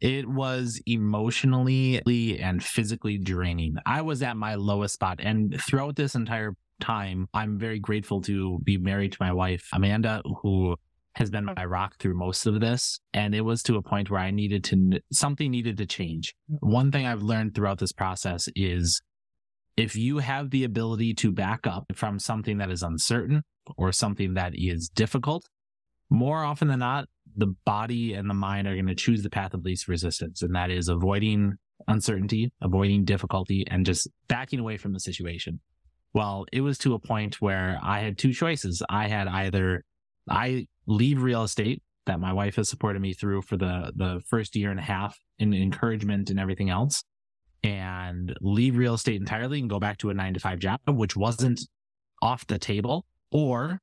It 0.00 0.28
was 0.28 0.80
emotionally 0.86 2.40
and 2.40 2.62
physically 2.62 3.18
draining. 3.18 3.76
I 3.84 4.02
was 4.02 4.22
at 4.22 4.36
my 4.36 4.54
lowest 4.54 4.94
spot. 4.94 5.20
And 5.22 5.60
throughout 5.60 5.96
this 5.96 6.14
entire 6.14 6.54
time, 6.80 7.28
I'm 7.34 7.58
very 7.58 7.78
grateful 7.78 8.22
to 8.22 8.58
be 8.64 8.78
married 8.78 9.12
to 9.12 9.18
my 9.20 9.32
wife, 9.32 9.68
Amanda, 9.72 10.22
who 10.42 10.76
has 11.14 11.30
been 11.30 11.48
oh. 11.48 11.54
my 11.54 11.64
rock 11.64 11.96
through 11.98 12.14
most 12.14 12.46
of 12.46 12.60
this. 12.60 12.98
And 13.12 13.34
it 13.34 13.42
was 13.42 13.62
to 13.64 13.76
a 13.76 13.82
point 13.82 14.10
where 14.10 14.20
I 14.20 14.30
needed 14.30 14.64
to, 14.64 15.00
something 15.12 15.50
needed 15.50 15.76
to 15.78 15.86
change. 15.86 16.34
One 16.46 16.90
thing 16.90 17.06
I've 17.06 17.22
learned 17.22 17.54
throughout 17.54 17.78
this 17.78 17.92
process 17.92 18.48
is 18.56 19.02
if 19.76 19.96
you 19.96 20.18
have 20.18 20.50
the 20.50 20.64
ability 20.64 21.14
to 21.14 21.32
back 21.32 21.66
up 21.66 21.84
from 21.94 22.18
something 22.18 22.58
that 22.58 22.70
is 22.70 22.82
uncertain 22.82 23.42
or 23.76 23.92
something 23.92 24.34
that 24.34 24.52
is 24.54 24.88
difficult, 24.88 25.46
more 26.10 26.42
often 26.42 26.68
than 26.68 26.80
not, 26.80 27.08
the 27.36 27.54
body 27.64 28.14
and 28.14 28.28
the 28.28 28.34
mind 28.34 28.66
are 28.66 28.74
going 28.74 28.86
to 28.86 28.94
choose 28.94 29.22
the 29.22 29.30
path 29.30 29.54
of 29.54 29.64
least 29.64 29.88
resistance. 29.88 30.42
And 30.42 30.54
that 30.54 30.70
is 30.70 30.88
avoiding 30.88 31.54
uncertainty, 31.88 32.52
avoiding 32.60 33.04
difficulty, 33.04 33.64
and 33.68 33.86
just 33.86 34.08
backing 34.28 34.60
away 34.60 34.76
from 34.76 34.92
the 34.92 35.00
situation. 35.00 35.60
Well, 36.12 36.46
it 36.52 36.60
was 36.60 36.78
to 36.78 36.94
a 36.94 36.98
point 36.98 37.40
where 37.40 37.78
I 37.82 38.00
had 38.00 38.18
two 38.18 38.32
choices. 38.32 38.82
I 38.88 39.08
had 39.08 39.28
either 39.28 39.84
I 40.28 40.66
leave 40.86 41.22
real 41.22 41.44
estate 41.44 41.82
that 42.06 42.20
my 42.20 42.32
wife 42.32 42.56
has 42.56 42.68
supported 42.68 43.00
me 43.00 43.12
through 43.12 43.42
for 43.42 43.56
the, 43.56 43.92
the 43.94 44.20
first 44.26 44.56
year 44.56 44.70
and 44.70 44.80
a 44.80 44.82
half 44.82 45.18
in 45.38 45.54
encouragement 45.54 46.30
and 46.30 46.40
everything 46.40 46.70
else 46.70 47.04
and 47.62 48.34
leave 48.40 48.76
real 48.76 48.94
estate 48.94 49.20
entirely 49.20 49.60
and 49.60 49.68
go 49.68 49.78
back 49.78 49.98
to 49.98 50.10
a 50.10 50.14
nine 50.14 50.34
to 50.34 50.40
five 50.40 50.58
job, 50.58 50.80
which 50.86 51.16
wasn't 51.16 51.60
off 52.22 52.46
the 52.46 52.58
table 52.58 53.04
or 53.30 53.80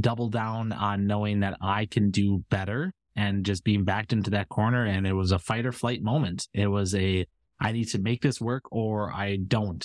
double 0.00 0.28
down 0.28 0.72
on 0.72 1.06
knowing 1.06 1.40
that 1.40 1.56
I 1.60 1.86
can 1.86 2.10
do 2.10 2.44
better 2.50 2.92
and 3.16 3.44
just 3.44 3.64
being 3.64 3.84
backed 3.84 4.12
into 4.12 4.30
that 4.30 4.48
corner. 4.48 4.84
And 4.84 5.06
it 5.06 5.12
was 5.12 5.32
a 5.32 5.38
fight 5.38 5.66
or 5.66 5.72
flight 5.72 6.02
moment. 6.02 6.46
It 6.54 6.68
was 6.68 6.94
a, 6.94 7.26
I 7.60 7.72
need 7.72 7.86
to 7.86 7.98
make 7.98 8.22
this 8.22 8.40
work 8.40 8.64
or 8.70 9.12
I 9.12 9.36
don't. 9.36 9.84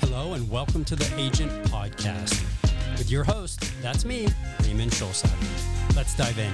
Hello 0.00 0.34
and 0.34 0.48
welcome 0.50 0.84
to 0.84 0.96
the 0.96 1.12
Agent 1.18 1.50
Podcast 1.64 2.44
with 2.96 3.10
your 3.10 3.24
host, 3.24 3.72
that's 3.80 4.04
me, 4.04 4.28
Raymond 4.62 4.90
Schulzad. 4.90 5.96
Let's 5.96 6.16
dive 6.16 6.38
in. 6.38 6.52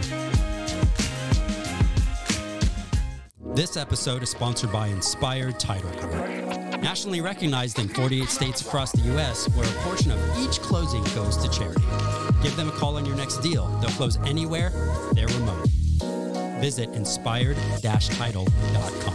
This 3.54 3.76
episode 3.76 4.22
is 4.22 4.30
sponsored 4.30 4.72
by 4.72 4.88
Inspired 4.88 5.58
Title 5.58 5.90
Corp 5.92 6.63
nationally 6.84 7.22
recognized 7.22 7.78
in 7.78 7.88
48 7.88 8.28
states 8.28 8.60
across 8.60 8.92
the 8.92 9.00
U.S., 9.12 9.48
where 9.56 9.66
a 9.66 9.72
portion 9.78 10.10
of 10.10 10.18
each 10.38 10.60
closing 10.60 11.02
goes 11.14 11.38
to 11.38 11.48
charity. 11.48 11.80
Give 12.42 12.54
them 12.56 12.68
a 12.68 12.72
call 12.72 12.98
on 12.98 13.06
your 13.06 13.16
next 13.16 13.38
deal. 13.38 13.68
They'll 13.80 13.88
close 13.92 14.18
anywhere, 14.26 14.70
they're 15.14 15.26
remote. 15.28 15.66
Visit 16.60 16.90
inspired-title.com. 16.90 19.14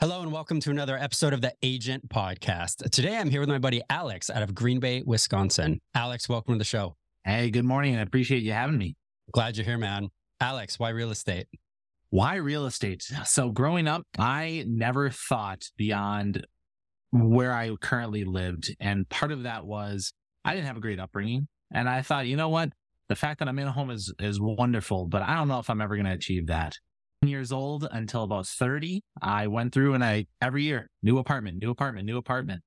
Hello 0.00 0.22
and 0.22 0.32
welcome 0.32 0.58
to 0.58 0.70
another 0.70 0.98
episode 0.98 1.32
of 1.32 1.40
the 1.40 1.54
Agent 1.62 2.08
Podcast. 2.08 2.90
Today 2.90 3.16
I'm 3.16 3.30
here 3.30 3.38
with 3.38 3.48
my 3.48 3.58
buddy 3.58 3.80
Alex 3.88 4.28
out 4.28 4.42
of 4.42 4.56
Green 4.56 4.80
Bay, 4.80 5.04
Wisconsin. 5.06 5.80
Alex, 5.94 6.28
welcome 6.28 6.54
to 6.54 6.58
the 6.58 6.64
show. 6.64 6.96
Hey, 7.22 7.48
good 7.50 7.64
morning. 7.64 7.94
I 7.94 8.00
appreciate 8.00 8.42
you 8.42 8.50
having 8.50 8.76
me. 8.76 8.96
Glad 9.30 9.56
you're 9.56 9.66
here, 9.66 9.78
man. 9.78 10.08
Alex, 10.40 10.80
why 10.80 10.88
real 10.88 11.12
estate? 11.12 11.46
Why 12.10 12.34
real 12.36 12.66
estate? 12.66 13.04
So 13.24 13.50
growing 13.50 13.86
up, 13.86 14.02
I 14.18 14.64
never 14.66 15.10
thought 15.10 15.62
beyond 15.76 16.46
where 17.12 17.52
I 17.52 17.74
currently 17.80 18.24
lived. 18.24 18.74
And 18.80 19.08
part 19.08 19.32
of 19.32 19.44
that 19.44 19.64
was 19.64 20.12
I 20.44 20.54
didn't 20.54 20.66
have 20.66 20.76
a 20.76 20.80
great 20.80 21.00
upbringing. 21.00 21.48
And 21.72 21.88
I 21.88 22.02
thought, 22.02 22.26
you 22.26 22.36
know 22.36 22.48
what? 22.48 22.70
The 23.08 23.14
fact 23.14 23.38
that 23.38 23.48
I'm 23.48 23.58
in 23.58 23.68
a 23.68 23.72
home 23.72 23.90
is, 23.90 24.12
is 24.18 24.40
wonderful, 24.40 25.06
but 25.06 25.22
I 25.22 25.34
don't 25.34 25.48
know 25.48 25.58
if 25.58 25.70
I'm 25.70 25.80
ever 25.80 25.96
going 25.96 26.06
to 26.06 26.12
achieve 26.12 26.48
that. 26.48 26.76
Years 27.22 27.52
old 27.52 27.86
until 27.90 28.22
about 28.22 28.46
30, 28.46 29.02
I 29.20 29.46
went 29.46 29.72
through 29.74 29.94
and 29.94 30.02
I, 30.02 30.26
every 30.40 30.64
year, 30.64 30.88
new 31.02 31.18
apartment, 31.18 31.58
new 31.60 31.70
apartment, 31.70 32.06
new 32.06 32.16
apartment. 32.16 32.62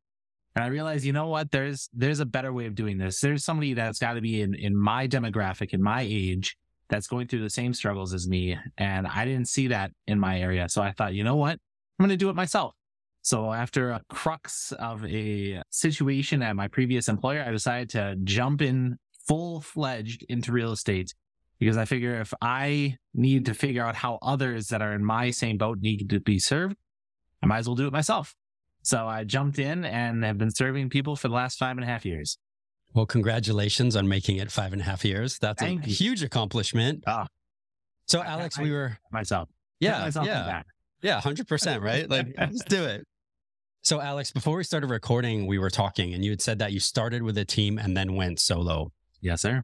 And 0.55 0.63
I 0.63 0.67
realized, 0.67 1.05
you 1.05 1.13
know 1.13 1.27
what? 1.27 1.51
There's, 1.51 1.89
there's 1.91 2.19
a 2.19 2.25
better 2.25 2.53
way 2.53 2.67
of 2.67 2.75
doing 2.75 2.97
this. 2.97 3.19
There's 3.19 3.43
somebody 3.43 3.73
that's 3.73 3.99
got 3.99 4.13
to 4.13 4.21
be 4.21 4.41
in, 4.41 4.53
in 4.53 4.77
my 4.77 5.07
demographic, 5.07 5.73
in 5.73 5.81
my 5.81 6.05
age, 6.07 6.55
that's 6.93 7.07
going 7.07 7.27
through 7.27 7.41
the 7.41 7.49
same 7.49 7.73
struggles 7.73 8.13
as 8.13 8.27
me. 8.27 8.55
And 8.77 9.07
I 9.07 9.25
didn't 9.25 9.47
see 9.47 9.69
that 9.69 9.89
in 10.05 10.19
my 10.19 10.39
area. 10.39 10.69
So 10.69 10.83
I 10.83 10.91
thought, 10.91 11.15
you 11.15 11.23
know 11.23 11.35
what? 11.35 11.53
I'm 11.53 12.05
going 12.05 12.09
to 12.09 12.17
do 12.17 12.29
it 12.29 12.35
myself. 12.35 12.75
So 13.23 13.51
after 13.51 13.89
a 13.89 14.01
crux 14.09 14.71
of 14.73 15.03
a 15.03 15.63
situation 15.71 16.43
at 16.43 16.55
my 16.55 16.67
previous 16.67 17.07
employer, 17.07 17.43
I 17.47 17.49
decided 17.49 17.89
to 17.91 18.15
jump 18.23 18.61
in 18.61 18.97
full 19.27 19.61
fledged 19.61 20.23
into 20.29 20.51
real 20.51 20.71
estate 20.71 21.15
because 21.57 21.77
I 21.77 21.85
figure 21.85 22.21
if 22.21 22.31
I 22.41 22.97
need 23.15 23.47
to 23.47 23.55
figure 23.55 23.83
out 23.83 23.95
how 23.95 24.19
others 24.21 24.67
that 24.67 24.83
are 24.83 24.93
in 24.93 25.03
my 25.03 25.31
same 25.31 25.57
boat 25.57 25.79
need 25.81 26.07
to 26.11 26.19
be 26.19 26.37
served, 26.37 26.75
I 27.41 27.47
might 27.47 27.59
as 27.59 27.67
well 27.67 27.75
do 27.75 27.87
it 27.87 27.93
myself. 27.93 28.35
So 28.83 29.07
I 29.07 29.23
jumped 29.23 29.57
in 29.57 29.83
and 29.83 30.23
have 30.23 30.37
been 30.37 30.51
serving 30.51 30.91
people 30.91 31.15
for 31.15 31.27
the 31.27 31.33
last 31.33 31.57
five 31.57 31.75
and 31.75 31.83
a 31.83 31.87
half 31.87 32.05
years. 32.05 32.37
Well, 32.93 33.05
congratulations 33.05 33.95
on 33.95 34.07
making 34.07 34.37
it 34.37 34.51
five 34.51 34.71
and 34.73 34.81
a 34.81 34.85
half 34.85 35.03
years. 35.03 35.39
That's 35.39 35.61
Thank 35.61 35.85
a 35.85 35.89
you. 35.89 35.95
huge 35.95 36.23
accomplishment. 36.23 37.03
Ah. 37.07 37.27
So, 38.07 38.19
I- 38.21 38.25
Alex, 38.27 38.59
I- 38.59 38.63
we 38.63 38.71
were, 38.71 38.97
Myself. 39.11 39.49
yeah, 39.79 39.99
myself 39.99 40.27
yeah, 40.27 40.61
yeah, 41.01 41.19
hundred 41.21 41.47
percent, 41.47 41.81
right? 41.81 42.07
Like, 42.09 42.27
let's 42.37 42.63
do 42.65 42.83
it. 42.85 43.05
So, 43.81 43.99
Alex, 43.99 44.31
before 44.31 44.57
we 44.57 44.63
started 44.63 44.89
recording, 44.89 45.47
we 45.47 45.57
were 45.57 45.69
talking, 45.69 46.13
and 46.13 46.23
you 46.23 46.31
had 46.31 46.41
said 46.41 46.59
that 46.59 46.71
you 46.71 46.79
started 46.79 47.21
with 47.23 47.37
a 47.37 47.45
team 47.45 47.77
and 47.77 47.97
then 47.97 48.15
went 48.15 48.39
solo. 48.39 48.91
Yes, 49.21 49.41
sir. 49.41 49.61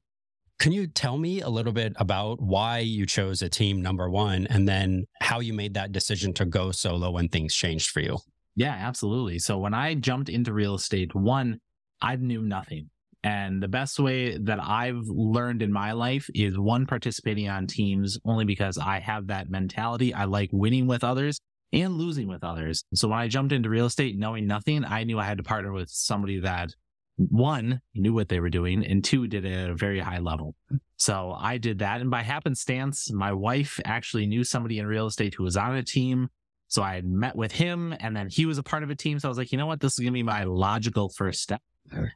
Can 0.59 0.73
you 0.73 0.87
tell 0.87 1.17
me 1.17 1.39
a 1.39 1.47
little 1.47 1.71
bit 1.71 1.93
about 1.97 2.41
why 2.41 2.79
you 2.79 3.05
chose 3.05 3.41
a 3.41 3.47
team 3.47 3.81
number 3.81 4.09
one, 4.09 4.45
and 4.47 4.67
then 4.67 5.05
how 5.21 5.39
you 5.39 5.53
made 5.53 5.73
that 5.75 5.91
decision 5.93 6.33
to 6.33 6.45
go 6.45 6.71
solo 6.71 7.11
when 7.11 7.29
things 7.29 7.53
changed 7.53 7.91
for 7.91 8.01
you? 8.01 8.17
Yeah, 8.55 8.73
absolutely. 8.73 9.39
So 9.39 9.57
when 9.57 9.73
I 9.73 9.93
jumped 9.93 10.27
into 10.27 10.51
real 10.51 10.75
estate, 10.75 11.15
one, 11.15 11.59
I 12.01 12.17
knew 12.17 12.41
nothing. 12.41 12.89
And 13.23 13.61
the 13.61 13.67
best 13.67 13.99
way 13.99 14.37
that 14.37 14.63
I've 14.63 15.03
learned 15.05 15.61
in 15.61 15.73
my 15.73 15.91
life 15.91 16.29
is 16.33 16.57
one, 16.57 16.85
participating 16.85 17.49
on 17.49 17.67
teams 17.67 18.17
only 18.23 18.45
because 18.45 18.77
I 18.77 18.99
have 18.99 19.27
that 19.27 19.49
mentality. 19.49 20.13
I 20.13 20.25
like 20.25 20.49
winning 20.53 20.87
with 20.87 21.03
others 21.03 21.39
and 21.73 21.95
losing 21.95 22.27
with 22.27 22.43
others. 22.43 22.83
So 22.93 23.09
when 23.09 23.19
I 23.19 23.27
jumped 23.27 23.51
into 23.51 23.69
real 23.69 23.85
estate 23.85 24.17
knowing 24.17 24.47
nothing, 24.47 24.85
I 24.85 25.03
knew 25.03 25.19
I 25.19 25.25
had 25.25 25.37
to 25.37 25.43
partner 25.43 25.73
with 25.73 25.89
somebody 25.89 26.39
that 26.39 26.71
one 27.17 27.81
knew 27.93 28.13
what 28.13 28.29
they 28.29 28.39
were 28.39 28.49
doing 28.49 28.85
and 28.85 29.03
two 29.03 29.27
did 29.27 29.43
it 29.43 29.51
at 29.51 29.69
a 29.69 29.75
very 29.75 29.99
high 29.99 30.19
level. 30.19 30.55
So 30.95 31.35
I 31.37 31.57
did 31.57 31.79
that. 31.79 31.99
And 31.99 32.09
by 32.09 32.23
happenstance, 32.23 33.11
my 33.11 33.33
wife 33.33 33.79
actually 33.83 34.25
knew 34.25 34.45
somebody 34.45 34.79
in 34.79 34.87
real 34.87 35.07
estate 35.07 35.33
who 35.33 35.43
was 35.43 35.57
on 35.57 35.75
a 35.75 35.83
team. 35.83 36.29
So 36.69 36.81
I 36.81 36.95
had 36.95 37.05
met 37.05 37.35
with 37.35 37.51
him 37.51 37.93
and 37.99 38.15
then 38.15 38.29
he 38.29 38.45
was 38.45 38.57
a 38.57 38.63
part 38.63 38.83
of 38.83 38.89
a 38.89 38.95
team. 38.95 39.19
So 39.19 39.27
I 39.27 39.29
was 39.29 39.37
like, 39.37 39.51
you 39.51 39.57
know 39.57 39.65
what? 39.65 39.81
This 39.81 39.93
is 39.93 39.99
going 39.99 40.13
to 40.13 40.17
be 40.17 40.23
my 40.23 40.45
logical 40.45 41.09
first 41.09 41.41
step. 41.41 41.61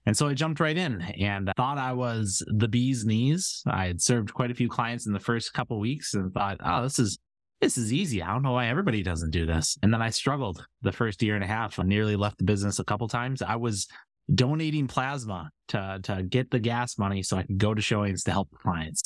And 0.06 0.16
so 0.16 0.28
I 0.28 0.34
jumped 0.34 0.60
right 0.60 0.78
in 0.78 1.02
and 1.02 1.52
thought 1.58 1.78
I 1.78 1.94
was 1.94 2.44
the 2.48 2.68
bee's 2.68 3.06
knees. 3.06 3.62
I 3.66 3.88
had 3.88 4.02
served 4.02 4.34
quite 4.34 4.52
a 4.52 4.56
few 4.56 4.70
clients 4.70 5.06
in 5.06 5.14
the 5.14 5.20
first 5.20 5.54
couple 5.54 5.80
weeks 5.80 6.14
and 6.14 6.34
thought, 6.34 6.58
oh, 6.64 6.84
this 6.84 7.00
is, 7.00 7.20
this 7.62 7.78
is 7.78 7.94
easy. 7.94 8.22
I 8.22 8.32
don't 8.34 8.44
know 8.44 8.54
why 8.54 8.68
everybody 8.68 9.04
doesn't 9.04 9.32
do 9.32 9.46
this. 9.46 9.78
And 9.82 9.94
then 9.94 10.02
I 10.02 10.10
struggled 10.10 10.66
the 10.82 10.92
first 10.92 11.22
year 11.24 11.36
and 11.36 11.44
a 11.44 11.48
half. 11.48 11.80
I 11.80 11.84
nearly 11.84 12.16
left 12.16 12.38
the 12.38 12.44
business 12.44 12.80
a 12.80 12.84
couple 12.84 13.08
times. 13.08 13.42
I 13.42 13.56
was 13.56 13.88
donating 14.34 14.88
plasma 14.88 15.50
to, 15.70 16.00
to 16.04 16.24
get 16.24 16.52
the 16.52 16.60
gas 16.60 16.98
money 16.98 17.24
so 17.24 17.38
I 17.38 17.44
could 17.44 17.58
go 17.58 17.74
to 17.74 17.82
showings 17.82 18.24
to 18.24 18.32
help 18.32 18.50
clients. 18.62 19.04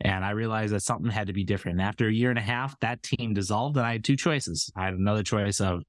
And 0.00 0.24
I 0.24 0.30
realized 0.30 0.74
that 0.74 0.82
something 0.82 1.10
had 1.10 1.28
to 1.28 1.32
be 1.32 1.44
different. 1.44 1.80
After 1.80 2.08
a 2.08 2.12
year 2.12 2.30
and 2.30 2.38
a 2.38 2.42
half, 2.42 2.78
that 2.80 3.02
team 3.02 3.34
dissolved 3.34 3.76
and 3.76 3.86
I 3.86 3.92
had 3.92 4.04
two 4.04 4.16
choices. 4.16 4.70
I 4.76 4.84
had 4.84 4.94
another 4.94 5.22
choice 5.22 5.60
of 5.60 5.82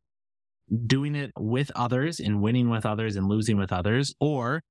doing 0.85 1.16
it 1.16 1.31
with 1.38 1.72
others 1.75 2.19
and 2.19 2.41
winning 2.41 2.69
with 2.69 2.85
others 2.85 3.16
and 3.16 3.28
losing 3.28 3.57
with 3.57 3.72
others, 3.72 4.13
or 4.19 4.61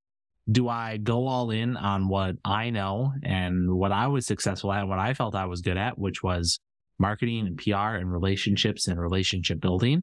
do 0.51 0.69
I 0.69 0.97
go 0.97 1.27
all 1.27 1.51
in 1.51 1.77
on 1.77 2.09
what 2.09 2.37
I 2.45 2.71
know 2.71 3.13
and 3.23 3.75
what 3.75 3.93
I 3.93 4.07
was 4.07 4.27
successful 4.27 4.73
at, 4.73 4.87
what 4.87 4.99
I 4.99 5.15
felt 5.15 5.35
I 5.35 5.47
was 5.47 5.61
good 5.61 5.77
at, 5.77 5.99
which 5.99 6.23
was 6.23 6.61
marketing 6.99 7.47
and 7.47 7.59
PR 7.59 7.97
and 7.97 8.13
relationships 8.13 8.87
and 8.89 9.01
relationship 9.01 9.61
building. 9.61 10.03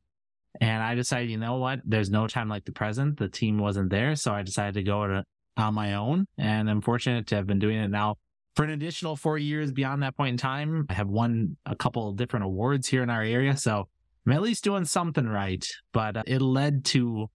And 0.62 0.84
I 0.84 0.96
decided, 0.96 1.32
you 1.32 1.38
know 1.38 1.58
what? 1.58 1.80
There's 1.86 2.10
no 2.10 2.28
time 2.28 2.50
like 2.50 2.66
the 2.66 2.72
present. 2.72 3.18
The 3.18 3.30
team 3.30 3.58
wasn't 3.58 3.90
there. 3.90 4.16
So 4.16 4.34
I 4.34 4.44
decided 4.44 4.76
to 4.76 4.84
go 4.84 5.24
on 5.58 5.74
my 5.74 5.94
own. 5.94 6.28
And 6.38 6.70
I'm 6.70 6.82
fortunate 6.82 7.28
to 7.28 7.36
have 7.36 7.48
been 7.48 7.60
doing 7.60 7.78
it 7.78 7.90
now 7.90 8.18
for 8.56 8.64
an 8.64 8.72
additional 8.72 9.16
four 9.16 9.38
years 9.38 9.72
beyond 9.72 10.04
that 10.04 10.16
point 10.16 10.34
in 10.34 10.38
time. 10.38 10.86
I 10.90 10.94
have 10.94 11.08
won 11.08 11.58
a 11.66 11.76
couple 11.76 12.10
of 12.10 12.18
different 12.18 12.46
awards 12.46 12.88
here 12.88 13.02
in 13.02 13.10
our 13.10 13.24
area. 13.24 13.58
So 13.58 13.88
I'm 14.26 14.32
at 14.34 14.42
least 14.42 14.64
doing 14.64 14.86
something 14.86 15.28
right. 15.28 15.66
But 15.92 16.18
uh, 16.18 16.24
it 16.26 16.42
led 16.42 16.86
to 16.86 17.30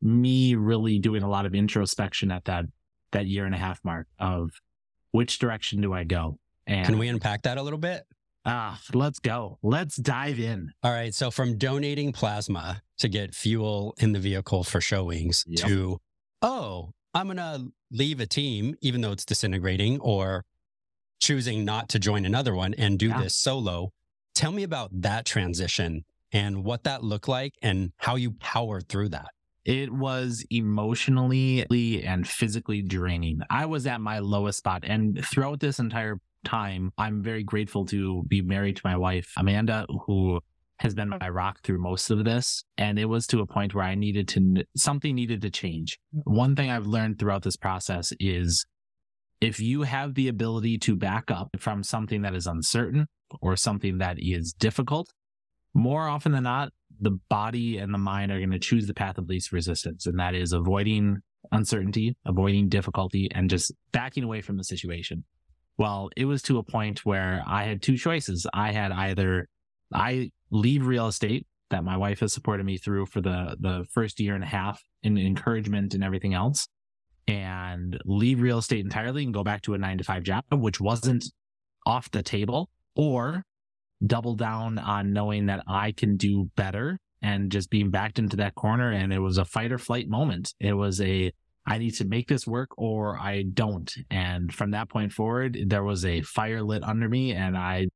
me 0.00 0.54
really 0.54 0.98
doing 0.98 1.22
a 1.22 1.28
lot 1.28 1.46
of 1.46 1.54
introspection 1.54 2.30
at 2.30 2.44
that, 2.46 2.64
that 3.12 3.26
year 3.26 3.44
and 3.46 3.54
a 3.54 3.58
half 3.58 3.80
mark 3.84 4.06
of 4.18 4.50
which 5.12 5.38
direction 5.38 5.80
do 5.80 5.92
I 5.92 6.04
go? 6.04 6.38
And 6.66 6.86
Can 6.86 6.98
we 6.98 7.08
unpack 7.08 7.42
that 7.42 7.58
a 7.58 7.62
little 7.62 7.78
bit? 7.78 8.02
ah, 8.44 8.80
let's 8.92 9.20
go. 9.20 9.56
Let's 9.62 9.94
dive 9.94 10.40
in. 10.40 10.72
All 10.82 10.90
right. 10.90 11.14
So 11.14 11.30
from 11.30 11.58
donating 11.58 12.12
plasma 12.12 12.82
to 12.98 13.08
get 13.08 13.36
fuel 13.36 13.94
in 13.98 14.12
the 14.12 14.18
vehicle 14.18 14.64
for 14.64 14.80
showings 14.80 15.44
Yep. 15.46 15.68
to, 15.68 16.00
oh, 16.40 16.90
I'm 17.14 17.26
going 17.26 17.36
to 17.36 17.68
leave 17.92 18.18
a 18.18 18.26
team, 18.26 18.74
even 18.80 19.00
though 19.00 19.12
it's 19.12 19.24
disintegrating, 19.24 20.00
or 20.00 20.44
choosing 21.20 21.64
not 21.64 21.88
to 21.90 22.00
join 22.00 22.24
another 22.26 22.52
one 22.54 22.74
and 22.74 22.98
do 22.98 23.08
Yeah. 23.08 23.22
this 23.22 23.36
solo. 23.36 23.92
Tell 24.34 24.50
me 24.50 24.64
about 24.64 24.90
that 25.02 25.24
transition 25.24 26.04
and 26.32 26.64
what 26.64 26.84
that 26.84 27.04
looked 27.04 27.28
like 27.28 27.54
and 27.62 27.92
how 27.98 28.16
you 28.16 28.32
powered 28.32 28.88
through 28.88 29.10
that. 29.10 29.28
It 29.64 29.92
was 29.92 30.44
emotionally 30.50 32.02
and 32.02 32.26
physically 32.26 32.82
draining. 32.82 33.40
I 33.48 33.66
was 33.66 33.86
at 33.86 34.00
my 34.00 34.18
lowest 34.18 34.58
spot. 34.58 34.82
And 34.84 35.24
throughout 35.24 35.60
this 35.60 35.78
entire 35.78 36.18
time, 36.44 36.92
I'm 36.98 37.22
very 37.22 37.44
grateful 37.44 37.86
to 37.86 38.24
be 38.26 38.42
married 38.42 38.76
to 38.76 38.82
my 38.84 38.96
wife, 38.96 39.32
Amanda, 39.36 39.86
who 40.06 40.40
has 40.78 40.94
been 40.94 41.10
my 41.10 41.28
rock 41.28 41.60
through 41.62 41.78
most 41.78 42.10
of 42.10 42.24
this. 42.24 42.64
And 42.76 42.98
it 42.98 43.04
was 43.04 43.28
to 43.28 43.40
a 43.40 43.46
point 43.46 43.72
where 43.72 43.84
I 43.84 43.94
needed 43.94 44.26
to, 44.28 44.64
something 44.76 45.14
needed 45.14 45.42
to 45.42 45.50
change. 45.50 46.00
One 46.10 46.56
thing 46.56 46.68
I've 46.68 46.86
learned 46.86 47.20
throughout 47.20 47.44
this 47.44 47.56
process 47.56 48.12
is 48.18 48.66
if 49.40 49.60
you 49.60 49.82
have 49.82 50.14
the 50.14 50.26
ability 50.26 50.78
to 50.78 50.96
back 50.96 51.30
up 51.30 51.50
from 51.58 51.84
something 51.84 52.22
that 52.22 52.34
is 52.34 52.48
uncertain 52.48 53.06
or 53.40 53.56
something 53.56 53.98
that 53.98 54.16
is 54.18 54.52
difficult, 54.52 55.12
more 55.74 56.06
often 56.08 56.32
than 56.32 56.44
not, 56.44 56.72
the 57.00 57.18
body 57.28 57.78
and 57.78 57.92
the 57.92 57.98
mind 57.98 58.30
are 58.30 58.38
going 58.38 58.50
to 58.50 58.58
choose 58.58 58.86
the 58.86 58.94
path 58.94 59.18
of 59.18 59.28
least 59.28 59.52
resistance, 59.52 60.06
and 60.06 60.18
that 60.18 60.34
is 60.34 60.52
avoiding 60.52 61.18
uncertainty, 61.50 62.16
avoiding 62.24 62.68
difficulty, 62.68 63.28
and 63.34 63.50
just 63.50 63.72
backing 63.92 64.24
away 64.24 64.40
from 64.40 64.56
the 64.56 64.64
situation. 64.64 65.24
Well, 65.78 66.10
it 66.16 66.26
was 66.26 66.42
to 66.42 66.58
a 66.58 66.62
point 66.62 67.04
where 67.04 67.42
I 67.46 67.64
had 67.64 67.82
two 67.82 67.96
choices. 67.96 68.46
I 68.52 68.72
had 68.72 68.92
either 68.92 69.48
I 69.92 70.30
leave 70.50 70.86
real 70.86 71.08
estate 71.08 71.46
that 71.70 71.82
my 71.82 71.96
wife 71.96 72.20
has 72.20 72.32
supported 72.32 72.64
me 72.64 72.76
through 72.76 73.06
for 73.06 73.20
the 73.20 73.56
the 73.58 73.84
first 73.92 74.20
year 74.20 74.34
and 74.34 74.44
a 74.44 74.46
half 74.46 74.82
in 75.02 75.18
encouragement 75.18 75.94
and 75.94 76.04
everything 76.04 76.34
else, 76.34 76.68
and 77.26 77.98
leave 78.04 78.40
real 78.40 78.58
estate 78.58 78.84
entirely 78.84 79.24
and 79.24 79.34
go 79.34 79.42
back 79.42 79.62
to 79.62 79.74
a 79.74 79.78
nine 79.78 79.98
to 79.98 80.04
five 80.04 80.22
job, 80.22 80.44
which 80.52 80.80
wasn't 80.80 81.24
off 81.86 82.10
the 82.10 82.22
table, 82.22 82.70
or 82.94 83.44
double 84.04 84.34
down 84.34 84.78
on 84.78 85.12
knowing 85.12 85.46
that 85.46 85.64
I 85.66 85.92
can 85.92 86.16
do 86.16 86.50
better 86.56 86.98
and 87.22 87.50
just 87.52 87.70
being 87.70 87.90
backed 87.90 88.18
into 88.18 88.36
that 88.36 88.54
corner. 88.54 88.90
And 88.90 89.12
it 89.12 89.20
was 89.20 89.38
a 89.38 89.44
fight 89.44 89.72
or 89.72 89.78
flight 89.78 90.08
moment. 90.08 90.54
It 90.60 90.72
was 90.72 91.00
a, 91.00 91.32
I 91.66 91.78
need 91.78 91.92
to 91.92 92.04
make 92.04 92.28
this 92.28 92.46
work 92.46 92.70
or 92.76 93.18
I 93.18 93.42
don't. 93.42 93.92
And 94.10 94.52
from 94.52 94.72
that 94.72 94.88
point 94.88 95.12
forward, 95.12 95.56
there 95.66 95.84
was 95.84 96.04
a 96.04 96.22
fire 96.22 96.62
lit 96.62 96.82
under 96.82 97.08
me 97.08 97.32
and 97.32 97.56
I 97.56 97.86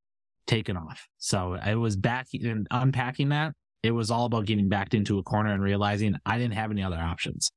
taken 0.46 0.76
off. 0.76 1.08
So 1.18 1.58
I 1.60 1.74
was 1.74 1.96
back 1.96 2.28
and 2.32 2.66
unpacking 2.70 3.30
that. 3.30 3.52
It 3.82 3.90
was 3.90 4.10
all 4.10 4.26
about 4.26 4.46
getting 4.46 4.68
backed 4.68 4.94
into 4.94 5.18
a 5.18 5.22
corner 5.22 5.52
and 5.52 5.62
realizing 5.62 6.14
I 6.24 6.38
didn't 6.38 6.54
have 6.54 6.70
any 6.70 6.82
other 6.82 6.98
options. 6.98 7.50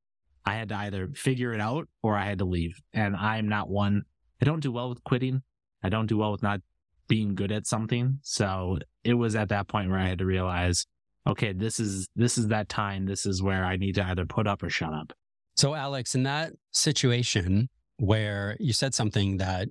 I 0.45 0.55
had 0.55 0.69
to 0.69 0.75
either 0.75 1.09
figure 1.13 1.53
it 1.53 1.61
out 1.61 1.87
or 2.01 2.17
I 2.17 2.25
had 2.25 2.39
to 2.39 2.45
leave. 2.45 2.81
And 2.93 3.15
I'm 3.15 3.47
not 3.47 3.69
one, 3.69 4.03
I 4.41 4.45
don't 4.45 4.61
do 4.61 4.71
well 4.71 4.89
with 4.89 5.03
quitting. 5.03 5.43
I 5.83 5.89
don't 5.89 6.07
do 6.07 6.17
well 6.17 6.31
with 6.31 6.43
not 6.43 6.61
being 7.09 7.35
good 7.35 7.51
at 7.51 7.67
something. 7.67 8.19
So 8.21 8.77
it 9.03 9.15
was 9.15 9.35
at 9.35 9.49
that 9.49 9.67
point 9.67 9.89
where 9.89 9.99
I 9.99 10.07
had 10.07 10.19
to 10.19 10.25
realize, 10.25 10.85
okay, 11.27 11.51
this 11.51 11.79
is 11.81 12.07
this 12.15 12.37
is 12.37 12.47
that 12.47 12.69
time. 12.69 13.05
This 13.05 13.25
is 13.25 13.43
where 13.43 13.65
I 13.65 13.75
need 13.75 13.95
to 13.95 14.05
either 14.05 14.25
put 14.25 14.47
up 14.47 14.63
or 14.63 14.69
shut 14.69 14.93
up. 14.93 15.11
So, 15.57 15.75
Alex, 15.75 16.15
in 16.15 16.23
that 16.23 16.53
situation 16.71 17.67
where 17.97 18.55
you 18.61 18.71
said 18.71 18.93
something 18.93 19.37
that 19.37 19.67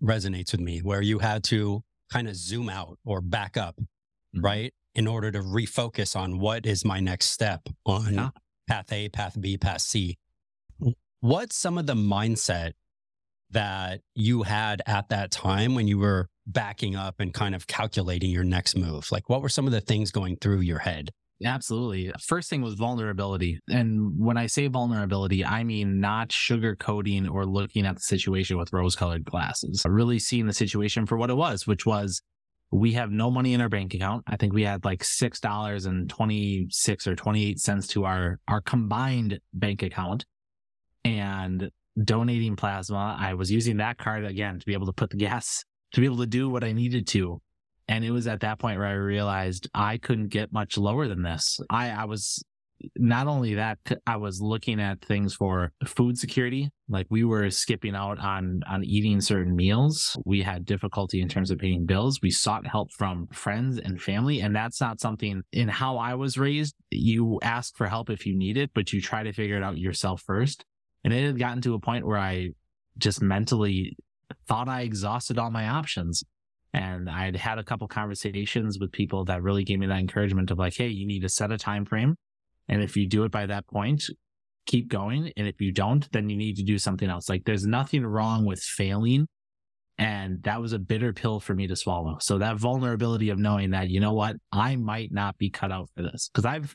resonates 0.00 0.52
with 0.52 0.60
me, 0.60 0.78
where 0.80 1.02
you 1.02 1.18
had 1.18 1.42
to 1.44 1.82
kind 2.12 2.28
of 2.28 2.36
zoom 2.36 2.68
out 2.68 2.98
or 3.04 3.20
back 3.20 3.56
up, 3.56 3.76
Mhm. 4.36 4.44
right? 4.44 4.74
In 4.94 5.08
order 5.08 5.32
to 5.32 5.40
refocus 5.40 6.14
on 6.14 6.38
what 6.38 6.64
is 6.66 6.84
my 6.84 7.00
next 7.00 7.26
step 7.30 7.68
on 7.84 8.14
Yeah. 8.14 8.30
path 8.68 8.92
A, 8.92 9.08
path 9.08 9.40
B, 9.40 9.56
path 9.56 9.80
C. 9.80 10.16
What's 11.20 11.56
some 11.56 11.78
of 11.78 11.86
the 11.86 11.94
mindset 11.94 12.72
that 13.50 14.02
you 14.14 14.42
had 14.42 14.82
at 14.86 15.08
that 15.08 15.30
time 15.30 15.74
when 15.74 15.86
you 15.88 15.98
were 15.98 16.28
backing 16.46 16.96
up 16.96 17.16
and 17.18 17.32
kind 17.32 17.54
of 17.54 17.66
calculating 17.66 18.30
your 18.30 18.44
next 18.44 18.76
move? 18.76 19.10
Like, 19.10 19.28
what 19.28 19.42
were 19.42 19.48
some 19.48 19.66
of 19.66 19.72
the 19.72 19.80
things 19.80 20.10
going 20.10 20.36
through 20.36 20.60
your 20.60 20.80
head? 20.80 21.10
Absolutely. 21.44 22.12
First 22.20 22.50
thing 22.50 22.62
was 22.62 22.74
vulnerability. 22.74 23.60
And 23.68 24.12
when 24.16 24.36
I 24.36 24.46
say 24.46 24.68
vulnerability, 24.68 25.44
I 25.44 25.64
mean 25.64 26.00
not 26.00 26.28
sugarcoating 26.28 27.28
or 27.30 27.46
looking 27.46 27.86
at 27.86 27.96
the 27.96 28.00
situation 28.00 28.58
with 28.58 28.72
rose 28.72 28.94
colored 28.94 29.24
glasses. 29.24 29.82
Really 29.88 30.18
seeing 30.18 30.46
the 30.46 30.52
situation 30.52 31.06
for 31.06 31.16
what 31.16 31.30
it 31.30 31.34
was, 31.34 31.66
which 31.66 31.84
was 31.84 32.22
we 32.70 32.92
have 32.92 33.10
no 33.10 33.30
money 33.30 33.54
in 33.54 33.60
our 33.60 33.68
bank 33.68 33.92
account. 33.94 34.24
I 34.26 34.36
think 34.36 34.52
we 34.52 34.62
had 34.62 34.84
like 34.84 35.04
six 35.04 35.40
dollars 35.40 35.84
and 35.84 36.08
twenty 36.08 36.66
six 36.70 37.06
or 37.06 37.14
twenty 37.14 37.46
eight 37.46 37.58
cents 37.58 37.86
to 37.88 38.04
our 38.04 38.38
our 38.48 38.60
combined 38.60 39.40
bank 39.52 39.82
account. 39.82 40.24
And 41.04 41.70
donating 42.02 42.56
plasma, 42.56 43.16
I 43.18 43.34
was 43.34 43.50
using 43.50 43.78
that 43.78 43.98
card 43.98 44.24
again 44.24 44.58
to 44.58 44.66
be 44.66 44.72
able 44.72 44.86
to 44.86 44.92
put 44.92 45.10
the 45.10 45.16
gas 45.16 45.64
to 45.92 46.00
be 46.00 46.06
able 46.06 46.18
to 46.18 46.26
do 46.26 46.48
what 46.48 46.64
I 46.64 46.72
needed 46.72 47.06
to. 47.08 47.40
And 47.88 48.04
it 48.04 48.10
was 48.10 48.26
at 48.26 48.40
that 48.40 48.58
point 48.58 48.78
where 48.78 48.86
I 48.86 48.92
realized 48.92 49.68
I 49.74 49.98
couldn't 49.98 50.28
get 50.28 50.52
much 50.52 50.78
lower 50.78 51.08
than 51.08 51.22
this. 51.22 51.60
I, 51.68 51.90
I 51.90 52.04
was 52.04 52.42
not 52.96 53.26
only 53.26 53.54
that, 53.54 53.78
I 54.06 54.16
was 54.16 54.40
looking 54.40 54.80
at 54.80 55.04
things 55.04 55.34
for 55.34 55.72
food 55.84 56.18
security. 56.18 56.70
Like 56.88 57.06
we 57.10 57.24
were 57.24 57.50
skipping 57.50 57.94
out 57.94 58.18
on, 58.18 58.60
on 58.68 58.84
eating 58.84 59.20
certain 59.20 59.54
meals. 59.54 60.16
We 60.24 60.42
had 60.42 60.64
difficulty 60.64 61.20
in 61.20 61.28
terms 61.28 61.50
of 61.50 61.58
paying 61.58 61.86
bills. 61.86 62.20
We 62.22 62.30
sought 62.30 62.66
help 62.66 62.92
from 62.92 63.28
friends 63.32 63.78
and 63.78 64.00
family. 64.00 64.40
And 64.40 64.54
that's 64.54 64.80
not 64.80 65.00
something 65.00 65.42
in 65.52 65.68
how 65.68 65.98
I 65.98 66.14
was 66.14 66.38
raised. 66.38 66.74
You 66.90 67.38
ask 67.42 67.76
for 67.76 67.86
help 67.86 68.10
if 68.10 68.26
you 68.26 68.36
need 68.36 68.56
it, 68.56 68.70
but 68.74 68.92
you 68.92 69.00
try 69.00 69.22
to 69.22 69.32
figure 69.32 69.56
it 69.56 69.62
out 69.62 69.78
yourself 69.78 70.22
first. 70.22 70.64
And 71.04 71.12
it 71.12 71.26
had 71.26 71.38
gotten 71.38 71.62
to 71.62 71.74
a 71.74 71.80
point 71.80 72.06
where 72.06 72.18
I 72.18 72.50
just 72.98 73.22
mentally 73.22 73.96
thought 74.46 74.68
I 74.68 74.82
exhausted 74.82 75.38
all 75.38 75.50
my 75.50 75.68
options. 75.68 76.22
And 76.74 77.10
I'd 77.10 77.36
had 77.36 77.58
a 77.58 77.64
couple 77.64 77.86
conversations 77.86 78.78
with 78.78 78.92
people 78.92 79.24
that 79.26 79.42
really 79.42 79.64
gave 79.64 79.78
me 79.78 79.86
that 79.86 79.98
encouragement 79.98 80.50
of 80.50 80.58
like, 80.58 80.74
hey, 80.74 80.88
you 80.88 81.06
need 81.06 81.20
to 81.20 81.28
set 81.28 81.52
a 81.52 81.58
time 81.58 81.84
frame. 81.84 82.16
And 82.68 82.82
if 82.82 82.96
you 82.96 83.06
do 83.06 83.24
it 83.24 83.30
by 83.30 83.46
that 83.46 83.66
point, 83.66 84.04
keep 84.66 84.88
going. 84.88 85.32
And 85.36 85.46
if 85.46 85.60
you 85.60 85.72
don't, 85.72 86.10
then 86.12 86.30
you 86.30 86.36
need 86.36 86.56
to 86.56 86.62
do 86.62 86.78
something 86.78 87.08
else. 87.08 87.28
Like 87.28 87.44
there's 87.44 87.66
nothing 87.66 88.06
wrong 88.06 88.46
with 88.46 88.60
failing. 88.60 89.26
And 89.98 90.42
that 90.44 90.60
was 90.60 90.72
a 90.72 90.78
bitter 90.78 91.12
pill 91.12 91.40
for 91.40 91.54
me 91.54 91.66
to 91.66 91.76
swallow. 91.76 92.16
So 92.20 92.38
that 92.38 92.56
vulnerability 92.56 93.28
of 93.28 93.38
knowing 93.38 93.70
that, 93.70 93.90
you 93.90 94.00
know 94.00 94.14
what, 94.14 94.36
I 94.50 94.76
might 94.76 95.12
not 95.12 95.36
be 95.36 95.50
cut 95.50 95.70
out 95.70 95.90
for 95.94 96.02
this 96.02 96.30
because 96.32 96.46
I've 96.46 96.74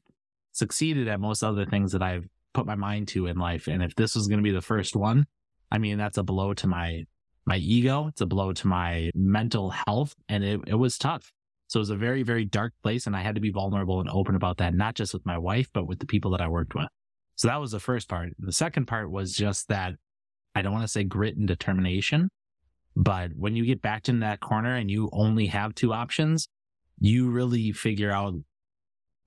succeeded 0.52 1.08
at 1.08 1.20
most 1.20 1.44
other 1.44 1.66
things 1.66 1.92
that 1.94 2.04
I've 2.04 2.26
put 2.54 2.66
my 2.66 2.76
mind 2.76 3.08
to 3.10 3.28
in 3.28 3.38
life. 3.38 3.68
And 3.68 3.82
if 3.82 3.96
this 3.96 4.16
was 4.16 4.28
going 4.28 4.40
to 4.40 4.44
be 4.44 4.52
the 4.52 4.62
first 4.62 4.96
one, 4.96 5.26
I 5.72 5.78
mean, 5.78 5.98
that's 5.98 6.18
a 6.18 6.24
blow 6.24 6.54
to 6.56 6.68
my 6.68 7.04
my 7.48 7.58
ego. 7.58 8.08
It's 8.08 8.22
a 8.22 8.26
blow 8.26 8.54
to 8.54 8.68
my 8.68 9.10
mental 9.16 9.72
health. 9.72 10.14
And 10.30 10.44
it, 10.44 10.60
it 10.68 10.76
was 10.76 10.98
tough. 10.98 11.32
So 11.68 11.80
it 11.80 11.82
was 11.82 11.90
a 11.90 11.96
very, 11.96 12.22
very 12.22 12.46
dark 12.46 12.74
place. 12.84 13.08
And 13.08 13.16
I 13.16 13.22
had 13.22 13.36
to 13.36 13.42
be 13.42 13.52
vulnerable 13.52 14.00
and 14.00 14.10
open 14.10 14.36
about 14.36 14.58
that, 14.58 14.76
not 14.76 14.96
just 14.96 15.14
with 15.14 15.26
my 15.26 15.38
wife, 15.38 15.70
but 15.74 15.88
with 15.88 16.00
the 16.00 16.06
people 16.06 16.32
that 16.32 16.42
I 16.42 16.48
worked 16.48 16.76
with. 16.76 16.88
So 17.36 17.48
that 17.48 17.62
was 17.62 17.72
the 17.72 17.80
first 17.80 18.10
part. 18.10 18.30
The 18.38 18.52
second 18.52 18.86
part 18.86 19.10
was 19.10 19.34
just 19.34 19.70
that 19.70 19.94
I 20.54 20.62
don't 20.62 20.74
want 20.74 20.84
to 20.84 20.90
say 20.90 21.04
grit 21.04 21.38
and 21.38 21.48
determination, 21.48 22.30
but 22.96 23.32
when 23.36 23.56
you 23.56 23.66
get 23.66 23.82
backed 23.82 24.10
in 24.10 24.22
that 24.22 24.40
corner 24.40 24.76
and 24.76 24.90
you 24.90 25.10
only 25.14 25.48
have 25.48 25.76
two 25.76 25.94
options, 25.94 26.48
you 27.00 27.30
really 27.30 27.72
figure 27.72 28.12
out 28.12 28.34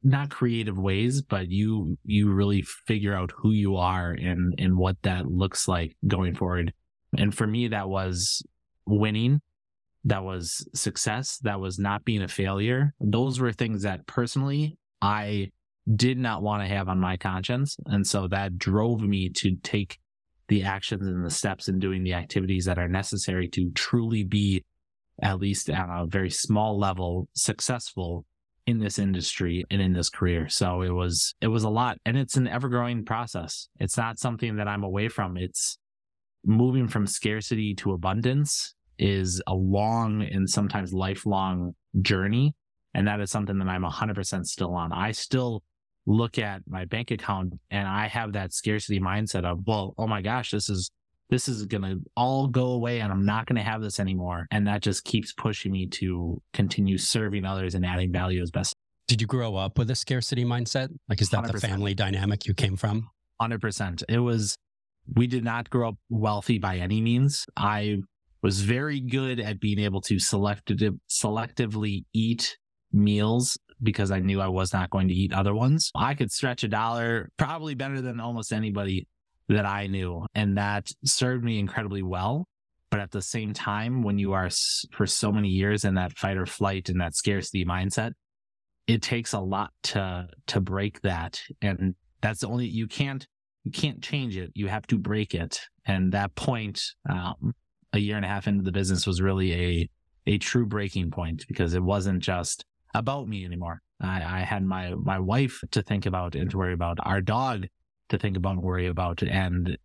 not 0.02 0.30
creative 0.30 0.76
ways, 0.76 1.22
but 1.22 1.48
you, 1.50 1.96
you 2.04 2.32
really 2.32 2.62
figure 2.62 3.14
out 3.14 3.30
who 3.36 3.52
you 3.52 3.76
are 3.76 4.10
and, 4.10 4.54
and 4.58 4.76
what 4.76 4.96
that 5.02 5.26
looks 5.26 5.68
like 5.68 5.96
going 6.08 6.34
forward. 6.34 6.72
And 7.16 7.34
for 7.34 7.46
me, 7.46 7.68
that 7.68 7.88
was 7.88 8.42
winning. 8.86 9.40
That 10.04 10.24
was 10.24 10.66
success. 10.74 11.38
That 11.42 11.60
was 11.60 11.78
not 11.78 12.04
being 12.04 12.22
a 12.22 12.28
failure. 12.28 12.94
Those 13.00 13.40
were 13.40 13.52
things 13.52 13.82
that 13.82 14.06
personally 14.06 14.78
I 15.02 15.50
did 15.94 16.18
not 16.18 16.42
want 16.42 16.62
to 16.62 16.68
have 16.68 16.88
on 16.88 16.98
my 17.00 17.16
conscience. 17.16 17.76
And 17.86 18.06
so 18.06 18.28
that 18.28 18.58
drove 18.58 19.00
me 19.02 19.28
to 19.36 19.56
take 19.62 19.98
the 20.48 20.62
actions 20.62 21.06
and 21.06 21.24
the 21.24 21.30
steps 21.30 21.68
and 21.68 21.80
doing 21.80 22.02
the 22.02 22.14
activities 22.14 22.64
that 22.64 22.78
are 22.78 22.88
necessary 22.88 23.48
to 23.48 23.70
truly 23.74 24.24
be, 24.24 24.64
at 25.22 25.38
least 25.38 25.70
on 25.70 25.90
a 25.90 26.06
very 26.06 26.30
small 26.30 26.78
level, 26.78 27.28
successful 27.34 28.24
in 28.66 28.78
this 28.78 28.98
industry 28.98 29.64
and 29.70 29.80
in 29.82 29.92
this 29.92 30.10
career. 30.10 30.48
So 30.48 30.82
it 30.82 30.90
was, 30.90 31.34
it 31.40 31.48
was 31.48 31.64
a 31.64 31.70
lot 31.70 31.98
and 32.04 32.16
it's 32.16 32.36
an 32.36 32.46
ever 32.46 32.68
growing 32.68 33.04
process. 33.04 33.68
It's 33.78 33.96
not 33.96 34.18
something 34.18 34.56
that 34.56 34.68
I'm 34.68 34.84
away 34.84 35.08
from. 35.08 35.36
It's, 35.36 35.78
moving 36.44 36.88
from 36.88 37.06
scarcity 37.06 37.74
to 37.76 37.92
abundance 37.92 38.74
is 38.98 39.42
a 39.46 39.54
long 39.54 40.22
and 40.22 40.48
sometimes 40.48 40.92
lifelong 40.92 41.74
journey. 42.02 42.54
And 42.94 43.06
that 43.08 43.20
is 43.20 43.30
something 43.30 43.58
that 43.58 43.68
I'm 43.68 43.82
100% 43.82 44.44
still 44.46 44.74
on. 44.74 44.92
I 44.92 45.12
still 45.12 45.62
look 46.06 46.38
at 46.38 46.62
my 46.66 46.84
bank 46.84 47.10
account 47.10 47.54
and 47.70 47.86
I 47.86 48.08
have 48.08 48.32
that 48.32 48.52
scarcity 48.52 49.00
mindset 49.00 49.44
of, 49.44 49.60
well, 49.66 49.94
oh 49.96 50.06
my 50.06 50.22
gosh, 50.22 50.50
this 50.50 50.68
is, 50.68 50.90
this 51.30 51.48
is 51.48 51.64
going 51.66 51.82
to 51.82 52.00
all 52.16 52.48
go 52.48 52.72
away 52.72 53.00
and 53.00 53.12
I'm 53.12 53.24
not 53.24 53.46
going 53.46 53.56
to 53.56 53.62
have 53.62 53.80
this 53.80 54.00
anymore. 54.00 54.46
And 54.50 54.66
that 54.66 54.82
just 54.82 55.04
keeps 55.04 55.32
pushing 55.32 55.72
me 55.72 55.86
to 55.88 56.42
continue 56.52 56.98
serving 56.98 57.44
others 57.44 57.74
and 57.74 57.86
adding 57.86 58.12
value 58.12 58.42
as 58.42 58.50
best. 58.50 58.74
Did 59.06 59.20
you 59.20 59.26
grow 59.26 59.56
up 59.56 59.78
with 59.78 59.90
a 59.90 59.94
scarcity 59.94 60.44
mindset? 60.44 60.88
Like, 61.08 61.20
is 61.20 61.30
that 61.30 61.44
the 61.44 61.52
100%. 61.52 61.60
family 61.60 61.94
dynamic 61.94 62.46
you 62.46 62.54
came 62.54 62.76
from? 62.76 63.08
100%. 63.40 64.02
It 64.08 64.18
was, 64.18 64.56
we 65.16 65.26
did 65.26 65.44
not 65.44 65.70
grow 65.70 65.90
up 65.90 65.96
wealthy 66.08 66.58
by 66.58 66.76
any 66.76 67.00
means. 67.00 67.46
I 67.56 67.98
was 68.42 68.60
very 68.60 69.00
good 69.00 69.40
at 69.40 69.60
being 69.60 69.80
able 69.80 70.00
to 70.02 70.18
selective, 70.18 70.94
selectively 71.08 72.04
eat 72.12 72.56
meals 72.92 73.58
because 73.82 74.10
I 74.10 74.20
knew 74.20 74.40
I 74.40 74.48
was 74.48 74.72
not 74.72 74.90
going 74.90 75.08
to 75.08 75.14
eat 75.14 75.32
other 75.32 75.54
ones. 75.54 75.90
I 75.94 76.14
could 76.14 76.30
stretch 76.30 76.64
a 76.64 76.68
dollar 76.68 77.30
probably 77.36 77.74
better 77.74 78.00
than 78.00 78.20
almost 78.20 78.52
anybody 78.52 79.06
that 79.48 79.66
I 79.66 79.86
knew. 79.86 80.26
And 80.34 80.56
that 80.58 80.90
served 81.04 81.44
me 81.44 81.58
incredibly 81.58 82.02
well. 82.02 82.46
But 82.90 83.00
at 83.00 83.10
the 83.10 83.22
same 83.22 83.52
time, 83.52 84.02
when 84.02 84.18
you 84.18 84.32
are 84.32 84.50
for 84.92 85.06
so 85.06 85.30
many 85.30 85.48
years 85.48 85.84
in 85.84 85.94
that 85.94 86.16
fight 86.18 86.36
or 86.36 86.46
flight 86.46 86.88
and 86.88 87.00
that 87.00 87.14
scarcity 87.14 87.64
mindset, 87.64 88.12
it 88.86 89.00
takes 89.00 89.32
a 89.32 89.38
lot 89.38 89.70
to, 89.84 90.26
to 90.48 90.60
break 90.60 91.00
that. 91.02 91.40
And 91.62 91.94
that's 92.20 92.40
the 92.40 92.48
only, 92.48 92.66
you 92.66 92.88
can't, 92.88 93.26
you 93.64 93.70
can't 93.70 94.02
change 94.02 94.36
it. 94.36 94.50
You 94.54 94.68
have 94.68 94.86
to 94.88 94.98
break 94.98 95.34
it. 95.34 95.60
And 95.86 96.12
that 96.12 96.34
point, 96.34 96.82
um, 97.08 97.54
a 97.92 97.98
year 97.98 98.16
and 98.16 98.24
a 98.24 98.28
half 98.28 98.46
into 98.46 98.62
the 98.62 98.72
business 98.72 99.06
was 99.06 99.20
really 99.20 99.52
a, 99.52 99.90
a 100.26 100.38
true 100.38 100.66
breaking 100.66 101.10
point 101.10 101.44
because 101.48 101.74
it 101.74 101.82
wasn't 101.82 102.22
just 102.22 102.64
about 102.94 103.28
me 103.28 103.44
anymore. 103.44 103.80
I, 104.00 104.22
I 104.22 104.40
had 104.40 104.64
my, 104.64 104.94
my 104.94 105.18
wife 105.18 105.60
to 105.72 105.82
think 105.82 106.06
about 106.06 106.34
and 106.34 106.50
to 106.50 106.58
worry 106.58 106.72
about, 106.72 106.98
our 107.02 107.20
dog 107.20 107.66
to 108.08 108.18
think 108.18 108.36
about 108.36 108.52
and 108.52 108.62
worry 108.62 108.86
about. 108.86 109.22
And 109.22 109.76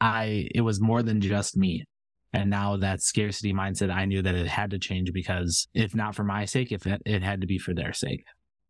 I, 0.00 0.48
it 0.54 0.60
was 0.60 0.80
more 0.80 1.02
than 1.02 1.20
just 1.20 1.56
me. 1.56 1.84
And 2.32 2.50
now 2.50 2.76
that 2.76 3.00
scarcity 3.00 3.54
mindset, 3.54 3.90
I 3.90 4.04
knew 4.04 4.20
that 4.20 4.34
it 4.34 4.46
had 4.46 4.70
to 4.72 4.78
change 4.78 5.12
because 5.12 5.66
if 5.72 5.94
not 5.94 6.14
for 6.14 6.24
my 6.24 6.44
sake, 6.44 6.72
if 6.72 6.86
it, 6.86 7.00
it 7.06 7.22
had 7.22 7.40
to 7.40 7.46
be 7.46 7.58
for 7.58 7.72
their 7.72 7.92
sake. 7.92 8.24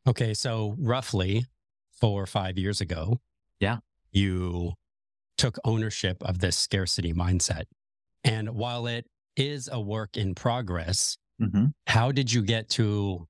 Okay. 0.07 0.33
So 0.33 0.77
roughly 0.79 1.45
four 2.01 2.23
or 2.23 2.27
five 2.27 2.57
years 2.57 2.81
ago. 2.81 3.21
Yeah. 3.59 3.79
You 4.11 4.75
took 5.37 5.59
ownership 5.65 6.23
of 6.23 6.41
this 6.41 6.57
scarcity 6.57 7.13
mindset. 7.13 7.65
And 8.25 8.51
while 8.51 8.87
it 8.87 9.07
is 9.37 9.69
a 9.71 9.81
work 9.81 10.17
in 10.17 10.35
progress, 10.35 11.17
mm-hmm. 11.41 11.67
how 11.87 12.13
did 12.13 12.33
you 12.33 12.43
get 12.43 12.69
to 12.71 13.29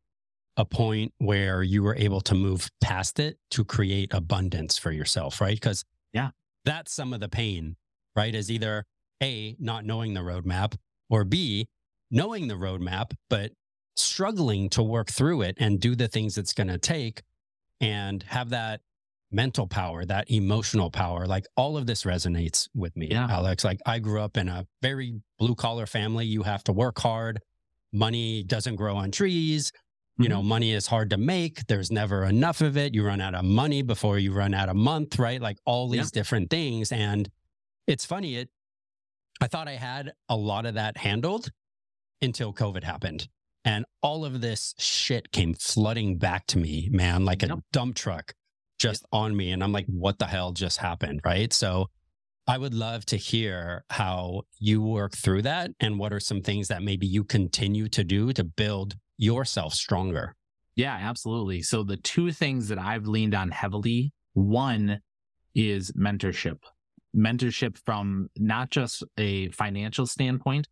a 0.57 0.65
point 0.65 1.13
where 1.19 1.63
you 1.63 1.83
were 1.83 1.95
able 1.95 2.21
to 2.23 2.35
move 2.35 2.69
past 2.81 3.21
it 3.21 3.39
to 3.51 3.65
create 3.65 4.13
abundance 4.13 4.77
for 4.77 4.91
yourself, 4.91 5.41
right? 5.41 5.55
Because 5.55 5.85
yeah, 6.13 6.31
that's 6.65 6.93
some 6.93 7.13
of 7.13 7.21
the 7.21 7.29
pain, 7.29 7.77
right? 8.17 8.35
Is 8.35 8.51
either 8.51 8.85
A, 9.23 9.55
not 9.61 9.85
knowing 9.85 10.15
the 10.15 10.21
roadmap, 10.21 10.75
or 11.09 11.25
B, 11.25 11.69
knowing 12.11 12.49
the 12.49 12.55
roadmap, 12.55 13.13
but 13.31 13.53
struggling 13.95 14.69
to 14.71 14.83
work 14.83 15.11
through 15.11 15.43
it 15.43 15.57
and 15.61 15.79
do 15.79 15.95
the 15.95 16.09
things 16.09 16.39
it's 16.39 16.53
going 16.53 16.69
to 16.69 16.79
take 16.79 17.23
and 17.81 18.23
have 18.25 18.51
that 18.51 18.81
mental 19.31 19.67
power, 19.67 20.05
that 20.05 20.31
emotional 20.31 20.91
power. 20.91 21.27
Like 21.27 21.47
all 21.57 21.77
of 21.77 21.87
this 21.87 22.05
resonates 22.05 22.69
with 22.75 22.97
me, 22.97 23.09
yeah. 23.11 23.27
Alex. 23.31 23.65
Like 23.65 23.81
I 23.87 23.99
grew 23.99 24.21
up 24.21 24.37
in 24.37 24.49
a 24.49 24.67
very 24.83 25.21
blue 25.39 25.55
collar 25.55 25.87
family. 25.87 26.27
You 26.27 26.43
have 26.43 26.65
to 26.65 26.73
work 26.73 26.99
hard. 26.99 27.41
Money 27.93 28.43
doesn't 28.43 28.77
grow 28.77 28.97
on 28.97 29.11
trees. 29.11 29.73
You 30.21 30.29
know, 30.29 30.41
mm-hmm. 30.41 30.49
money 30.49 30.73
is 30.73 30.89
hard 30.89 31.11
to 31.11 31.17
make. 31.17 31.65
There's 31.69 31.93
never 31.93 32.25
enough 32.25 32.61
of 32.61 32.77
it. 32.77 32.93
You 32.93 33.07
run 33.07 33.21
out 33.21 33.37
of 33.37 33.45
money 33.45 33.83
before 33.83 34.19
you 34.19 34.33
run 34.33 34.53
out 34.53 34.69
of 34.69 34.75
month, 34.75 35.17
right? 35.17 35.41
Like 35.41 35.59
all 35.65 35.89
these 35.89 36.11
yeah. 36.13 36.21
different 36.21 36.51
things. 36.51 36.91
And 36.91 37.31
it's 37.87 38.05
funny, 38.05 38.37
it 38.37 38.49
I 39.41 39.47
thought 39.47 39.69
I 39.69 39.77
had 39.77 40.13
a 40.29 40.37
lot 40.37 40.67
of 40.67 40.75
that 40.75 40.97
handled 40.97 41.51
until 42.21 42.53
COVID 42.53 42.83
happened. 42.83 43.29
And 43.65 43.85
all 44.03 44.25
of 44.25 44.41
this 44.41 44.75
shit 44.79 45.31
came 45.31 45.55
flooding 45.55 46.19
back 46.19 46.47
to 46.49 46.59
me, 46.59 46.89
man, 46.91 47.25
like 47.25 47.45
a 47.45 47.49
yep. 47.49 47.59
dump 47.73 47.95
truck 47.95 48.35
just 48.79 49.05
on 49.13 49.37
me. 49.37 49.53
And 49.53 49.63
I'm 49.63 49.73
like, 49.73 49.87
what 49.87 50.19
the 50.19 50.27
hell 50.27 50.53
just 50.53 50.79
happened? 50.79 51.21
Right. 51.25 51.53
So 51.53 51.91
I 52.47 52.57
would 52.57 52.75
love 52.75 53.05
to 53.07 53.17
hear 53.17 53.85
how 53.91 54.43
you 54.59 54.83
work 54.83 55.17
through 55.17 55.43
that 55.43 55.71
and 55.81 55.99
what 55.99 56.13
are 56.13 56.21
some 56.21 56.41
things 56.41 56.69
that 56.69 56.83
maybe 56.83 57.07
you 57.07 57.25
continue 57.25 57.89
to 57.89 58.05
do 58.05 58.33
to 58.33 58.45
build 58.45 58.97
yourself 59.19 59.75
stronger. 59.75 60.35
Yeah, 60.75 60.97
absolutely. 60.99 61.63
So 61.63 61.83
the 61.83 61.97
two 61.97 62.33
things 62.33 62.69
that 62.69 62.79
I've 62.79 63.07
leaned 63.07 63.35
on 63.35 63.51
heavily, 63.51 64.13
one 64.33 65.01
is 65.55 65.93
mentorship. 65.93 66.59
Mentorship 67.15 67.77
from 67.85 68.29
not 68.37 68.71
just 68.71 69.03
a 69.19 69.51
financial 69.51 70.07
standpoint, 70.07 70.69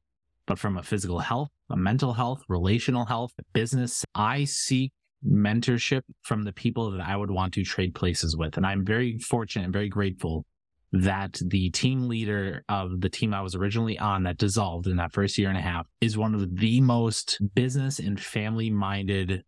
but 0.46 0.58
from 0.58 0.78
a 0.78 0.82
physical 0.82 1.18
health, 1.18 1.48
a 1.70 1.76
mental 1.76 2.12
health, 2.12 2.42
relational 2.48 3.04
health, 3.04 3.32
business. 3.52 4.04
I 4.14 4.44
seek 4.44 4.92
mentorship 5.26 6.02
from 6.22 6.44
the 6.44 6.52
people 6.52 6.90
that 6.92 7.00
I 7.00 7.16
would 7.16 7.30
want 7.30 7.54
to 7.54 7.64
trade 7.64 7.94
places 7.94 8.36
with. 8.36 8.56
And 8.56 8.66
I'm 8.66 8.84
very 8.84 9.18
fortunate 9.18 9.64
and 9.64 9.72
very 9.72 9.88
grateful 9.88 10.44
that 10.92 11.38
the 11.44 11.70
team 11.70 12.08
leader 12.08 12.64
of 12.68 13.00
the 13.00 13.08
team 13.08 13.34
I 13.34 13.42
was 13.42 13.54
originally 13.54 13.98
on 13.98 14.22
that 14.22 14.38
dissolved 14.38 14.86
in 14.86 14.96
that 14.96 15.12
first 15.12 15.36
year 15.36 15.48
and 15.48 15.58
a 15.58 15.62
half 15.62 15.86
is 16.00 16.16
one 16.16 16.34
of 16.34 16.56
the 16.56 16.80
most 16.80 17.38
business 17.54 17.98
and 17.98 18.20
family 18.20 18.70
minded, 18.70 19.42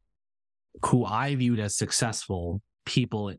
who 0.84 1.04
I 1.04 1.34
viewed 1.36 1.60
as 1.60 1.76
successful 1.76 2.60
people 2.84 3.32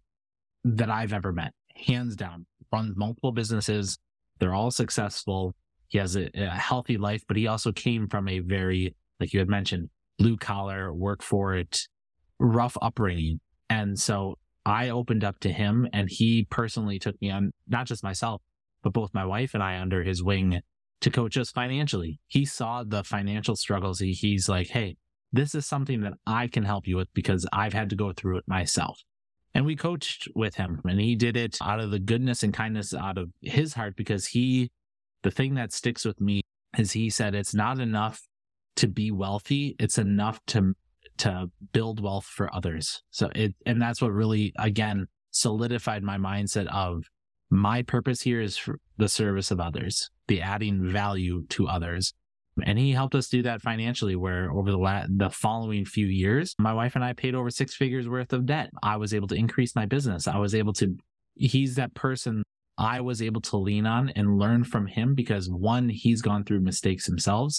that 0.64 0.90
I've 0.90 1.14
ever 1.14 1.34
met. 1.34 1.54
Hands 1.76 2.16
down, 2.16 2.46
runs 2.72 2.96
multiple 2.96 3.32
businesses. 3.32 3.98
They're 4.40 4.56
all 4.56 4.72
successful. 4.72 5.54
He 5.90 5.98
has 5.98 6.16
a, 6.16 6.30
a 6.36 6.50
healthy 6.50 6.98
life, 6.98 7.24
but 7.28 7.38
he 7.38 7.48
also 7.48 7.72
came 7.72 8.08
from 8.08 8.28
a 8.28 8.40
very, 8.40 8.96
like 9.20 9.34
you 9.34 9.40
had 9.40 9.50
mentioned, 9.50 9.90
blue 10.18 10.38
collar, 10.38 10.94
work 10.94 11.22
for 11.22 11.56
it, 11.56 11.88
rough 12.40 12.78
upbringing. 12.82 13.40
And 13.70 14.00
so 14.00 14.38
I 14.66 14.90
opened 14.90 15.24
up 15.24 15.40
to 15.42 15.52
him 15.52 15.88
and 15.94 16.10
he 16.10 16.48
personally 16.50 17.00
took 17.00 17.20
me 17.22 17.32
on, 17.32 17.52
not 17.68 17.88
just 17.88 18.04
myself, 18.04 18.42
but 18.84 18.94
both 18.94 19.14
my 19.14 19.26
wife 19.26 19.54
and 19.54 19.64
I 19.64 19.80
under 19.80 20.04
his 20.04 20.24
wing 20.24 20.62
to 21.02 21.10
coach 21.10 21.38
us 21.38 21.52
financially. 21.52 22.20
He 22.28 22.46
saw 22.46 22.84
the 22.84 23.04
financial 23.04 23.56
struggles. 23.56 24.00
He, 24.00 24.14
he's 24.14 24.50
like, 24.50 24.68
Hey, 24.68 24.98
this 25.32 25.54
is 25.54 25.66
something 25.66 26.02
that 26.02 26.14
I 26.26 26.48
can 26.48 26.64
help 26.64 26.88
you 26.88 26.98
with 26.98 27.14
because 27.14 27.48
I've 27.54 27.74
had 27.74 27.90
to 27.92 27.96
go 27.96 28.14
through 28.14 28.38
it 28.40 28.46
myself. 28.48 29.02
And 29.54 29.66
we 29.66 29.76
coached 29.76 30.28
with 30.36 30.56
him 30.56 30.82
and 30.86 31.00
he 31.00 31.16
did 31.16 31.36
it 31.36 31.58
out 31.62 31.80
of 31.80 31.92
the 31.92 32.00
goodness 32.00 32.44
and 32.44 32.54
kindness 32.54 32.94
out 32.94 33.18
of 33.18 33.30
his 33.42 33.74
heart 33.74 33.96
because 33.96 34.28
he, 34.28 34.72
the 35.24 35.32
thing 35.32 35.56
that 35.56 35.74
sticks 35.74 36.06
with 36.06 36.22
me 36.22 36.42
is 36.78 36.92
he 36.92 37.10
said, 37.10 37.34
it's 37.34 37.54
not 37.54 37.80
enough 37.80 38.22
to 38.76 38.88
be 38.88 39.12
wealthy. 39.12 39.76
It's 39.80 39.98
enough 39.98 40.40
to 40.48 40.74
to 41.20 41.48
build 41.74 42.02
wealth 42.02 42.26
for 42.26 42.54
others. 42.54 43.02
So 43.12 43.30
it, 43.36 43.54
and 43.66 43.82
that's 43.82 44.02
what 44.02 44.12
really, 44.12 44.54
again, 44.58 45.08
solidified 45.32 46.04
my 46.04 46.18
mindset 46.18 46.68
of 46.68 47.04
my 47.50 47.82
purpose 47.82 48.22
here 48.22 48.42
is 48.42 48.58
for 48.58 48.80
the 48.98 49.10
service 49.10 49.52
of 49.52 49.60
others, 49.60 50.10
the 50.28 50.42
adding 50.42 50.92
value 50.92 51.46
to 51.50 51.68
others. 51.68 52.14
And 52.64 52.78
he 52.78 52.92
helped 52.92 53.16
us 53.16 53.30
do 53.30 53.42
that 53.44 53.62
financially, 53.62 54.16
where 54.16 54.52
over 54.52 54.70
the 54.72 54.78
la- 54.78 55.06
the 55.08 55.30
following 55.30 55.86
few 55.86 56.08
years, 56.08 56.56
my 56.60 56.74
wife 56.74 56.96
and 56.96 57.04
I 57.04 57.14
paid 57.14 57.34
over 57.34 57.50
six 57.50 57.76
figures 57.76 58.10
worth 58.10 58.34
of 58.34 58.46
debt. 58.46 58.70
I 58.84 58.98
was 58.98 59.14
able 59.14 59.28
to 59.30 59.36
increase 59.36 59.76
my 59.76 59.86
business. 59.86 60.28
I 60.28 60.38
was 60.38 60.54
able 60.54 60.74
to, 60.74 60.96
he's 61.36 61.76
that 61.76 61.94
person 61.94 62.44
I 62.78 63.02
was 63.02 63.22
able 63.22 63.42
to 63.42 63.58
lean 63.58 63.86
on 63.86 64.10
and 64.10 64.40
learn 64.40 64.64
from 64.64 64.88
him 64.88 65.14
because 65.14 65.50
one, 65.50 65.90
he's 65.90 66.22
gone 66.22 66.46
through 66.46 66.62
mistakes 66.62 67.06
himself. 67.06 67.56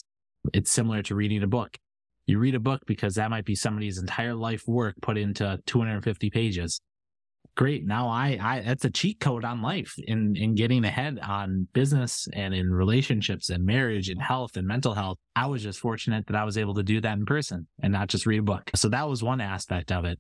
It's 0.55 0.71
similar 0.71 1.02
to 1.02 1.14
reading 1.14 1.43
a 1.43 1.47
book 1.47 1.76
you 2.26 2.38
read 2.38 2.54
a 2.54 2.60
book 2.60 2.82
because 2.86 3.14
that 3.14 3.30
might 3.30 3.44
be 3.44 3.54
somebody's 3.54 3.98
entire 3.98 4.34
life 4.34 4.62
work 4.66 4.94
put 5.00 5.18
into 5.18 5.58
250 5.66 6.30
pages. 6.30 6.80
Great. 7.56 7.84
Now 7.84 8.08
I, 8.08 8.38
I, 8.40 8.60
that's 8.60 8.84
a 8.84 8.90
cheat 8.90 9.20
code 9.20 9.44
on 9.44 9.60
life 9.60 9.94
in, 9.98 10.36
in 10.36 10.54
getting 10.54 10.84
ahead 10.84 11.18
on 11.18 11.66
business 11.72 12.28
and 12.32 12.54
in 12.54 12.70
relationships 12.70 13.50
and 13.50 13.66
marriage 13.66 14.08
and 14.08 14.22
health 14.22 14.56
and 14.56 14.66
mental 14.66 14.94
health. 14.94 15.18
I 15.34 15.46
was 15.46 15.62
just 15.62 15.80
fortunate 15.80 16.26
that 16.28 16.36
I 16.36 16.44
was 16.44 16.56
able 16.56 16.74
to 16.74 16.82
do 16.82 17.00
that 17.00 17.18
in 17.18 17.26
person 17.26 17.66
and 17.82 17.92
not 17.92 18.08
just 18.08 18.24
read 18.24 18.40
a 18.40 18.42
book. 18.42 18.70
So 18.74 18.88
that 18.90 19.08
was 19.08 19.22
one 19.22 19.40
aspect 19.40 19.90
of 19.90 20.04
it. 20.04 20.18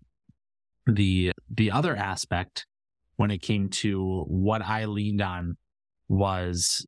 The, 0.86 1.32
the 1.48 1.70
other 1.70 1.94
aspect 1.94 2.66
when 3.16 3.30
it 3.30 3.42
came 3.42 3.68
to 3.68 4.24
what 4.26 4.62
I 4.62 4.86
leaned 4.86 5.22
on 5.22 5.56
was 6.08 6.86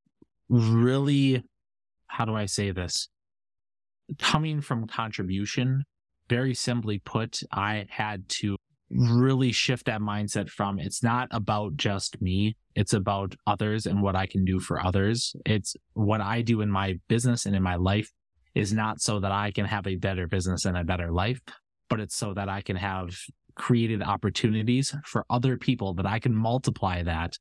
really, 0.48 1.42
how 2.08 2.24
do 2.24 2.34
I 2.34 2.46
say 2.46 2.72
this? 2.72 3.08
Coming 4.18 4.60
from 4.60 4.86
contribution, 4.86 5.84
very 6.28 6.54
simply 6.54 6.98
put, 6.98 7.40
I 7.52 7.86
had 7.90 8.28
to 8.28 8.56
really 8.90 9.52
shift 9.52 9.86
that 9.86 10.00
mindset 10.00 10.50
from 10.50 10.78
it's 10.78 11.02
not 11.02 11.28
about 11.30 11.76
just 11.76 12.20
me. 12.20 12.56
It's 12.74 12.92
about 12.92 13.34
others 13.46 13.86
and 13.86 14.02
what 14.02 14.16
I 14.16 14.26
can 14.26 14.44
do 14.44 14.60
for 14.60 14.84
others. 14.84 15.34
It's 15.46 15.74
what 15.94 16.20
I 16.20 16.42
do 16.42 16.60
in 16.60 16.70
my 16.70 16.98
business 17.08 17.46
and 17.46 17.56
in 17.56 17.62
my 17.62 17.76
life 17.76 18.10
is 18.54 18.72
not 18.72 19.00
so 19.00 19.20
that 19.20 19.32
I 19.32 19.50
can 19.50 19.64
have 19.64 19.86
a 19.86 19.96
better 19.96 20.26
business 20.26 20.66
and 20.66 20.76
a 20.76 20.84
better 20.84 21.10
life, 21.10 21.40
but 21.88 22.00
it's 22.00 22.16
so 22.16 22.34
that 22.34 22.48
I 22.48 22.60
can 22.60 22.76
have 22.76 23.16
created 23.54 24.02
opportunities 24.02 24.94
for 25.04 25.24
other 25.30 25.56
people 25.56 25.94
that 25.94 26.06
I 26.06 26.18
can 26.18 26.34
multiply 26.34 27.02
that 27.02 27.36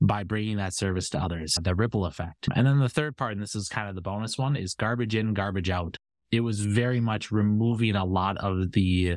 by 0.00 0.22
bringing 0.24 0.56
that 0.58 0.74
service 0.74 1.08
to 1.10 1.18
others, 1.18 1.56
the 1.60 1.74
ripple 1.74 2.04
effect. 2.04 2.48
And 2.54 2.66
then 2.66 2.78
the 2.78 2.88
third 2.88 3.16
part, 3.16 3.32
and 3.32 3.42
this 3.42 3.54
is 3.54 3.68
kind 3.68 3.88
of 3.88 3.94
the 3.94 4.02
bonus 4.02 4.36
one, 4.36 4.56
is 4.56 4.74
garbage 4.74 5.14
in, 5.14 5.32
garbage 5.32 5.70
out 5.70 5.96
it 6.30 6.40
was 6.40 6.60
very 6.60 7.00
much 7.00 7.30
removing 7.30 7.96
a 7.96 8.04
lot 8.04 8.36
of 8.38 8.72
the 8.72 9.16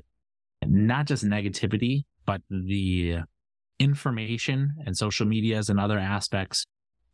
not 0.66 1.08
just 1.08 1.26
negativity, 1.26 2.04
but 2.26 2.42
the 2.50 3.20
information 3.80 4.74
and 4.86 4.96
social 4.96 5.26
medias 5.26 5.70
and 5.70 5.80
other 5.80 5.98
aspects 5.98 6.66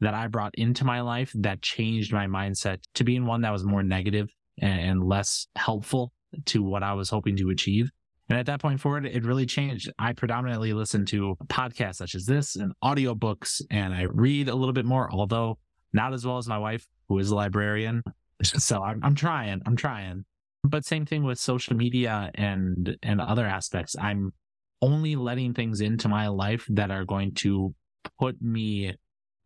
that 0.02 0.14
I 0.14 0.28
brought 0.28 0.56
into 0.56 0.84
my 0.84 1.02
life 1.02 1.32
that 1.36 1.62
changed 1.62 2.12
my 2.12 2.28
mindset 2.28 2.80
to 2.96 3.04
being 3.04 3.26
one 3.26 3.42
that 3.42 3.52
was 3.52 3.64
more 3.64 3.84
negative 3.84 4.30
and, 4.62 5.04
less 5.04 5.48
helpful 5.56 6.12
to 6.46 6.64
what 6.64 6.84
I 6.84 6.94
was 6.94 7.10
hoping 7.10 7.38
to 7.38 7.50
achieve. 7.50 7.90
And 8.30 8.40
at 8.40 8.48
that 8.48 8.60
point 8.60 8.80
forward, 8.80 9.06
it 9.06 9.24
really 9.24 9.46
changed. 9.46 9.92
I 10.00 10.14
predominantly 10.14 10.74
listen 10.74 11.06
to 11.08 11.36
podcasts 11.46 11.98
such 11.98 12.16
as 12.16 12.26
this 12.26 12.56
and 12.56 12.74
audiobooks, 12.84 13.62
and 13.70 13.94
I 13.94 14.04
read 14.04 14.50
a 14.50 14.56
little 14.56 14.74
bit 14.74 14.86
more, 14.86 15.12
although 15.12 15.60
not 15.94 16.14
as 16.14 16.26
well 16.26 16.38
as 16.38 16.48
my 16.48 16.58
wife, 16.58 16.88
who 17.08 17.20
is 17.20 17.30
a 17.30 17.36
librarian. 17.36 18.02
So 18.44 18.84
I'm, 18.84 19.00
I'm 19.02 19.16
trying, 19.16 19.62
I'm 19.66 19.78
trying. 19.78 20.26
But 20.64 20.84
same 20.84 21.06
thing 21.06 21.24
with 21.24 21.40
social 21.40 21.76
media 21.76 22.32
and 22.36 22.98
and 23.02 23.22
other 23.22 23.46
aspects. 23.46 23.96
I'm 23.98 24.34
only 24.82 25.16
letting 25.16 25.54
things 25.54 25.80
into 25.80 26.10
my 26.10 26.28
life 26.28 26.66
that 26.70 26.92
are 26.92 27.06
going 27.06 27.34
to 27.36 27.74
put 28.20 28.42
me 28.42 28.94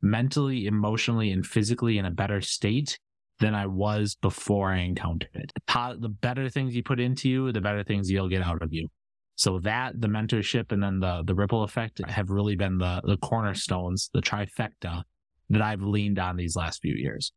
mentally, 0.01 0.65
emotionally, 0.65 1.31
and 1.31 1.45
physically 1.45 1.97
in 1.97 2.05
a 2.05 2.11
better 2.11 2.41
state 2.41 2.97
than 3.39 3.55
I 3.55 3.67
was 3.67 4.15
before 4.15 4.71
I 4.71 4.79
encountered 4.79 5.29
it. 5.33 5.51
The 5.67 6.09
better 6.09 6.49
things 6.49 6.75
you 6.75 6.83
put 6.83 6.99
into 6.99 7.29
you, 7.29 7.51
the 7.51 7.61
better 7.61 7.83
things 7.83 8.09
you'll 8.09 8.29
get 8.29 8.41
out 8.41 8.61
of 8.61 8.73
you. 8.73 8.87
So 9.35 9.59
that 9.59 10.01
the 10.01 10.07
mentorship 10.07 10.71
and 10.71 10.83
then 10.83 10.99
the 10.99 11.23
the 11.25 11.33
ripple 11.33 11.63
effect 11.63 12.01
have 12.05 12.29
really 12.29 12.55
been 12.55 12.77
the 12.77 13.01
the 13.05 13.17
cornerstones, 13.17 14.09
the 14.13 14.21
trifecta 14.21 15.03
that 15.49 15.61
I've 15.61 15.81
leaned 15.81 16.19
on 16.19 16.35
these 16.35 16.55
last 16.55 16.81
few 16.81 16.93
years. 16.93 17.31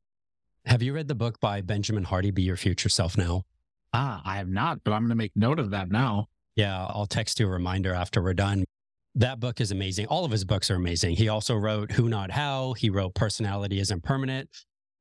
Have 0.66 0.82
you 0.82 0.92
read 0.92 1.08
the 1.08 1.14
book 1.14 1.40
by 1.40 1.60
Benjamin 1.60 2.04
Hardy, 2.04 2.30
Be 2.30 2.42
Your 2.42 2.56
Future 2.56 2.88
Self 2.88 3.16
Now? 3.16 3.44
Ah, 3.92 4.22
I 4.24 4.36
have 4.36 4.48
not, 4.48 4.82
but 4.84 4.92
I'm 4.92 5.02
going 5.02 5.10
to 5.10 5.16
make 5.16 5.32
note 5.34 5.58
of 5.58 5.70
that 5.70 5.90
now. 5.90 6.28
Yeah, 6.56 6.86
I'll 6.88 7.06
text 7.06 7.40
you 7.40 7.46
a 7.46 7.50
reminder 7.50 7.94
after 7.94 8.22
we're 8.22 8.34
done. 8.34 8.64
That 9.14 9.40
book 9.40 9.60
is 9.60 9.70
amazing. 9.70 10.06
All 10.06 10.24
of 10.24 10.30
his 10.30 10.44
books 10.44 10.70
are 10.70 10.76
amazing. 10.76 11.16
He 11.16 11.28
also 11.28 11.54
wrote 11.54 11.92
Who 11.92 12.08
Not 12.08 12.30
How. 12.30 12.72
He 12.72 12.90
wrote 12.90 13.14
Personality 13.14 13.78
Isn't 13.78 14.02
Permanent. 14.02 14.48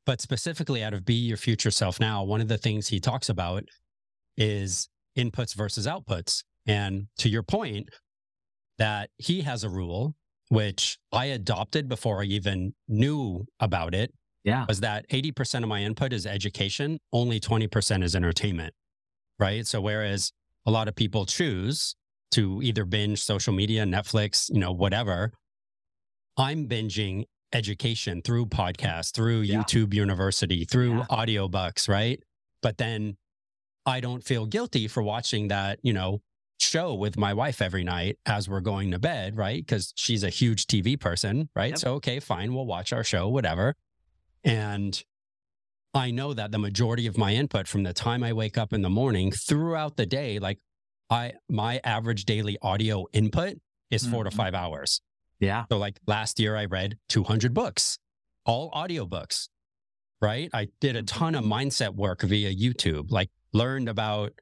But 0.05 0.21
specifically 0.21 0.83
out 0.83 0.93
of 0.93 1.05
Be 1.05 1.13
Your 1.13 1.37
Future 1.37 1.71
Self 1.71 1.99
Now, 1.99 2.23
one 2.23 2.41
of 2.41 2.47
the 2.47 2.57
things 2.57 2.87
he 2.87 2.99
talks 2.99 3.29
about 3.29 3.63
is 4.37 4.89
inputs 5.17 5.55
versus 5.55 5.85
outputs. 5.87 6.43
And 6.65 7.07
to 7.19 7.29
your 7.29 7.43
point, 7.43 7.89
that 8.77 9.09
he 9.17 9.41
has 9.41 9.63
a 9.63 9.69
rule 9.69 10.15
which 10.49 10.97
I 11.13 11.25
adopted 11.25 11.87
before 11.87 12.21
I 12.21 12.25
even 12.25 12.73
knew 12.87 13.45
about 13.59 13.95
it. 13.95 14.13
Yeah. 14.43 14.65
Was 14.67 14.81
that 14.81 15.07
80% 15.09 15.63
of 15.63 15.69
my 15.69 15.81
input 15.81 16.11
is 16.11 16.25
education, 16.25 16.99
only 17.13 17.39
20% 17.39 18.03
is 18.03 18.15
entertainment. 18.15 18.73
Right. 19.39 19.65
So 19.65 19.79
whereas 19.79 20.33
a 20.65 20.71
lot 20.71 20.87
of 20.87 20.95
people 20.95 21.25
choose 21.25 21.95
to 22.31 22.59
either 22.63 22.85
binge 22.85 23.21
social 23.21 23.53
media, 23.53 23.85
Netflix, 23.85 24.49
you 24.49 24.59
know, 24.59 24.71
whatever. 24.71 25.31
I'm 26.37 26.67
binging 26.67 27.25
education 27.53 28.21
through 28.21 28.47
podcasts, 28.47 29.13
through 29.13 29.41
yeah. 29.41 29.61
YouTube 29.61 29.93
University, 29.93 30.65
through 30.65 30.99
yeah. 30.99 31.05
audiobooks, 31.09 31.89
right? 31.89 32.21
But 32.61 32.77
then 32.77 33.17
I 33.85 33.99
don't 33.99 34.23
feel 34.23 34.45
guilty 34.45 34.87
for 34.87 35.01
watching 35.01 35.47
that, 35.49 35.79
you 35.81 35.93
know, 35.93 36.21
show 36.59 36.93
with 36.93 37.17
my 37.17 37.33
wife 37.33 37.61
every 37.61 37.83
night 37.83 38.19
as 38.25 38.47
we're 38.47 38.61
going 38.61 38.91
to 38.91 38.99
bed, 38.99 39.35
right? 39.35 39.65
Because 39.65 39.93
she's 39.95 40.23
a 40.23 40.29
huge 40.29 40.67
TV 40.67 40.99
person, 40.99 41.49
right? 41.55 41.71
Yep. 41.71 41.79
So, 41.79 41.93
okay, 41.95 42.19
fine, 42.19 42.53
we'll 42.53 42.67
watch 42.67 42.93
our 42.93 43.03
show, 43.03 43.27
whatever. 43.27 43.75
And 44.43 45.03
I 45.93 46.11
know 46.11 46.33
that 46.33 46.51
the 46.51 46.59
majority 46.59 47.07
of 47.07 47.17
my 47.17 47.33
input 47.33 47.67
from 47.67 47.83
the 47.83 47.93
time 47.93 48.23
I 48.23 48.33
wake 48.33 48.57
up 48.57 48.73
in 48.73 48.81
the 48.81 48.89
morning 48.89 49.31
throughout 49.31 49.97
the 49.97 50.05
day, 50.05 50.39
like 50.39 50.59
I 51.09 51.33
my 51.49 51.81
average 51.83 52.25
daily 52.25 52.57
audio 52.61 53.05
input 53.11 53.57
is 53.89 54.07
4 54.07 54.21
mm-hmm. 54.21 54.29
to 54.29 54.35
five 54.35 54.53
hours. 54.55 55.01
Yeah. 55.41 55.65
So 55.69 55.77
like 55.77 55.99
last 56.07 56.39
year 56.39 56.55
I 56.55 56.65
read 56.65 56.97
200 57.09 57.53
books, 57.53 57.97
all 58.45 58.71
audiobooks, 58.71 59.49
right? 60.21 60.49
I 60.53 60.69
did 60.79 60.95
a 60.95 61.03
ton 61.03 61.35
of 61.35 61.43
mindset 61.43 61.95
work 61.95 62.21
via 62.21 62.53
YouTube, 62.53 63.11
like 63.11 63.29
learned 63.51 63.89
about 63.89 64.33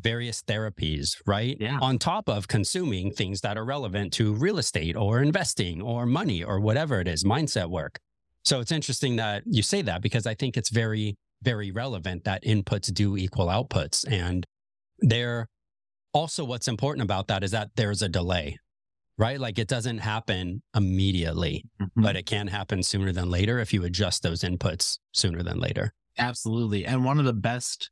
various 0.00 0.42
therapies, 0.42 1.16
right? 1.26 1.56
Yeah. 1.58 1.78
On 1.82 1.98
top 1.98 2.28
of 2.28 2.48
consuming 2.48 3.10
things 3.10 3.40
that 3.40 3.58
are 3.58 3.64
relevant 3.64 4.12
to 4.14 4.34
real 4.34 4.58
estate 4.58 4.96
or 4.96 5.20
investing 5.20 5.82
or 5.82 6.06
money 6.06 6.44
or 6.44 6.60
whatever 6.60 7.00
it 7.00 7.08
is, 7.08 7.24
mindset 7.24 7.68
work. 7.68 7.98
So 8.44 8.60
it's 8.60 8.72
interesting 8.72 9.16
that 9.16 9.42
you 9.46 9.62
say 9.62 9.82
that 9.82 10.02
because 10.02 10.26
I 10.26 10.34
think 10.34 10.56
it's 10.56 10.70
very, 10.70 11.16
very 11.42 11.72
relevant 11.72 12.24
that 12.24 12.44
inputs 12.44 12.92
do 12.94 13.16
equal 13.16 13.46
outputs. 13.46 14.06
And 14.08 14.46
there 15.00 15.48
also 16.12 16.44
what's 16.44 16.68
important 16.68 17.02
about 17.02 17.28
that 17.28 17.42
is 17.42 17.50
that 17.50 17.70
there's 17.76 18.02
a 18.02 18.08
delay, 18.08 18.58
right? 19.18 19.40
Like 19.40 19.58
it 19.58 19.68
doesn't 19.68 19.98
happen 19.98 20.62
immediately, 20.74 21.64
mm-hmm. 21.80 22.02
but 22.02 22.16
it 22.16 22.26
can 22.26 22.48
happen 22.48 22.82
sooner 22.82 23.12
than 23.12 23.30
later 23.30 23.58
if 23.58 23.72
you 23.72 23.84
adjust 23.84 24.22
those 24.22 24.42
inputs 24.42 24.98
sooner 25.12 25.42
than 25.42 25.58
later. 25.58 25.92
Absolutely. 26.18 26.84
And 26.84 27.04
one 27.04 27.18
of 27.18 27.24
the 27.24 27.32
best 27.32 27.90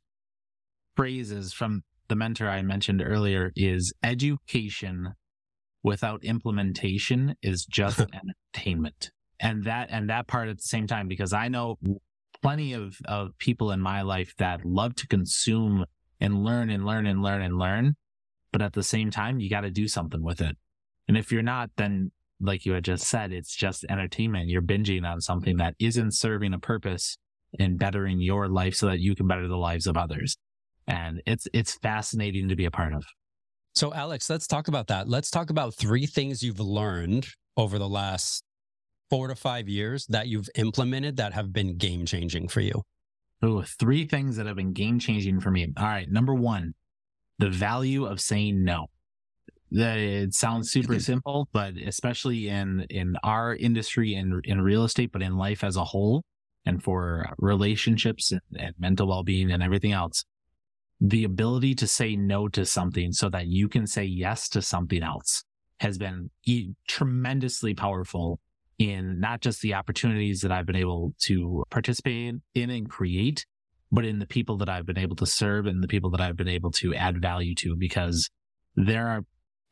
phrases 0.95 1.53
from 1.53 1.83
the 2.07 2.15
mentor 2.15 2.49
I 2.49 2.61
mentioned 2.61 3.01
earlier 3.03 3.51
is 3.55 3.93
education 4.03 5.13
without 5.83 6.23
implementation 6.23 7.35
is 7.41 7.65
just 7.65 7.99
entertainment. 8.55 9.11
And 9.39 9.65
that 9.65 9.89
and 9.91 10.09
that 10.09 10.27
part 10.27 10.47
at 10.47 10.57
the 10.57 10.63
same 10.63 10.87
time, 10.87 11.07
because 11.07 11.33
I 11.33 11.49
know 11.49 11.77
plenty 12.41 12.73
of, 12.73 12.97
of 13.05 13.37
people 13.37 13.71
in 13.71 13.81
my 13.81 14.01
life 14.01 14.33
that 14.37 14.65
love 14.65 14.95
to 14.95 15.07
consume 15.07 15.85
and 16.19 16.43
learn 16.43 16.69
and 16.69 16.85
learn 16.85 17.05
and 17.05 17.21
learn 17.21 17.41
and 17.41 17.57
learn. 17.57 17.95
But 18.51 18.61
at 18.61 18.73
the 18.73 18.83
same 18.83 19.11
time, 19.11 19.39
you 19.39 19.49
got 19.49 19.61
to 19.61 19.71
do 19.71 19.87
something 19.87 20.23
with 20.23 20.39
it. 20.39 20.55
And 21.07 21.17
if 21.17 21.31
you're 21.31 21.41
not, 21.41 21.69
then 21.77 22.11
like 22.39 22.65
you 22.65 22.73
had 22.73 22.83
just 22.83 23.07
said, 23.07 23.31
it's 23.31 23.55
just 23.55 23.85
entertainment. 23.89 24.49
You're 24.49 24.61
binging 24.61 25.05
on 25.05 25.21
something 25.21 25.57
that 25.57 25.75
isn't 25.79 26.13
serving 26.13 26.53
a 26.53 26.59
purpose 26.59 27.17
and 27.59 27.77
bettering 27.77 28.19
your 28.19 28.47
life 28.47 28.75
so 28.75 28.87
that 28.87 28.99
you 28.99 29.15
can 29.15 29.27
better 29.27 29.47
the 29.47 29.57
lives 29.57 29.87
of 29.87 29.97
others. 29.97 30.37
And 30.87 31.21
it's 31.25 31.47
it's 31.53 31.75
fascinating 31.75 32.49
to 32.49 32.55
be 32.55 32.65
a 32.65 32.71
part 32.71 32.93
of. 32.93 33.05
So 33.73 33.93
Alex, 33.93 34.29
let's 34.29 34.47
talk 34.47 34.67
about 34.67 34.87
that. 34.87 35.09
Let's 35.09 35.29
talk 35.29 35.49
about 35.49 35.73
three 35.73 36.05
things 36.05 36.43
you've 36.43 36.59
learned 36.59 37.27
over 37.57 37.79
the 37.79 37.89
last 37.89 38.43
4 39.09 39.27
to 39.27 39.35
5 39.35 39.69
years 39.69 40.05
that 40.07 40.27
you've 40.27 40.49
implemented 40.55 41.17
that 41.17 41.33
have 41.33 41.53
been 41.53 41.77
game 41.77 42.05
changing 42.05 42.47
for 42.47 42.61
you. 42.61 42.83
Oh, 43.41 43.63
three 43.63 44.05
things 44.05 44.37
that 44.37 44.45
have 44.45 44.55
been 44.55 44.73
game 44.73 44.99
changing 44.99 45.39
for 45.39 45.51
me. 45.51 45.71
All 45.77 45.85
right, 45.85 46.09
number 46.09 46.33
1, 46.33 46.73
the 47.39 47.49
value 47.49 48.05
of 48.05 48.19
saying 48.21 48.63
no. 48.63 48.87
That 49.71 49.97
it 49.97 50.33
sounds 50.33 50.71
super 50.71 50.99
simple, 50.99 51.49
but 51.51 51.73
especially 51.75 52.47
in 52.47 52.85
in 52.89 53.15
our 53.23 53.55
industry 53.55 54.13
and 54.13 54.45
in, 54.45 54.59
in 54.59 54.61
real 54.61 54.83
estate, 54.83 55.11
but 55.11 55.21
in 55.21 55.37
life 55.37 55.63
as 55.63 55.75
a 55.75 55.83
whole, 55.83 56.23
and 56.65 56.81
for 56.81 57.25
relationships 57.37 58.31
and, 58.31 58.41
and 58.57 58.75
mental 58.79 59.07
well 59.07 59.23
being 59.23 59.51
and 59.51 59.63
everything 59.63 59.91
else, 59.91 60.23
the 61.01 61.23
ability 61.23 61.75
to 61.75 61.87
say 61.87 62.15
no 62.15 62.47
to 62.47 62.65
something 62.65 63.11
so 63.11 63.29
that 63.29 63.47
you 63.47 63.67
can 63.67 63.85
say 63.87 64.03
yes 64.03 64.49
to 64.49 64.61
something 64.61 65.03
else 65.03 65.43
has 65.79 65.97
been 65.97 66.29
e- 66.45 66.73
tremendously 66.87 67.73
powerful 67.73 68.39
in 68.77 69.19
not 69.19 69.41
just 69.41 69.61
the 69.61 69.73
opportunities 69.73 70.41
that 70.41 70.51
I've 70.51 70.65
been 70.65 70.75
able 70.75 71.13
to 71.23 71.63
participate 71.69 72.35
in 72.53 72.69
and 72.69 72.89
create, 72.89 73.45
but 73.91 74.05
in 74.05 74.19
the 74.19 74.25
people 74.25 74.57
that 74.57 74.69
I've 74.69 74.85
been 74.85 74.97
able 74.97 75.15
to 75.17 75.25
serve 75.25 75.65
and 75.65 75.83
the 75.83 75.87
people 75.87 76.09
that 76.11 76.21
I've 76.21 76.37
been 76.37 76.47
able 76.47 76.71
to 76.71 76.93
add 76.93 77.21
value 77.21 77.55
to 77.55 77.75
because 77.77 78.29
there 78.75 79.07
are 79.07 79.21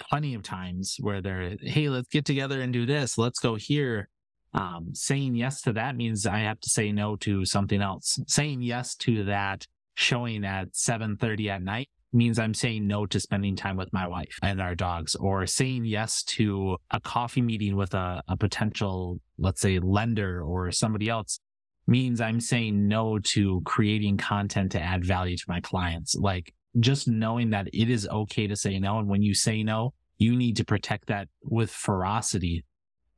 plenty 0.10 0.34
of 0.34 0.44
times 0.44 0.98
where 1.00 1.22
they're, 1.22 1.56
Hey, 1.62 1.90
let's 1.90 2.08
get 2.08 2.26
together 2.26 2.62
and 2.62 2.72
do 2.72 2.86
this. 2.86 3.18
Let's 3.18 3.40
go 3.40 3.56
here. 3.56 4.10
Um, 4.56 4.90
saying 4.94 5.36
yes 5.36 5.62
to 5.62 5.74
that 5.74 5.96
means 5.96 6.28
I 6.28 6.40
have 6.40 6.60
to 6.60 6.70
say 6.70 6.92
no 6.92 7.16
to 7.18 7.44
something 7.44 7.82
else. 7.82 8.20
Saying 8.28 8.62
yes 8.62 8.96
to 8.98 9.24
that 9.26 9.66
showing 9.96 10.46
at 10.46 10.74
7.30 10.74 11.50
at 11.50 11.64
night 11.64 11.90
means 12.14 12.38
I'm 12.38 12.54
saying 12.54 12.86
no 12.88 13.06
to 13.08 13.20
spending 13.20 13.56
time 13.56 13.76
with 13.76 13.92
my 13.92 14.08
wife 14.08 14.38
and 14.44 14.62
our 14.62 14.76
dogs 14.76 15.16
or 15.16 15.48
saying 15.48 15.86
yes 15.86 16.24
to 16.24 16.78
a 16.92 17.00
coffee 17.00 17.42
meeting 17.42 17.76
with 17.76 17.94
a, 17.96 18.22
a 18.28 18.38
potential, 18.38 19.20
let's 19.40 19.62
say 19.62 19.80
lender 19.80 20.44
or 20.44 20.72
somebody 20.72 21.10
else 21.10 21.40
means 21.88 22.22
I'm 22.22 22.40
saying 22.40 22.88
no 22.88 23.20
to 23.20 23.62
creating 23.66 24.18
content 24.18 24.72
to 24.74 24.82
add 24.82 25.04
value 25.04 25.36
to 25.36 25.46
my 25.48 25.60
clients. 25.60 26.16
Like 26.16 26.54
just 26.80 27.08
knowing 27.08 27.52
that 27.52 27.68
it 27.74 27.90
is 27.90 28.08
okay 28.08 28.48
to 28.48 28.56
say 28.56 28.80
no. 28.80 29.00
And 29.00 29.08
when 29.08 29.22
you 29.22 29.34
say 29.34 29.64
no, 29.64 29.94
you 30.18 30.36
need 30.36 30.58
to 30.58 30.66
protect 30.66 31.08
that 31.08 31.28
with 31.44 31.70
ferocity 31.70 32.66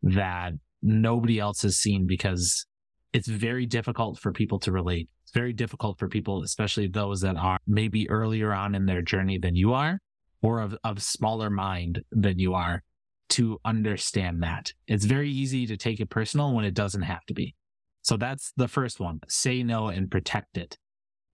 that 0.03 0.53
nobody 0.81 1.39
else 1.39 1.61
has 1.63 1.77
seen 1.77 2.05
because 2.05 2.65
it's 3.13 3.27
very 3.27 3.65
difficult 3.65 4.19
for 4.19 4.31
people 4.31 4.59
to 4.59 4.71
relate. 4.71 5.09
It's 5.23 5.31
very 5.31 5.53
difficult 5.53 5.97
for 5.97 6.07
people, 6.07 6.43
especially 6.43 6.87
those 6.87 7.21
that 7.21 7.37
are 7.37 7.57
maybe 7.65 8.09
earlier 8.09 8.53
on 8.53 8.75
in 8.75 8.85
their 8.85 9.01
journey 9.01 9.37
than 9.37 9.55
you 9.55 9.73
are 9.73 9.99
or 10.41 10.59
of, 10.59 10.77
of 10.83 11.01
smaller 11.01 11.49
mind 11.49 12.03
than 12.11 12.37
you 12.39 12.53
are 12.53 12.83
to 13.29 13.59
understand 13.65 14.43
that. 14.43 14.73
It's 14.87 15.05
very 15.05 15.29
easy 15.29 15.65
to 15.67 15.77
take 15.77 15.99
it 15.99 16.09
personal 16.09 16.53
when 16.53 16.65
it 16.65 16.73
doesn't 16.73 17.01
have 17.01 17.25
to 17.25 17.33
be. 17.33 17.55
So 18.03 18.17
that's 18.17 18.53
the 18.55 18.67
first 18.67 18.99
one. 18.99 19.19
Say 19.27 19.63
no 19.63 19.87
and 19.87 20.11
protect 20.11 20.57
it. 20.57 20.77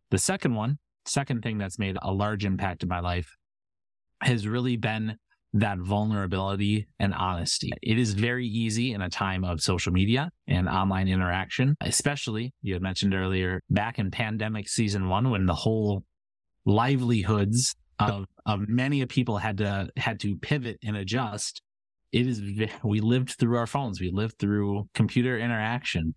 The 0.09 0.17
second 0.17 0.55
one, 0.55 0.79
second 1.11 1.41
thing 1.41 1.57
that's 1.57 1.77
made 1.77 1.97
a 2.01 2.11
large 2.11 2.45
impact 2.45 2.83
in 2.83 2.89
my 2.89 2.99
life 2.99 3.35
has 4.21 4.47
really 4.47 4.77
been 4.77 5.17
that 5.53 5.77
vulnerability 5.79 6.87
and 6.99 7.13
honesty. 7.13 7.71
It 7.81 7.99
is 7.99 8.13
very 8.13 8.47
easy 8.47 8.93
in 8.93 9.01
a 9.01 9.09
time 9.09 9.43
of 9.43 9.61
social 9.61 9.91
media 9.91 10.31
and 10.47 10.69
online 10.69 11.09
interaction, 11.09 11.75
especially 11.81 12.53
you 12.61 12.73
had 12.73 12.81
mentioned 12.81 13.13
earlier 13.13 13.61
back 13.69 13.99
in 13.99 14.11
pandemic 14.11 14.69
season 14.69 15.09
one 15.09 15.29
when 15.29 15.45
the 15.45 15.53
whole 15.53 16.03
livelihoods 16.65 17.75
of, 17.99 18.25
of 18.45 18.67
many 18.67 19.05
people 19.05 19.37
had 19.37 19.57
to 19.57 19.89
had 19.97 20.19
to 20.21 20.37
pivot 20.37 20.77
and 20.83 20.95
adjust. 20.95 21.61
It 22.11 22.27
is 22.27 22.41
we 22.83 22.99
lived 23.01 23.31
through 23.31 23.57
our 23.57 23.67
phones, 23.67 23.99
we 23.99 24.09
lived 24.11 24.39
through 24.39 24.87
computer 24.93 25.37
interaction, 25.37 26.15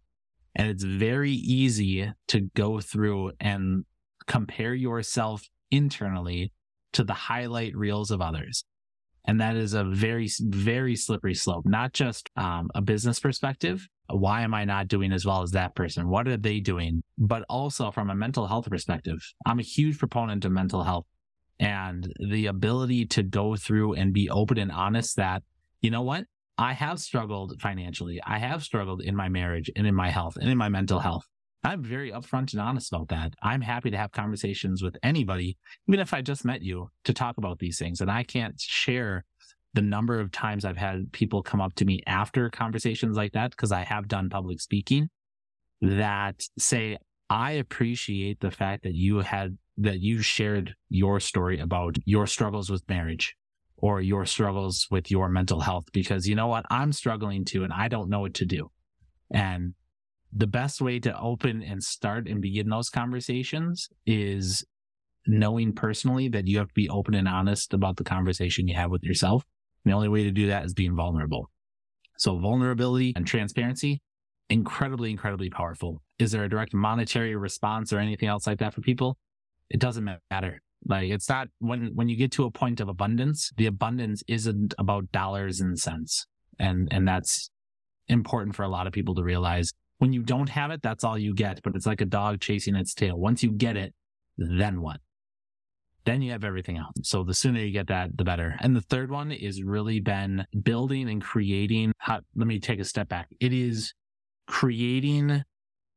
and 0.55 0.69
it's 0.69 0.85
very 0.85 1.33
easy 1.33 2.11
to 2.29 2.41
go 2.55 2.81
through 2.81 3.33
and 3.41 3.85
compare 4.27 4.75
yourself 4.75 5.49
internally 5.71 6.53
to 6.93 7.05
the 7.05 7.15
highlight 7.15 7.77
reels 7.77 8.11
of 8.11 8.21
others. 8.21 8.65
And 9.27 9.41
that 9.41 9.57
is 9.57 9.73
a 9.73 9.85
very, 9.85 10.29
very 10.41 10.97
slippery 10.97 11.35
slope, 11.35 11.65
not 11.67 11.93
just 11.93 12.29
um, 12.37 12.71
a 12.75 12.83
business 12.83 13.21
perspective. 13.21 13.89
Why 14.11 14.43
am 14.43 14.53
I 14.53 14.65
not 14.65 14.89
doing 14.89 15.13
as 15.13 15.25
well 15.25 15.43
as 15.43 15.53
that 15.53 15.75
person? 15.75 16.09
What 16.09 16.29
are 16.29 16.37
they 16.37 16.61
doing? 16.61 17.03
But 17.17 17.45
also 17.49 17.91
from 17.91 18.11
a 18.11 18.15
mental 18.15 18.47
health 18.47 18.69
perspective. 18.69 19.19
I'm 19.47 19.59
a 19.59 19.63
huge 19.63 19.99
proponent 19.99 20.45
of 20.45 20.53
mental 20.53 20.83
health 20.83 21.07
and 21.59 22.13
the 22.31 22.47
ability 22.47 23.07
to 23.07 23.23
go 23.23 23.57
through 23.57 23.95
and 23.95 24.13
be 24.13 24.29
open 24.29 24.59
and 24.59 24.71
honest 24.71 25.17
that, 25.17 25.43
you 25.81 25.91
know 25.91 26.03
what? 26.03 26.25
I 26.59 26.75
have 26.75 27.01
struggled 27.01 27.61
financially. 27.61 28.21
I 28.25 28.39
have 28.39 28.63
struggled 28.63 29.01
in 29.01 29.17
my 29.17 29.29
marriage 29.29 29.71
and 29.75 29.87
in 29.87 29.95
my 29.95 30.11
health 30.11 30.37
and 30.37 30.51
in 30.51 30.59
my 30.59 30.69
mental 30.69 30.99
health. 30.99 31.27
I'm 31.65 31.83
very 31.83 32.13
upfront 32.13 32.53
and 32.53 32.61
honest 32.61 32.93
about 32.93 33.09
that. 33.09 33.35
I'm 33.43 33.63
happy 33.63 33.91
to 33.91 33.97
have 33.97 34.13
conversations 34.13 34.83
with 34.83 34.97
anybody, 35.03 35.57
even 35.89 35.99
if 35.99 36.13
I 36.13 36.21
just 36.21 36.45
met 36.45 36.63
you, 36.63 36.91
to 37.05 37.15
talk 37.15 37.39
about 37.39 37.59
these 37.59 37.79
things. 37.79 38.03
And 38.03 38.11
I 38.11 38.23
can't 38.23 38.61
share 38.61 39.25
the 39.73 39.83
number 39.83 40.21
of 40.21 40.31
times 40.31 40.65
I've 40.65 40.77
had 40.77 41.11
people 41.13 41.43
come 41.43 41.61
up 41.61 41.75
to 41.77 41.85
me 41.85 42.03
after 42.07 42.51
conversations 42.51 43.17
like 43.17 43.33
that, 43.33 43.51
because 43.51 43.73
I 43.73 43.83
have 43.83 44.09
done 44.09 44.29
public 44.29 44.61
speaking, 44.61 45.09
that 45.81 46.45
say, 46.59 46.99
I 47.31 47.53
appreciate 47.53 48.41
the 48.41 48.51
fact 48.51 48.83
that 48.83 48.95
you 48.95 49.21
had, 49.21 49.57
that 49.79 50.01
you 50.01 50.21
shared 50.21 50.75
your 50.91 51.19
story 51.19 51.59
about 51.59 51.97
your 52.05 52.27
struggles 52.27 52.71
with 52.71 52.89
marriage 52.89 53.35
or 53.79 54.01
your 54.01 54.27
struggles 54.27 54.87
with 54.91 55.11
your 55.11 55.29
mental 55.29 55.61
health, 55.61 55.87
because 55.93 56.29
you 56.29 56.35
know 56.35 56.47
what? 56.47 56.67
I'm 56.71 56.93
struggling 56.93 57.45
too, 57.45 57.65
and 57.65 57.73
I 57.73 57.89
don't 57.89 58.11
know 58.11 58.21
what 58.21 58.35
to 58.35 58.45
do. 58.45 58.71
And 59.31 59.75
the 60.35 60.47
best 60.47 60.81
way 60.81 60.99
to 60.99 61.19
open 61.19 61.63
and 61.63 61.83
start 61.83 62.27
and 62.27 62.43
begin 62.43 62.69
those 62.69 62.91
conversations 62.91 63.89
is 64.05 64.65
knowing 65.27 65.73
personally 65.73 66.29
that 66.29 66.47
you 66.47 66.59
have 66.59 66.69
to 66.69 66.75
be 66.75 66.89
open 66.89 67.15
and 67.15 67.29
honest 67.29 67.73
about 67.73 67.97
the 67.97 68.05
conversation 68.05 68.69
you 68.69 68.75
have 68.75 68.91
with 68.91 69.05
yourself. 69.05 69.45
And 69.85 69.93
the 69.93 69.97
only 69.97 70.09
way 70.09 70.25
to 70.25 70.31
do 70.31 70.49
that 70.49 70.65
is 70.65 70.75
being 70.75 70.97
vulnerable. 70.97 71.51
So 72.19 72.39
vulnerability 72.39 73.13
and 73.17 73.27
transparency, 73.27 74.03
incredibly, 74.51 75.11
incredibly 75.11 75.51
powerful. 75.51 76.03
Is 76.19 76.33
there 76.33 76.45
a 76.45 76.49
direct 76.49 76.75
monetary 76.75 77.37
response 77.37 77.93
or 77.93 77.99
anything 77.99 78.29
else 78.29 78.47
like 78.47 78.59
that 78.59 78.75
for 78.75 78.81
people? 78.81 79.17
It 79.71 79.81
doesn't 79.81 80.05
matter. 80.31 80.61
Like 80.87 81.11
it's 81.11 81.29
not 81.29 81.49
when, 81.61 81.93
when 81.95 82.09
you 82.09 82.17
get 82.17 82.33
to 82.33 82.45
a 82.45 82.51
point 82.51 82.81
of 82.81 82.89
abundance, 82.89 83.51
the 83.57 83.67
abundance 83.67 84.23
isn't 84.29 84.75
about 84.79 85.11
dollars 85.13 85.61
and 85.61 85.79
cents. 85.79 86.27
And, 86.59 86.89
and 86.91 87.09
that's 87.09 87.51
important 88.09 88.55
for 88.55 88.65
a 88.65 88.69
lot 88.69 88.87
of 88.87 88.93
people 88.93 89.15
to 89.15 89.23
realize 89.23 89.73
when 90.05 90.13
you 90.13 90.23
don't 90.23 90.51
have 90.51 90.71
it, 90.71 90.83
that's 90.83 91.03
all 91.03 91.17
you 91.17 91.33
get, 91.33 91.63
but 91.63 91.75
it's 91.75 91.87
like 91.87 92.03
a 92.03 92.05
dog 92.05 92.39
chasing 92.39 92.77
its 92.77 92.93
tail. 92.93 93.17
Once 93.17 93.43
you 93.43 93.51
get 93.51 93.75
it, 93.75 93.95
then 94.37 94.83
what? 94.83 95.01
Then 96.05 96.21
you 96.21 96.33
have 96.33 96.45
everything 96.45 96.77
else. 96.77 96.93
So 97.05 97.25
the 97.25 97.33
sooner 97.33 97.61
you 97.61 97.73
get 97.73 97.87
that, 97.87 98.15
the 98.19 98.23
better. 98.23 98.55
And 98.61 98.77
the 98.77 98.83
third 98.83 99.11
one 99.11 99.33
is 99.33 99.63
really 99.63 100.01
been 100.01 100.45
building 100.63 101.09
and 101.09 101.23
creating. 101.23 101.95
How, 101.97 102.21
let 102.37 102.47
me 102.47 102.61
take 102.61 102.81
a 102.81 102.85
step 102.85 103.09
back. 103.09 103.29
It 103.41 103.55
is 103.55 103.95
creating 104.47 105.43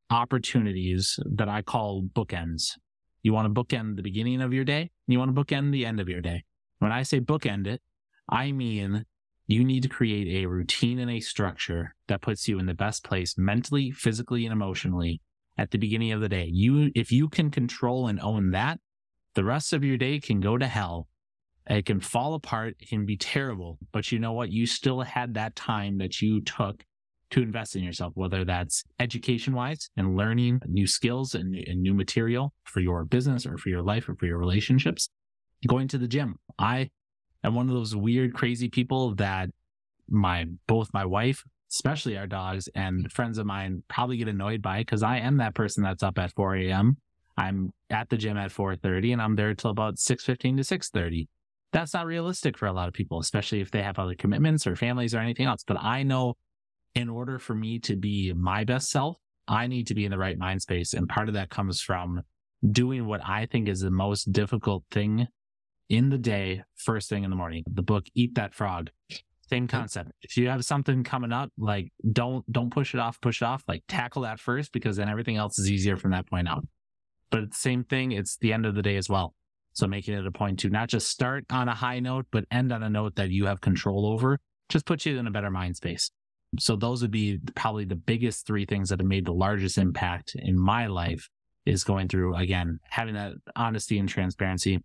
opportunities 0.09 1.19
that 1.25 1.49
I 1.49 1.61
call 1.61 2.03
bookends. 2.03 2.77
You 3.23 3.33
want 3.33 3.53
to 3.53 3.61
bookend 3.61 3.97
the 3.97 4.03
beginning 4.03 4.41
of 4.41 4.53
your 4.53 4.63
day. 4.63 4.79
And 4.79 4.89
you 5.07 5.19
want 5.19 5.35
to 5.35 5.43
bookend 5.43 5.73
the 5.73 5.85
end 5.85 5.99
of 5.99 6.07
your 6.07 6.21
day. 6.21 6.45
When 6.79 6.93
I 6.93 7.03
say 7.03 7.19
bookend 7.19 7.67
it, 7.67 7.81
I 8.29 8.53
mean 8.53 9.03
you 9.47 9.63
need 9.63 9.83
to 9.83 9.89
create 9.89 10.43
a 10.43 10.47
routine 10.47 10.99
and 10.99 11.09
a 11.09 11.21
structure 11.21 11.95
that 12.07 12.21
puts 12.21 12.47
you 12.47 12.59
in 12.59 12.65
the 12.65 12.73
best 12.73 13.03
place 13.03 13.37
mentally, 13.37 13.91
physically, 13.91 14.45
and 14.45 14.51
emotionally 14.51 15.21
at 15.57 15.71
the 15.71 15.77
beginning 15.77 16.11
of 16.11 16.21
the 16.21 16.29
day. 16.29 16.49
You, 16.51 16.91
if 16.95 17.11
you 17.11 17.29
can 17.29 17.49
control 17.49 18.07
and 18.07 18.19
own 18.19 18.51
that, 18.51 18.79
the 19.35 19.45
rest 19.45 19.71
of 19.71 19.83
your 19.83 19.97
day 19.97 20.19
can 20.19 20.41
go 20.41 20.57
to 20.57 20.67
hell. 20.67 21.07
It 21.69 21.85
can 21.85 21.99
fall 21.99 22.33
apart. 22.33 22.75
Can 22.89 23.05
be 23.05 23.17
terrible. 23.17 23.77
But 23.91 24.11
you 24.11 24.19
know 24.19 24.33
what? 24.33 24.51
You 24.51 24.65
still 24.65 25.01
had 25.01 25.33
that 25.33 25.55
time 25.55 25.97
that 25.99 26.21
you 26.21 26.41
took 26.41 26.83
to 27.31 27.41
invest 27.41 27.75
in 27.75 27.83
yourself, 27.83 28.13
whether 28.15 28.45
that's 28.45 28.83
education 28.99 29.53
wise 29.53 29.89
and 29.97 30.15
learning 30.15 30.61
new 30.65 30.87
skills 30.87 31.35
and, 31.35 31.55
and 31.55 31.81
new 31.81 31.93
material 31.93 32.53
for 32.63 32.79
your 32.79 33.03
business 33.03 33.45
or 33.45 33.57
for 33.57 33.69
your 33.69 33.81
life 33.81 34.07
or 34.07 34.15
for 34.15 34.25
your 34.25 34.37
relationships. 34.37 35.09
Going 35.67 35.87
to 35.89 35.97
the 35.97 36.07
gym. 36.07 36.35
I 36.57 36.89
I'm 37.47 37.55
one 37.55 37.69
of 37.69 37.75
those 37.75 37.95
weird, 37.95 38.33
crazy 38.33 38.67
people 38.67 39.15
that 39.15 39.49
my 40.09 40.45
both 40.67 40.93
my 40.93 41.05
wife, 41.05 41.45
especially 41.71 42.17
our 42.17 42.27
dogs, 42.27 42.67
and 42.75 43.09
friends 43.09 43.37
of 43.37 43.45
mine 43.45 43.83
probably 43.87 44.17
get 44.17 44.27
annoyed 44.27 44.61
by 44.61 44.79
because 44.79 45.01
I 45.01 45.19
am 45.19 45.37
that 45.37 45.55
person 45.55 45.81
that's 45.81 46.03
up 46.03 46.19
at 46.19 46.33
4 46.33 46.55
a.m. 46.57 46.97
I'm 47.37 47.71
at 47.89 48.09
the 48.09 48.17
gym 48.17 48.35
at 48.35 48.51
4:30 48.51 49.13
and 49.13 49.21
I'm 49.21 49.37
there 49.37 49.53
till 49.53 49.71
about 49.71 49.95
6:15 49.95 50.57
to 50.57 50.63
6:30. 50.63 51.29
That's 51.71 51.93
not 51.93 52.05
realistic 52.05 52.57
for 52.57 52.65
a 52.65 52.73
lot 52.73 52.89
of 52.89 52.93
people, 52.93 53.19
especially 53.19 53.61
if 53.61 53.71
they 53.71 53.81
have 53.81 53.97
other 53.97 54.15
commitments 54.15 54.67
or 54.67 54.75
families 54.75 55.15
or 55.15 55.19
anything 55.19 55.45
else. 55.45 55.63
But 55.65 55.81
I 55.81 56.03
know 56.03 56.35
in 56.95 57.07
order 57.07 57.39
for 57.39 57.55
me 57.55 57.79
to 57.79 57.95
be 57.95 58.33
my 58.33 58.65
best 58.65 58.89
self, 58.89 59.19
I 59.47 59.67
need 59.67 59.87
to 59.87 59.95
be 59.95 60.03
in 60.03 60.11
the 60.11 60.17
right 60.17 60.37
mind 60.37 60.63
space. 60.63 60.93
And 60.93 61.07
part 61.07 61.29
of 61.29 61.33
that 61.35 61.49
comes 61.49 61.79
from 61.79 62.23
doing 62.69 63.05
what 63.05 63.21
I 63.23 63.45
think 63.45 63.69
is 63.69 63.79
the 63.79 63.91
most 63.91 64.33
difficult 64.33 64.83
thing 64.91 65.27
in 65.89 66.09
the 66.09 66.17
day, 66.17 66.63
first 66.75 67.09
thing 67.09 67.23
in 67.23 67.29
the 67.29 67.35
morning. 67.35 67.63
The 67.71 67.81
book 67.81 68.05
Eat 68.13 68.35
That 68.35 68.53
Frog. 68.53 68.89
Same 69.49 69.67
concept. 69.67 70.11
If 70.21 70.35
you 70.35 70.49
have 70.49 70.65
something 70.65 71.03
coming 71.03 71.31
up, 71.31 71.51
like 71.57 71.91
don't 72.11 72.49
don't 72.51 72.69
push 72.69 72.93
it 72.93 72.99
off, 72.99 73.21
push 73.21 73.41
it 73.41 73.45
off. 73.45 73.63
Like 73.67 73.83
tackle 73.87 74.23
that 74.23 74.39
first 74.39 74.73
because 74.73 74.97
then 74.97 75.07
everything 75.07 75.37
else 75.37 75.57
is 75.57 75.71
easier 75.71 75.95
from 75.95 76.11
that 76.11 76.29
point 76.29 76.49
out. 76.49 76.67
But 77.29 77.43
it's 77.43 77.57
the 77.57 77.61
same 77.61 77.83
thing, 77.85 78.11
it's 78.11 78.37
the 78.37 78.51
end 78.51 78.65
of 78.65 78.75
the 78.75 78.81
day 78.81 78.97
as 78.97 79.09
well. 79.09 79.33
So 79.73 79.87
making 79.87 80.15
it 80.15 80.25
a 80.25 80.31
point 80.31 80.59
to 80.59 80.69
not 80.69 80.89
just 80.89 81.09
start 81.09 81.45
on 81.49 81.69
a 81.69 81.75
high 81.75 81.99
note, 81.99 82.25
but 82.31 82.45
end 82.51 82.73
on 82.73 82.83
a 82.83 82.89
note 82.89 83.15
that 83.15 83.29
you 83.29 83.45
have 83.45 83.61
control 83.61 84.07
over, 84.07 84.39
just 84.69 84.85
puts 84.85 85.05
you 85.05 85.17
in 85.17 85.27
a 85.27 85.31
better 85.31 85.51
mind 85.51 85.77
space. 85.77 86.11
So 86.59 86.75
those 86.75 87.01
would 87.01 87.11
be 87.11 87.39
probably 87.55 87.85
the 87.85 87.95
biggest 87.95 88.47
three 88.47 88.65
things 88.65 88.89
that 88.89 88.99
have 88.99 89.07
made 89.07 89.25
the 89.25 89.33
largest 89.33 89.77
impact 89.77 90.35
in 90.35 90.59
my 90.59 90.87
life 90.87 91.29
is 91.65 91.83
going 91.83 92.07
through 92.07 92.35
again, 92.35 92.79
having 92.89 93.13
that 93.15 93.33
honesty 93.55 93.99
and 93.99 94.09
transparency, 94.09 94.81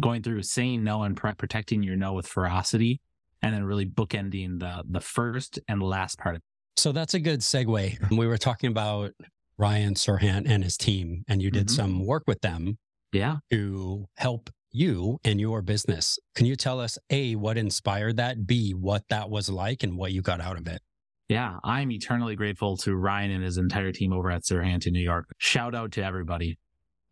going 0.00 0.22
through 0.22 0.42
saying 0.42 0.84
no 0.84 1.02
and 1.02 1.16
protecting 1.16 1.82
your 1.82 1.96
no 1.96 2.12
with 2.12 2.26
ferocity 2.26 3.00
and 3.42 3.54
then 3.54 3.64
really 3.64 3.86
bookending 3.86 4.58
the 4.60 4.82
the 4.88 5.00
first 5.00 5.58
and 5.68 5.80
the 5.80 5.86
last 5.86 6.18
part 6.18 6.36
of 6.36 6.40
it. 6.40 6.80
so 6.80 6.92
that's 6.92 7.14
a 7.14 7.20
good 7.20 7.40
segue 7.40 8.10
we 8.16 8.26
were 8.26 8.38
talking 8.38 8.68
about 8.70 9.12
ryan 9.58 9.94
serhant 9.94 10.48
and 10.48 10.64
his 10.64 10.76
team 10.76 11.24
and 11.28 11.42
you 11.42 11.50
did 11.50 11.66
mm-hmm. 11.66 11.76
some 11.76 12.06
work 12.06 12.24
with 12.26 12.40
them 12.40 12.78
yeah 13.12 13.36
to 13.50 14.06
help 14.16 14.50
you 14.72 15.18
and 15.24 15.40
your 15.40 15.62
business 15.62 16.18
can 16.34 16.46
you 16.46 16.56
tell 16.56 16.80
us 16.80 16.98
a 17.10 17.34
what 17.34 17.56
inspired 17.56 18.16
that 18.16 18.46
b 18.46 18.72
what 18.72 19.02
that 19.08 19.30
was 19.30 19.48
like 19.48 19.82
and 19.82 19.96
what 19.96 20.12
you 20.12 20.20
got 20.20 20.40
out 20.40 20.58
of 20.58 20.66
it 20.66 20.80
yeah, 21.28 21.58
I'm 21.64 21.90
eternally 21.90 22.36
grateful 22.36 22.76
to 22.78 22.94
Ryan 22.94 23.32
and 23.32 23.44
his 23.44 23.58
entire 23.58 23.90
team 23.90 24.12
over 24.12 24.30
at 24.30 24.44
Serhant 24.44 24.86
in 24.86 24.92
New 24.92 25.00
York. 25.00 25.26
Shout 25.38 25.74
out 25.74 25.92
to 25.92 26.04
everybody. 26.04 26.58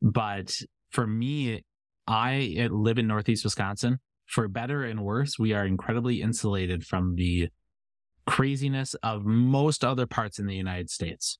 But 0.00 0.56
for 0.90 1.06
me, 1.06 1.64
I 2.06 2.68
live 2.70 2.98
in 2.98 3.06
Northeast 3.06 3.44
Wisconsin. 3.44 3.98
For 4.26 4.48
better 4.48 4.84
and 4.84 5.04
worse, 5.04 5.38
we 5.38 5.52
are 5.52 5.66
incredibly 5.66 6.22
insulated 6.22 6.84
from 6.84 7.14
the 7.16 7.48
craziness 8.26 8.94
of 9.02 9.24
most 9.24 9.84
other 9.84 10.06
parts 10.06 10.38
in 10.38 10.46
the 10.46 10.54
United 10.54 10.90
States. 10.90 11.38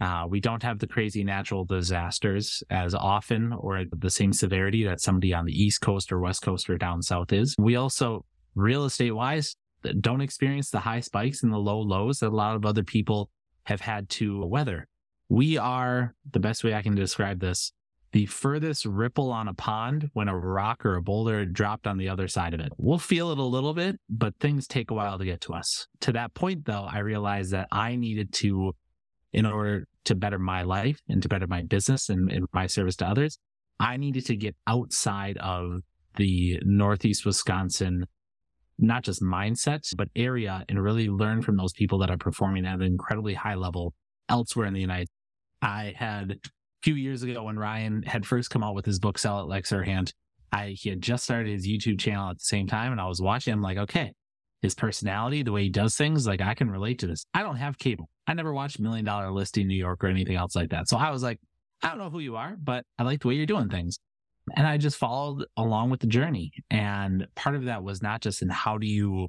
Uh, 0.00 0.26
we 0.28 0.40
don't 0.40 0.62
have 0.62 0.78
the 0.78 0.86
crazy 0.86 1.24
natural 1.24 1.64
disasters 1.64 2.62
as 2.70 2.94
often 2.94 3.52
or 3.52 3.84
the 3.90 4.10
same 4.10 4.32
severity 4.32 4.84
that 4.84 5.00
somebody 5.00 5.34
on 5.34 5.44
the 5.44 5.52
East 5.52 5.80
Coast 5.80 6.12
or 6.12 6.20
West 6.20 6.42
Coast 6.42 6.70
or 6.70 6.78
down 6.78 7.02
South 7.02 7.32
is. 7.32 7.54
We 7.58 7.76
also, 7.76 8.24
real 8.54 8.84
estate 8.84 9.10
wise, 9.10 9.56
don't 10.00 10.20
experience 10.20 10.70
the 10.70 10.80
high 10.80 11.00
spikes 11.00 11.42
and 11.42 11.52
the 11.52 11.58
low 11.58 11.80
lows 11.80 12.20
that 12.20 12.28
a 12.28 12.36
lot 12.36 12.54
of 12.54 12.64
other 12.64 12.84
people 12.84 13.30
have 13.64 13.80
had 13.80 14.08
to 14.10 14.44
weather. 14.46 14.86
We 15.28 15.58
are 15.58 16.14
the 16.30 16.40
best 16.40 16.62
way 16.62 16.74
I 16.74 16.82
can 16.82 16.94
describe 16.94 17.40
this 17.40 17.72
the 18.12 18.26
furthest 18.26 18.86
ripple 18.86 19.30
on 19.30 19.48
a 19.48 19.54
pond 19.54 20.10
when 20.14 20.28
a 20.28 20.36
rock 20.36 20.84
or 20.84 20.96
a 20.96 21.02
boulder 21.02 21.44
dropped 21.44 21.86
on 21.86 21.98
the 21.98 22.08
other 22.08 22.28
side 22.28 22.54
of 22.54 22.60
it. 22.60 22.72
We'll 22.78 22.98
feel 22.98 23.30
it 23.30 23.38
a 23.38 23.42
little 23.42 23.74
bit, 23.74 24.00
but 24.08 24.34
things 24.40 24.66
take 24.66 24.90
a 24.90 24.94
while 24.94 25.18
to 25.18 25.24
get 25.24 25.40
to 25.42 25.54
us. 25.54 25.86
To 26.00 26.12
that 26.12 26.34
point, 26.34 26.64
though, 26.64 26.86
I 26.90 27.00
realized 27.00 27.52
that 27.52 27.68
I 27.70 27.96
needed 27.96 28.32
to, 28.34 28.74
in 29.32 29.44
order 29.44 29.86
to 30.04 30.14
better 30.14 30.38
my 30.38 30.62
life 30.62 31.00
and 31.08 31.22
to 31.22 31.28
better 31.28 31.46
my 31.46 31.62
business 31.62 32.08
and, 32.08 32.30
and 32.32 32.46
my 32.52 32.66
service 32.66 32.96
to 32.96 33.06
others, 33.06 33.38
I 33.78 33.96
needed 33.96 34.26
to 34.26 34.36
get 34.36 34.56
outside 34.66 35.36
of 35.38 35.82
the 36.16 36.60
Northeast 36.64 37.26
Wisconsin 37.26 38.06
not 38.78 39.02
just 39.02 39.20
mindset, 39.20 39.80
but 39.96 40.08
area 40.14 40.64
and 40.68 40.82
really 40.82 41.08
learn 41.08 41.42
from 41.42 41.56
those 41.56 41.72
people 41.72 41.98
that 41.98 42.10
are 42.10 42.16
performing 42.16 42.64
at 42.64 42.76
an 42.76 42.82
incredibly 42.82 43.34
high 43.34 43.56
level 43.56 43.92
elsewhere 44.28 44.66
in 44.66 44.74
the 44.74 44.80
United 44.80 45.08
States. 45.08 45.14
I 45.60 45.94
had 45.96 46.38
few 46.82 46.94
years 46.94 47.22
ago 47.22 47.42
when 47.44 47.58
Ryan 47.58 48.02
had 48.02 48.26
first 48.26 48.50
come 48.50 48.62
out 48.62 48.74
with 48.74 48.86
his 48.86 48.98
book, 48.98 49.18
Sell 49.18 49.40
It 49.40 49.48
Like 49.48 49.64
Serhant, 49.64 50.12
I 50.52 50.68
he 50.68 50.90
had 50.90 51.02
just 51.02 51.24
started 51.24 51.52
his 51.52 51.66
YouTube 51.66 51.98
channel 51.98 52.30
at 52.30 52.38
the 52.38 52.44
same 52.44 52.66
time 52.66 52.92
and 52.92 53.00
I 53.00 53.06
was 53.06 53.20
watching 53.20 53.52
him 53.52 53.62
like, 53.62 53.78
okay, 53.78 54.12
his 54.62 54.74
personality, 54.74 55.42
the 55.42 55.52
way 55.52 55.64
he 55.64 55.70
does 55.70 55.96
things, 55.96 56.26
like 56.26 56.40
I 56.40 56.54
can 56.54 56.70
relate 56.70 56.98
to 57.00 57.06
this. 57.06 57.24
I 57.34 57.42
don't 57.42 57.56
have 57.56 57.78
cable. 57.78 58.08
I 58.26 58.34
never 58.34 58.52
watched 58.52 58.80
Million 58.80 59.04
Dollar 59.04 59.30
Listing 59.30 59.68
New 59.68 59.76
York 59.76 60.02
or 60.02 60.08
anything 60.08 60.36
else 60.36 60.56
like 60.56 60.70
that. 60.70 60.88
So 60.88 60.96
I 60.96 61.10
was 61.10 61.22
like, 61.22 61.38
I 61.82 61.88
don't 61.88 61.98
know 61.98 62.10
who 62.10 62.18
you 62.18 62.36
are, 62.36 62.56
but 62.60 62.84
I 62.98 63.04
like 63.04 63.20
the 63.20 63.28
way 63.28 63.34
you're 63.34 63.46
doing 63.46 63.68
things. 63.68 63.98
And 64.56 64.66
I 64.66 64.78
just 64.78 64.96
followed 64.96 65.44
along 65.56 65.90
with 65.90 66.00
the 66.00 66.06
journey. 66.06 66.52
And 66.70 67.26
part 67.36 67.54
of 67.54 67.66
that 67.66 67.82
was 67.82 68.02
not 68.02 68.20
just 68.20 68.42
in 68.42 68.48
how 68.48 68.78
do 68.78 68.86
you 68.86 69.28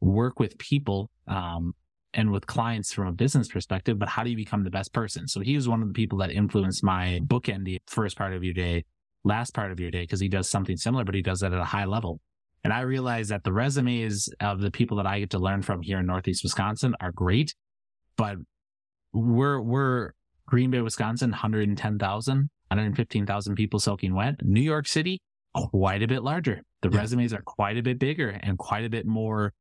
work 0.00 0.38
with 0.38 0.58
people 0.58 1.10
um, 1.26 1.74
and 2.14 2.30
with 2.30 2.46
clients 2.46 2.92
from 2.92 3.06
a 3.06 3.12
business 3.12 3.48
perspective, 3.48 3.98
but 3.98 4.08
how 4.08 4.24
do 4.24 4.30
you 4.30 4.36
become 4.36 4.64
the 4.64 4.70
best 4.70 4.92
person? 4.92 5.28
So 5.28 5.40
he 5.40 5.54
was 5.54 5.68
one 5.68 5.82
of 5.82 5.88
the 5.88 5.94
people 5.94 6.18
that 6.18 6.30
influenced 6.30 6.82
my 6.82 7.20
bookend 7.24 7.64
the 7.64 7.80
first 7.86 8.16
part 8.16 8.32
of 8.32 8.42
your 8.42 8.54
day, 8.54 8.84
last 9.24 9.54
part 9.54 9.72
of 9.72 9.80
your 9.80 9.90
day, 9.90 10.02
because 10.02 10.20
he 10.20 10.28
does 10.28 10.48
something 10.48 10.76
similar, 10.76 11.04
but 11.04 11.14
he 11.14 11.22
does 11.22 11.40
that 11.40 11.52
at 11.52 11.60
a 11.60 11.64
high 11.64 11.84
level. 11.84 12.20
And 12.64 12.72
I 12.72 12.80
realized 12.80 13.30
that 13.30 13.44
the 13.44 13.52
resumes 13.52 14.28
of 14.40 14.60
the 14.60 14.70
people 14.70 14.96
that 14.96 15.06
I 15.06 15.20
get 15.20 15.30
to 15.30 15.38
learn 15.38 15.62
from 15.62 15.82
here 15.82 16.00
in 16.00 16.06
Northeast 16.06 16.42
Wisconsin 16.42 16.94
are 17.00 17.12
great, 17.12 17.54
but 18.16 18.36
we're, 19.12 19.60
we're 19.60 20.12
Green 20.46 20.70
Bay, 20.70 20.80
Wisconsin, 20.80 21.30
110,000, 21.30 22.36
115,000 22.36 23.54
people 23.54 23.78
soaking 23.78 24.14
wet. 24.14 24.36
New 24.42 24.60
York 24.60 24.88
City, 24.88 25.20
quite 25.54 26.02
a 26.02 26.08
bit 26.08 26.22
larger. 26.22 26.62
The 26.82 26.90
yeah. 26.90 27.00
resumes 27.00 27.32
are 27.32 27.42
quite 27.42 27.76
a 27.76 27.82
bit 27.82 27.98
bigger 27.98 28.28
and 28.28 28.58
quite 28.58 28.84
a 28.84 28.90
bit 28.90 29.06
more 29.06 29.52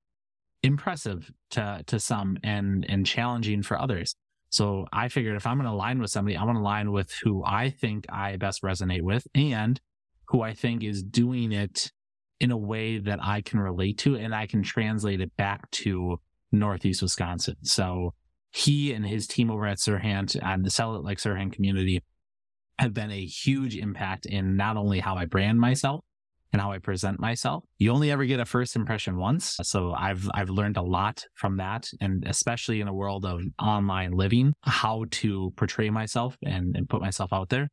impressive 0.63 1.31
to, 1.51 1.83
to 1.87 1.99
some 1.99 2.37
and, 2.43 2.85
and 2.89 3.05
challenging 3.05 3.63
for 3.63 3.79
others. 3.79 4.15
So 4.49 4.87
I 4.93 5.09
figured 5.09 5.35
if 5.35 5.45
I'm 5.45 5.57
going 5.57 5.67
to 5.67 5.73
align 5.73 5.99
with 5.99 6.09
somebody, 6.09 6.37
I'm 6.37 6.45
going 6.45 6.55
to 6.55 6.61
align 6.61 6.91
with 6.91 7.11
who 7.23 7.43
I 7.45 7.69
think 7.69 8.05
I 8.09 8.37
best 8.37 8.63
resonate 8.63 9.01
with 9.01 9.27
and 9.35 9.79
who 10.29 10.41
I 10.41 10.53
think 10.53 10.83
is 10.83 11.03
doing 11.03 11.51
it 11.51 11.91
in 12.39 12.51
a 12.51 12.57
way 12.57 12.97
that 12.99 13.19
I 13.21 13.41
can 13.41 13.59
relate 13.59 13.97
to 13.99 14.15
and 14.15 14.33
I 14.33 14.45
can 14.45 14.63
translate 14.63 15.21
it 15.21 15.35
back 15.37 15.69
to 15.71 16.19
Northeast 16.51 17.01
Wisconsin. 17.01 17.55
So 17.63 18.13
he 18.51 18.93
and 18.93 19.05
his 19.05 19.27
team 19.27 19.51
over 19.51 19.65
at 19.65 19.79
Serhant 19.79 20.37
and 20.41 20.65
the 20.65 20.69
Sell 20.69 20.95
It 20.95 21.03
Like 21.03 21.17
Serhant 21.17 21.53
community 21.53 22.03
have 22.79 22.93
been 22.93 23.11
a 23.11 23.25
huge 23.25 23.75
impact 23.75 24.25
in 24.25 24.55
not 24.55 24.77
only 24.77 24.99
how 24.99 25.15
I 25.15 25.25
brand 25.25 25.59
myself 25.59 26.03
and 26.53 26.61
how 26.61 26.71
I 26.71 26.79
present 26.79 27.19
myself. 27.19 27.63
You 27.77 27.91
only 27.91 28.11
ever 28.11 28.25
get 28.25 28.39
a 28.39 28.45
first 28.45 28.75
impression 28.75 29.17
once. 29.17 29.57
So 29.63 29.93
I've 29.93 30.29
I've 30.33 30.49
learned 30.49 30.77
a 30.77 30.81
lot 30.81 31.25
from 31.35 31.57
that 31.57 31.89
and 31.99 32.23
especially 32.25 32.81
in 32.81 32.87
a 32.87 32.93
world 32.93 33.25
of 33.25 33.41
online 33.61 34.11
living, 34.11 34.53
how 34.61 35.05
to 35.11 35.53
portray 35.57 35.89
myself 35.89 36.37
and, 36.43 36.75
and 36.75 36.89
put 36.89 37.01
myself 37.01 37.33
out 37.33 37.49
there. 37.49 37.69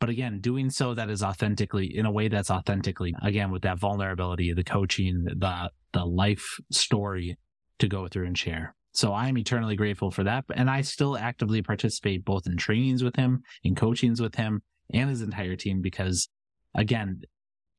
But 0.00 0.10
again, 0.10 0.40
doing 0.40 0.70
so 0.70 0.94
that 0.94 1.10
is 1.10 1.22
authentically 1.22 1.96
in 1.96 2.06
a 2.06 2.12
way 2.12 2.28
that's 2.28 2.50
authentically, 2.50 3.14
again, 3.22 3.50
with 3.50 3.62
that 3.62 3.80
vulnerability, 3.80 4.52
the 4.52 4.64
coaching, 4.64 5.24
the 5.24 5.70
the 5.92 6.04
life 6.04 6.58
story 6.70 7.36
to 7.78 7.88
go 7.88 8.06
through 8.06 8.26
and 8.26 8.38
share. 8.38 8.74
So 8.92 9.12
I'm 9.12 9.38
eternally 9.38 9.76
grateful 9.76 10.10
for 10.10 10.24
that. 10.24 10.44
And 10.54 10.68
I 10.68 10.82
still 10.82 11.16
actively 11.16 11.62
participate 11.62 12.24
both 12.24 12.46
in 12.46 12.56
trainings 12.56 13.04
with 13.04 13.16
him, 13.16 13.42
in 13.62 13.74
coachings 13.74 14.20
with 14.20 14.34
him 14.34 14.62
and 14.92 15.10
his 15.10 15.22
entire 15.22 15.56
team, 15.56 15.80
because 15.80 16.28
again, 16.74 17.22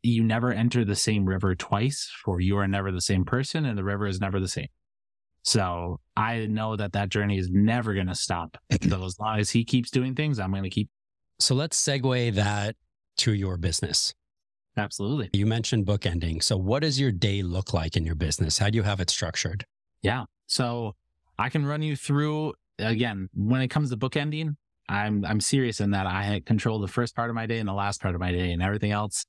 you 0.02 0.24
never 0.24 0.52
enter 0.52 0.86
the 0.86 0.96
same 0.96 1.26
river 1.26 1.56
twice 1.56 2.12
for 2.24 2.40
you 2.40 2.58
are 2.58 2.68
never 2.68 2.92
the 2.92 3.02
same 3.02 3.26
person 3.26 3.66
and 3.66 3.78
the 3.78 3.84
river 3.84 4.08
is 4.08 4.20
never 4.20 4.40
the 4.40 4.48
same. 4.48 4.68
So 5.44 6.00
I 6.16 6.46
know 6.46 6.76
that 6.76 6.94
that 6.94 7.10
journey 7.10 7.38
is 7.38 7.50
never 7.50 7.94
going 7.94 8.08
to 8.08 8.16
stop. 8.16 8.58
so 8.90 9.04
as 9.06 9.18
long 9.20 9.40
as 9.40 9.50
he 9.50 9.64
keeps 9.64 9.90
doing 9.92 10.16
things, 10.16 10.40
I'm 10.40 10.52
going 10.52 10.64
to 10.64 10.70
keep. 10.70 10.90
So 11.40 11.56
let's 11.56 11.82
segue 11.82 12.34
that 12.36 12.76
to 13.18 13.34
your 13.34 13.58
business. 13.58 14.14
Absolutely. 14.78 15.30
You 15.34 15.46
mentioned 15.46 15.86
bookending. 15.86 16.42
So 16.44 16.58
what 16.58 16.82
does 16.82 17.00
your 17.00 17.12
day 17.12 17.42
look 17.42 17.74
like 17.74 17.98
in 17.98 18.06
your 18.06 18.16
business? 18.16 18.58
How 18.58 18.70
do 18.70 18.78
you 18.78 18.84
have 18.84 19.00
it 19.00 19.10
structured? 19.10 19.66
Yeah. 20.02 20.26
So 20.48 20.96
I 21.38 21.50
can 21.50 21.66
run 21.66 21.82
you 21.82 21.96
through 21.96 22.54
again 22.78 23.30
when 23.34 23.62
it 23.62 23.68
comes 23.70 23.90
to 23.90 23.98
bookending. 23.98 24.56
I'm 24.88 25.24
I'm 25.24 25.40
serious 25.40 25.82
in 25.82 25.92
that 25.92 26.08
I 26.08 26.42
control 26.46 26.80
the 26.80 26.88
first 26.88 27.16
part 27.16 27.30
of 27.30 27.36
my 27.36 27.46
day 27.46 27.60
and 27.60 27.68
the 27.68 27.74
last 27.74 28.02
part 28.02 28.16
of 28.16 28.22
my 28.22 28.32
day, 28.32 28.52
and 28.52 28.62
everything 28.62 28.92
else 28.92 29.26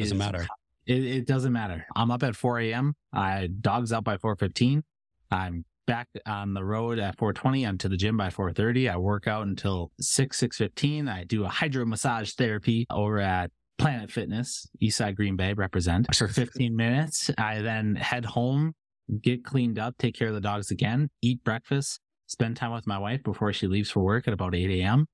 is, 0.00 0.10
doesn't 0.10 0.18
matter. 0.18 0.46
It, 0.86 1.04
it 1.04 1.26
doesn't 1.26 1.52
matter. 1.52 1.86
I'm 1.94 2.10
up 2.10 2.22
at 2.22 2.36
4 2.36 2.60
a.m. 2.60 2.94
I 3.12 3.48
dogs 3.60 3.92
out 3.92 4.04
by 4.04 4.16
4:15. 4.16 4.82
I'm 5.30 5.64
back 5.86 6.08
on 6.26 6.54
the 6.54 6.64
road 6.64 6.98
at 6.98 7.16
4:20. 7.16 7.66
I'm 7.66 7.78
to 7.78 7.88
the 7.88 7.96
gym 7.96 8.16
by 8.16 8.28
4:30. 8.28 8.90
I 8.90 8.96
work 8.96 9.26
out 9.26 9.46
until 9.46 9.90
6 10.00 10.38
6:15. 10.38 11.08
I 11.08 11.24
do 11.24 11.44
a 11.44 11.48
hydro 11.48 11.84
massage 11.84 12.32
therapy 12.32 12.86
over 12.90 13.18
at 13.18 13.50
Planet 13.78 14.10
Fitness, 14.10 14.68
Eastside 14.82 15.16
Green 15.16 15.36
Bay, 15.36 15.54
represent 15.54 16.14
for 16.14 16.28
15 16.28 16.76
minutes. 16.76 17.30
I 17.36 17.62
then 17.62 17.96
head 17.96 18.24
home, 18.24 18.74
get 19.20 19.44
cleaned 19.44 19.78
up, 19.78 19.96
take 19.98 20.14
care 20.14 20.28
of 20.28 20.34
the 20.34 20.40
dogs 20.40 20.70
again, 20.70 21.10
eat 21.20 21.42
breakfast, 21.42 22.00
spend 22.26 22.56
time 22.56 22.72
with 22.72 22.86
my 22.86 22.98
wife 22.98 23.22
before 23.24 23.52
she 23.52 23.66
leaves 23.66 23.90
for 23.90 24.00
work 24.00 24.28
at 24.28 24.34
about 24.34 24.54
8 24.54 24.70
a.m. 24.80 25.06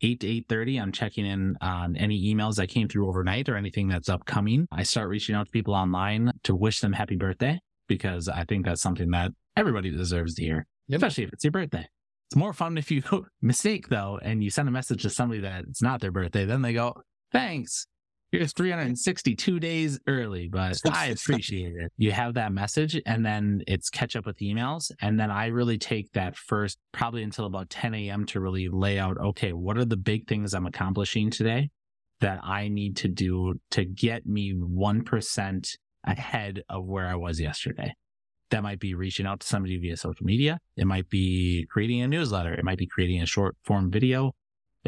8 0.00 0.20
to 0.20 0.26
8.30 0.26 0.82
i'm 0.82 0.92
checking 0.92 1.26
in 1.26 1.56
on 1.60 1.96
any 1.96 2.32
emails 2.32 2.56
that 2.56 2.68
came 2.68 2.88
through 2.88 3.08
overnight 3.08 3.48
or 3.48 3.56
anything 3.56 3.88
that's 3.88 4.08
upcoming. 4.08 4.66
I 4.72 4.82
start 4.82 5.08
reaching 5.08 5.34
out 5.34 5.46
to 5.46 5.50
people 5.50 5.74
online 5.74 6.32
to 6.44 6.54
wish 6.54 6.80
them 6.80 6.92
happy 6.92 7.16
birthday 7.16 7.60
because 7.88 8.28
i 8.28 8.44
think 8.44 8.64
that's 8.64 8.82
something 8.82 9.10
that 9.10 9.32
everybody 9.56 9.90
deserves 9.90 10.34
to 10.34 10.42
hear 10.42 10.66
yep. 10.88 10.98
especially 10.98 11.24
if 11.24 11.32
it's 11.32 11.44
your 11.44 11.52
birthday. 11.52 11.86
It's 12.30 12.36
more 12.36 12.52
fun 12.52 12.76
if 12.76 12.90
you 12.90 13.02
mistake 13.42 13.88
though 13.88 14.18
and 14.22 14.44
you 14.44 14.50
send 14.50 14.68
a 14.68 14.72
message 14.72 15.02
to 15.02 15.10
somebody 15.10 15.40
that 15.40 15.64
it's 15.68 15.82
not 15.82 16.00
their 16.00 16.12
birthday 16.12 16.44
then 16.44 16.62
they 16.62 16.72
go 16.72 16.94
thanks 17.32 17.86
you're 18.30 18.46
362 18.46 19.58
days 19.58 19.98
early, 20.06 20.48
but 20.48 20.78
I 20.90 21.06
appreciate 21.06 21.72
it. 21.76 21.92
You 21.96 22.12
have 22.12 22.34
that 22.34 22.52
message 22.52 23.00
and 23.06 23.24
then 23.24 23.62
it's 23.66 23.88
catch 23.88 24.16
up 24.16 24.26
with 24.26 24.38
emails. 24.38 24.90
And 25.00 25.18
then 25.18 25.30
I 25.30 25.46
really 25.46 25.78
take 25.78 26.12
that 26.12 26.36
first, 26.36 26.78
probably 26.92 27.22
until 27.22 27.46
about 27.46 27.70
10 27.70 27.94
a.m. 27.94 28.26
to 28.26 28.40
really 28.40 28.68
lay 28.68 28.98
out, 28.98 29.16
okay, 29.18 29.52
what 29.52 29.78
are 29.78 29.84
the 29.84 29.96
big 29.96 30.28
things 30.28 30.52
I'm 30.52 30.66
accomplishing 30.66 31.30
today 31.30 31.70
that 32.20 32.40
I 32.42 32.68
need 32.68 32.96
to 32.98 33.08
do 33.08 33.54
to 33.70 33.84
get 33.84 34.26
me 34.26 34.52
1% 34.54 35.76
ahead 36.04 36.62
of 36.68 36.84
where 36.84 37.06
I 37.06 37.14
was 37.14 37.40
yesterday? 37.40 37.94
That 38.50 38.62
might 38.62 38.80
be 38.80 38.94
reaching 38.94 39.26
out 39.26 39.40
to 39.40 39.46
somebody 39.46 39.78
via 39.78 39.96
social 39.96 40.24
media. 40.24 40.58
It 40.76 40.86
might 40.86 41.08
be 41.08 41.66
creating 41.70 42.02
a 42.02 42.08
newsletter. 42.08 42.52
It 42.52 42.64
might 42.64 42.78
be 42.78 42.86
creating 42.86 43.22
a 43.22 43.26
short 43.26 43.56
form 43.62 43.90
video. 43.90 44.32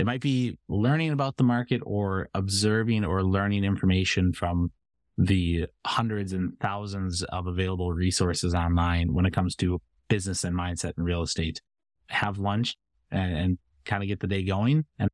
It 0.00 0.06
might 0.06 0.22
be 0.22 0.56
learning 0.66 1.10
about 1.10 1.36
the 1.36 1.44
market 1.44 1.82
or 1.84 2.30
observing 2.32 3.04
or 3.04 3.22
learning 3.22 3.64
information 3.64 4.32
from 4.32 4.72
the 5.18 5.66
hundreds 5.86 6.32
and 6.32 6.58
thousands 6.58 7.22
of 7.24 7.46
available 7.46 7.92
resources 7.92 8.54
online 8.54 9.12
when 9.12 9.26
it 9.26 9.34
comes 9.34 9.54
to 9.56 9.82
business 10.08 10.42
and 10.42 10.56
mindset 10.56 10.94
and 10.96 11.04
real 11.04 11.22
estate. 11.22 11.60
Have 12.08 12.38
lunch 12.38 12.76
and, 13.10 13.36
and 13.36 13.58
kind 13.84 14.02
of 14.02 14.08
get 14.08 14.20
the 14.20 14.26
day 14.26 14.42
going. 14.42 14.86
And 14.98 15.10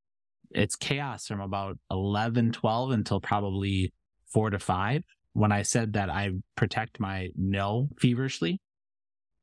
it's 0.53 0.77
chaos 0.77 1.27
from 1.27 1.41
about 1.41 1.79
11, 1.91 2.53
12 2.53 2.91
until 2.93 3.21
probably 3.21 3.93
four 4.33 4.51
to 4.51 4.61
five. 4.61 5.03
When 5.33 5.51
I 5.51 5.63
said 5.63 5.95
that 5.95 6.11
I 6.11 6.31
protect 6.55 7.01
my 7.01 7.31
no 7.35 7.89
feverishly, 7.99 8.61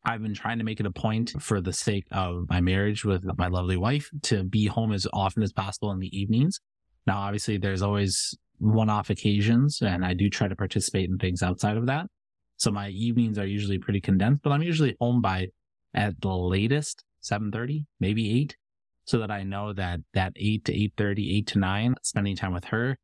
I've 0.06 0.22
been 0.22 0.34
trying 0.34 0.58
to 0.58 0.66
make 0.66 0.80
it 0.80 0.86
a 0.86 0.92
point 0.92 1.34
for 1.40 1.62
the 1.62 1.72
sake 1.72 2.06
of 2.12 2.50
my 2.50 2.60
marriage 2.60 3.06
with 3.06 3.26
my 3.38 3.48
lovely 3.48 3.78
wife 3.78 4.10
to 4.24 4.44
be 4.44 4.66
home 4.66 4.92
as 4.92 5.08
often 5.14 5.44
as 5.44 5.54
possible 5.54 5.92
in 5.92 6.00
the 6.00 6.16
evenings. 6.18 6.60
Now, 7.08 7.20
obviously, 7.20 7.58
there's 7.58 7.82
always 7.82 8.36
one 8.60 8.90
off 8.90 9.10
occasions, 9.10 9.82
and 9.82 10.06
I 10.06 10.14
do 10.14 10.30
try 10.30 10.48
to 10.48 10.56
participate 10.56 11.10
in 11.10 11.18
things 11.18 11.42
outside 11.42 11.78
of 11.78 11.86
that. 11.88 12.08
So 12.58 12.72
my 12.72 12.90
evenings 12.90 13.40
are 13.40 13.46
usually 13.46 13.78
pretty 13.78 14.02
condensed, 14.02 14.42
but 14.44 14.52
I'm 14.52 14.62
usually 14.62 14.96
home 15.00 15.22
by 15.22 15.48
at 15.94 16.20
the 16.22 16.30
latest 16.30 17.04
7:30, 17.22 17.86
maybe 18.00 18.42
8, 18.42 18.58
so 19.06 19.20
that 19.20 19.32
I 19.32 19.44
know 19.44 19.74
that 19.74 20.02
that 20.14 20.34
8 20.36 20.66
to 20.66 20.74
8:30, 20.74 21.38
8 21.38 21.48
to 21.48 21.60
9, 21.60 21.96
spending 22.04 22.36
time 22.36 22.54
with 22.54 22.66
her, 22.66 22.98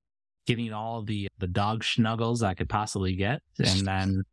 getting 0.45 0.73
all 0.73 1.03
the 1.03 1.27
the 1.37 1.47
dog 1.47 1.83
snuggles 1.83 2.43
I 2.43 2.53
could 2.53 2.69
possibly 2.69 3.15
get, 3.15 3.41
and 3.57 3.87
then 3.87 4.23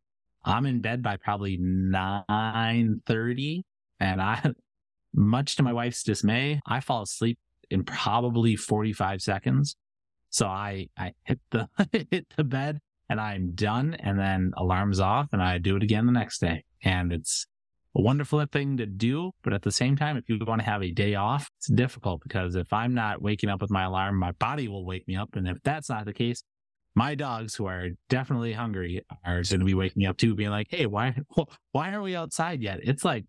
I'm 0.47 0.65
in 0.65 0.81
bed 0.81 1.03
by 1.03 1.17
probably 1.17 1.57
9:30 1.57 3.61
and 3.99 4.21
I 4.21 4.53
much 5.13 5.57
to 5.57 5.63
my 5.63 5.73
wife's 5.73 6.03
dismay, 6.03 6.61
I 6.65 6.79
fall 6.79 7.01
asleep 7.01 7.37
in 7.69 7.83
probably 7.83 8.55
45 8.55 9.21
seconds. 9.21 9.75
So 10.29 10.47
I 10.47 10.87
I 10.97 11.13
hit 11.23 11.39
the 11.51 11.67
hit 12.11 12.27
the 12.35 12.43
bed 12.43 12.79
and 13.09 13.19
I'm 13.19 13.55
done 13.55 13.95
and 13.95 14.19
then 14.19 14.51
alarms 14.57 14.99
off 14.99 15.29
and 15.33 15.41
I 15.41 15.57
do 15.57 15.75
it 15.75 15.83
again 15.83 16.05
the 16.05 16.11
next 16.11 16.39
day. 16.39 16.63
And 16.83 17.11
it's 17.11 17.47
a 17.95 18.01
wonderful 18.01 18.45
thing 18.45 18.77
to 18.77 18.85
do, 18.85 19.31
but 19.43 19.53
at 19.53 19.63
the 19.63 19.71
same 19.71 19.97
time 19.97 20.17
if 20.17 20.29
you 20.29 20.37
want 20.45 20.61
to 20.61 20.65
have 20.65 20.83
a 20.83 20.91
day 20.91 21.15
off, 21.15 21.49
it's 21.57 21.67
difficult 21.67 22.21
because 22.21 22.55
if 22.55 22.71
I'm 22.71 22.93
not 22.93 23.21
waking 23.21 23.49
up 23.49 23.61
with 23.61 23.71
my 23.71 23.83
alarm, 23.83 24.17
my 24.17 24.31
body 24.33 24.67
will 24.67 24.85
wake 24.85 25.07
me 25.07 25.15
up 25.15 25.35
and 25.35 25.47
if 25.47 25.57
that's 25.63 25.89
not 25.89 26.05
the 26.05 26.13
case, 26.13 26.43
my 26.97 27.13
dogs 27.13 27.53
who 27.53 27.67
are 27.67 27.89
definitely 28.09 28.51
hungry 28.51 29.05
are 29.23 29.43
going 29.43 29.59
to 29.59 29.65
be 29.65 29.75
waking 29.75 30.07
up 30.07 30.17
too, 30.17 30.33
being 30.33 30.49
like, 30.49 30.65
Hey, 30.71 30.87
why, 30.87 31.15
why 31.71 31.93
are 31.93 32.01
we 32.01 32.15
outside 32.15 32.59
yet? 32.59 32.79
It's 32.81 33.05
like 33.05 33.25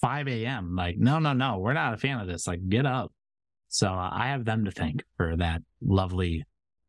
5 0.00 0.26
a.m. 0.26 0.74
Like, 0.74 0.98
no, 0.98 1.20
no, 1.20 1.32
no, 1.32 1.58
we're 1.58 1.74
not 1.74 1.94
a 1.94 1.96
fan 1.96 2.18
of 2.18 2.26
this. 2.26 2.48
Like, 2.48 2.68
get 2.68 2.86
up. 2.86 3.12
So 3.68 3.86
uh, 3.86 4.10
I 4.12 4.30
have 4.30 4.44
them 4.44 4.64
to 4.64 4.72
thank 4.72 5.04
for 5.16 5.36
that 5.36 5.62
lovely, 5.80 6.44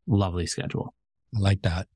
lovely 0.08 0.48
schedule. 0.48 0.94
I 1.32 1.38
like 1.38 1.62
that. 1.62 1.86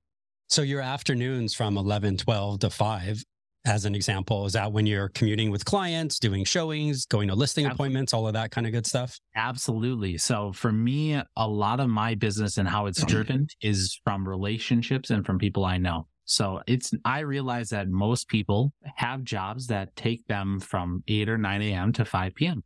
So 0.49 0.63
your 0.63 0.81
afternoons 0.81 1.53
from 1.53 1.77
11, 1.77 2.19
12 2.19 2.61
to 2.61 2.71
5, 2.71 3.25
as 3.65 3.85
an 3.85 3.95
example, 3.95 4.47
is 4.47 4.55
that 4.55 4.73
when 4.73 4.87
you're 4.87 5.09
commuting 5.11 5.51
with 5.51 5.65
clients, 5.65 6.19
doing 6.19 6.45
showings, 6.45 7.05
going 7.07 7.29
to 7.29 7.35
listing 7.35 7.67
Absolutely. 7.67 7.75
appointments, 7.87 8.15
all 8.15 8.27
of 8.27 8.33
that 8.33 8.51
kind 8.51 8.67
of 8.67 8.73
good 8.73 8.87
stuff? 8.87 9.19
Absolutely. 9.37 10.17
So 10.17 10.53
for 10.53 10.73
me, 10.73 11.21
a 11.37 11.49
lot 11.49 11.81
of 11.81 11.89
my 11.89 12.15
business 12.15 12.57
and 12.57 12.69
how 12.69 12.87
it's 12.87 13.05
driven 13.07 13.47
is 13.61 14.01
from 14.05 14.27
relationships 14.27 15.11
and 15.11 15.27
from 15.27 15.39
people 15.39 15.65
I 15.65 15.77
know. 15.77 16.07
So 16.25 16.63
it's, 16.67 16.93
I 17.05 17.21
realize 17.21 17.71
that 17.71 17.89
most 17.89 18.29
people 18.29 18.73
have 18.97 19.25
jobs 19.25 19.67
that 19.67 19.95
take 19.97 20.27
them 20.27 20.61
from 20.61 21.03
8 21.09 21.29
or 21.29 21.37
9 21.37 21.63
a.m. 21.63 21.93
to 21.95 22.05
5 22.05 22.35
p.m. 22.35 22.63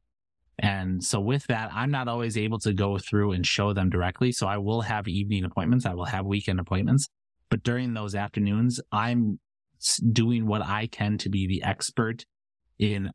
And 0.59 1.03
so 1.03 1.19
with 1.19 1.47
that, 1.49 1.71
I'm 1.73 1.91
not 1.91 2.07
always 2.07 2.37
able 2.37 2.59
to 2.61 2.73
go 2.73 2.99
through 2.99 3.33
and 3.33 3.45
show 3.45 3.73
them 3.73 3.91
directly. 3.91 4.33
So 4.33 4.47
I 4.47 4.59
will 4.59 4.83
have 4.83 5.09
evening 5.09 5.45
appointments. 5.45 5.87
I 5.87 5.95
will 5.95 6.05
have 6.05 6.27
weekend 6.27 6.61
appointments. 6.61 7.09
But 7.51 7.63
during 7.63 7.95
those 7.95 8.15
afternoons, 8.15 8.81
I'm 8.93 9.41
doing 10.13 10.47
what 10.47 10.63
I 10.63 10.87
can 10.87 11.19
to 11.19 11.29
be 11.29 11.47
the 11.47 11.63
expert 11.63 12.25
in 12.79 13.11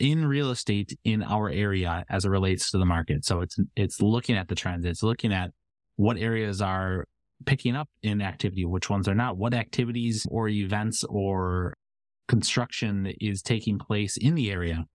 in 0.00 0.24
real 0.26 0.50
estate 0.50 0.98
in 1.04 1.22
our 1.22 1.50
area 1.50 2.04
as 2.08 2.24
it 2.24 2.30
relates 2.30 2.70
to 2.70 2.78
the 2.78 2.86
market. 2.86 3.24
So 3.24 3.40
it's 3.40 3.56
it's 3.76 4.00
looking 4.00 4.36
at 4.36 4.48
the 4.48 4.54
trends. 4.54 4.86
It's 4.86 5.02
looking 5.02 5.32
at 5.32 5.50
what 5.96 6.18
areas 6.18 6.60
are 6.60 7.06
picking 7.44 7.76
up 7.76 7.88
in 8.02 8.22
activity, 8.22 8.64
which 8.64 8.88
ones 8.88 9.08
are 9.08 9.14
not, 9.14 9.36
what 9.36 9.52
activities 9.52 10.26
or 10.30 10.48
events 10.48 11.04
or 11.04 11.74
construction 12.28 13.12
is 13.20 13.42
taking 13.42 13.78
place 13.78 14.16
in 14.16 14.34
the 14.34 14.50
area 14.50 14.86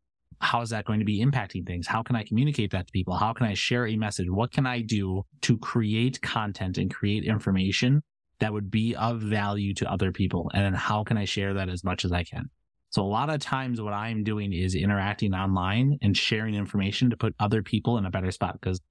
how 0.42 0.62
is 0.62 0.72
that 0.72 0.86
going 0.86 1.00
to 1.00 1.06
be 1.06 1.24
impacting 1.24 1.66
things? 1.66 1.88
How 1.88 2.02
can 2.02 2.16
I 2.16 2.24
communicate 2.24 2.72
that 2.72 2.88
to 2.88 2.92
people? 2.92 3.16
How 3.16 3.32
can 3.32 3.46
I 3.46 3.54
share 3.54 3.88
a 3.88 3.96
message? 3.96 4.28
What 4.30 4.52
can 4.52 4.66
I 4.66 4.82
do 4.82 5.24
to 5.42 5.58
create 5.58 6.22
content 6.22 6.78
and 6.78 6.94
create 6.94 7.24
information 7.24 8.02
that 8.42 8.52
would 8.52 8.70
be 8.70 8.96
of 8.96 9.22
value 9.22 9.74
to 9.76 9.90
other 9.90 10.12
people? 10.12 10.52
And 10.54 10.66
then 10.66 10.74
how 10.74 11.04
can 11.04 11.18
I 11.18 11.26
share 11.26 11.54
that 11.54 11.70
as 11.70 11.84
much 11.84 12.04
as 12.04 12.12
I 12.12 12.24
can? 12.24 12.50
So 12.90 13.04
a 13.04 13.06
lot 13.06 13.30
of 13.30 13.40
times 13.40 13.80
what 13.80 13.94
I'm 13.94 14.26
doing 14.26 14.52
is 14.52 14.76
interacting 14.76 15.34
online 15.34 15.98
and 16.02 16.18
sharing 16.18 16.56
information 16.56 17.10
to 17.12 17.18
put 17.18 17.34
other 17.40 17.64
people 17.64 17.98
in 17.98 18.06
a 18.06 18.12
better 18.12 18.32
spot 18.32 18.60
because 18.60 18.82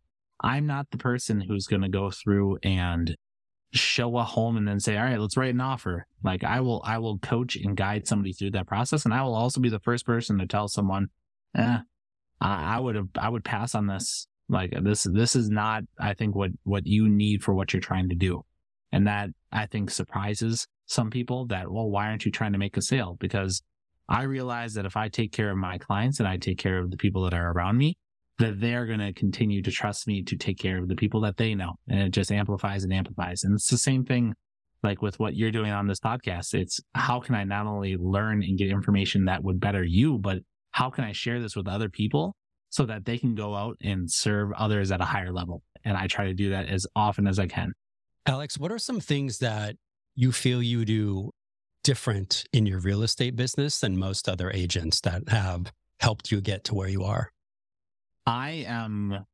I'm 0.42 0.66
not 0.66 0.86
the 0.90 0.96
person 0.96 1.40
who's 1.40 1.66
going 1.66 1.82
to 1.82 1.88
go 1.88 2.10
through 2.10 2.58
and 2.62 3.14
show 3.72 4.16
a 4.16 4.24
home 4.24 4.56
and 4.56 4.66
then 4.66 4.80
say, 4.80 4.96
all 4.96 5.04
right, 5.04 5.20
let's 5.20 5.36
write 5.36 5.52
an 5.52 5.60
offer. 5.60 6.06
Like 6.24 6.44
I 6.44 6.60
will, 6.60 6.80
I 6.84 6.98
will 6.98 7.18
coach 7.18 7.56
and 7.56 7.76
guide 7.76 8.06
somebody 8.06 8.32
through 8.32 8.52
that 8.52 8.66
process. 8.66 9.04
And 9.04 9.12
I 9.12 9.22
will 9.22 9.34
also 9.34 9.60
be 9.60 9.68
the 9.68 9.80
first 9.80 10.06
person 10.06 10.38
to 10.38 10.46
tell 10.46 10.68
someone, 10.68 11.08
eh, 11.56 11.78
I, 12.40 12.76
I 12.76 12.78
would 12.78 12.94
have, 12.94 13.08
I 13.18 13.28
would 13.28 13.44
pass 13.44 13.74
on 13.74 13.86
this. 13.86 14.26
Like 14.48 14.72
this, 14.82 15.04
this 15.04 15.36
is 15.36 15.50
not, 15.50 15.84
I 15.98 16.14
think 16.14 16.34
what, 16.34 16.50
what 16.64 16.86
you 16.86 17.08
need 17.08 17.42
for 17.42 17.54
what 17.54 17.72
you're 17.72 17.80
trying 17.80 18.08
to 18.08 18.16
do. 18.16 18.44
And 18.92 19.07
that 19.07 19.31
I 19.53 19.66
think 19.66 19.90
surprises 19.90 20.66
some 20.87 21.11
people 21.11 21.46
that, 21.46 21.70
well, 21.70 21.88
why 21.88 22.09
aren't 22.09 22.24
you 22.24 22.33
trying 22.33 22.53
to 22.53 22.59
make 22.59 22.76
a 22.76 22.83
sale? 22.83 23.16
Because 23.20 23.62
I 24.09 24.22
realize 24.22 24.74
that 24.74 24.87
if 24.87 24.96
I 24.96 25.09
take 25.09 25.33
care 25.33 25.50
of 25.50 25.57
my 25.57 25.79
clients 25.79 26.18
and 26.18 26.29
I 26.29 26.37
take 26.37 26.59
care 26.59 26.79
of 26.79 26.90
the 26.90 26.96
people 26.96 27.22
that 27.24 27.35
are 27.35 27.53
around 27.53 27.79
me, 27.79 27.96
that 28.38 28.59
they're 28.59 28.87
going 28.87 28.98
to 28.98 29.12
continue 29.12 29.62
to 29.62 29.70
trust 29.70 30.09
me 30.09 30.22
to 30.24 30.37
take 30.37 30.59
care 30.59 30.79
of 30.79 30.88
the 30.88 30.96
people 30.96 31.20
that 31.20 31.37
they 31.37 31.55
know. 31.55 31.74
And 31.88 32.00
it 32.00 32.11
just 32.11 32.33
amplifies 32.33 32.83
and 32.83 32.92
amplifies. 32.92 33.44
And 33.44 33.55
it's 33.55 33.68
the 33.68 33.79
same 33.79 34.05
thing 34.05 34.35
like 34.83 35.03
with 35.03 35.20
what 35.20 35.37
you're 35.37 35.50
doing 35.50 35.70
on 35.70 35.87
this 35.87 36.00
podcast. 36.00 36.55
It's 36.55 36.81
how 36.94 37.20
can 37.20 37.35
I 37.35 37.44
not 37.44 37.66
only 37.66 37.96
learn 37.96 38.42
and 38.42 38.59
get 38.59 38.70
information 38.70 39.26
that 39.26 39.44
would 39.44 39.61
better 39.61 39.85
you, 39.85 40.18
but 40.18 40.38
how 40.72 40.90
can 40.90 41.05
I 41.05 41.12
share 41.12 41.40
this 41.40 41.55
with 41.55 41.68
other 41.68 41.88
people 41.88 42.35
so 42.70 42.87
that 42.87 43.05
they 43.05 43.18
can 43.18 43.35
go 43.35 43.55
out 43.55 43.76
and 43.83 44.11
serve 44.11 44.53
others 44.53 44.90
at 44.90 45.00
a 45.00 45.05
higher 45.05 45.33
level? 45.33 45.62
And 45.85 45.96
I 45.96 46.07
try 46.07 46.24
to 46.26 46.35
do 46.35 46.50
that 46.50 46.68
as 46.68 46.87
often 46.96 47.26
as 47.26 47.38
I 47.38 47.46
can. 47.46 47.72
Alex, 48.26 48.59
what 48.59 48.70
are 48.70 48.78
some 48.78 49.00
things 49.00 49.38
that 49.38 49.76
you 50.14 50.33
feel 50.33 50.62
you 50.62 50.85
do 50.85 51.30
different 51.83 52.44
in 52.52 52.66
your 52.66 52.78
real 52.78 53.02
estate 53.02 53.35
business 53.37 53.80
than 53.80 53.98
most 53.98 54.28
other 54.28 54.50
agents 54.52 55.00
that 55.00 55.28
have 55.28 55.72
helped 55.98 56.30
you 56.30 56.40
get 56.40 56.64
to 56.64 56.74
where 56.74 56.88
you 56.88 57.02
are? 57.02 57.33
I 58.26 58.64
am 58.66 59.26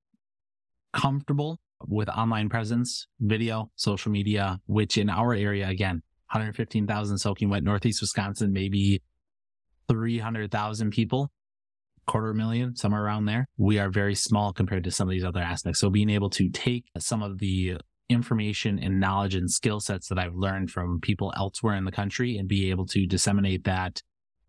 comfortable 0.93 1.59
with 1.87 2.09
online 2.09 2.49
presence, 2.49 3.07
video, 3.21 3.71
social 3.75 4.11
media, 4.13 4.61
which 4.67 4.97
in 4.97 5.11
our 5.11 5.35
area, 5.35 5.69
again, 5.69 6.03
115,000 6.31 7.19
soaking 7.19 7.51
wet, 7.51 7.63
Northeast 7.63 8.01
Wisconsin, 8.01 8.53
maybe 8.53 9.03
300,000 9.89 10.91
people, 10.91 11.31
quarter 12.07 12.33
million, 12.33 12.75
somewhere 12.77 13.05
around 13.05 13.27
there. 13.27 13.47
We 13.57 13.79
are 13.79 13.91
very 13.91 14.15
small 14.15 14.53
compared 14.53 14.85
to 14.85 14.91
some 14.91 15.09
of 15.09 15.13
these 15.13 15.25
other 15.25 15.41
aspects. 15.41 15.81
So 15.81 15.91
being 15.91 16.11
able 16.11 16.31
to 16.31 16.49
take 16.49 16.87
some 16.99 17.23
of 17.23 17.39
the 17.39 17.77
information 18.09 18.79
and 18.79 19.01
knowledge 19.01 19.35
and 19.35 19.51
skill 19.51 19.81
sets 19.81 20.09
that 20.09 20.19
I've 20.19 20.35
learned 20.35 20.71
from 20.71 21.01
people 21.01 21.33
elsewhere 21.37 21.75
in 21.75 21.85
the 21.85 21.93
country 21.93 22.37
and 22.37 22.49
be 22.49 22.71
able 22.71 22.87
to 22.87 23.07
disseminate 23.07 23.65
that 23.65 24.03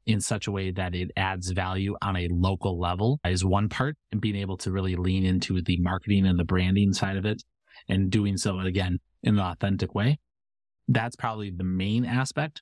in 0.05 0.21
such 0.21 0.47
a 0.47 0.51
way 0.51 0.71
that 0.71 0.95
it 0.95 1.11
adds 1.17 1.51
value 1.51 1.95
on 2.01 2.15
a 2.15 2.29
local 2.31 2.79
level 2.79 3.19
is 3.25 3.43
one 3.43 3.67
part 3.67 3.97
and 4.11 4.21
being 4.21 4.37
able 4.37 4.57
to 4.57 4.71
really 4.71 4.95
lean 4.95 5.25
into 5.25 5.61
the 5.61 5.77
marketing 5.81 6.25
and 6.25 6.39
the 6.39 6.45
branding 6.45 6.93
side 6.93 7.17
of 7.17 7.25
it 7.25 7.43
and 7.89 8.09
doing 8.09 8.37
so 8.37 8.59
again 8.59 8.99
in 9.23 9.37
an 9.37 9.41
authentic 9.41 9.93
way. 9.93 10.17
That's 10.87 11.17
probably 11.17 11.51
the 11.51 11.65
main 11.65 12.05
aspect. 12.05 12.61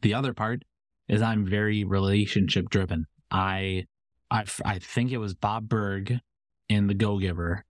The 0.00 0.14
other 0.14 0.32
part 0.32 0.62
is 1.08 1.20
I'm 1.20 1.44
very 1.46 1.84
relationship 1.84 2.70
driven. 2.70 3.06
I, 3.30 3.84
I, 4.30 4.44
I 4.64 4.78
think 4.78 5.12
it 5.12 5.18
was 5.18 5.34
Bob 5.34 5.68
Burg 5.68 6.18
in 6.68 6.86
The 6.86 6.94
Go 6.94 7.18
Giver. 7.18 7.64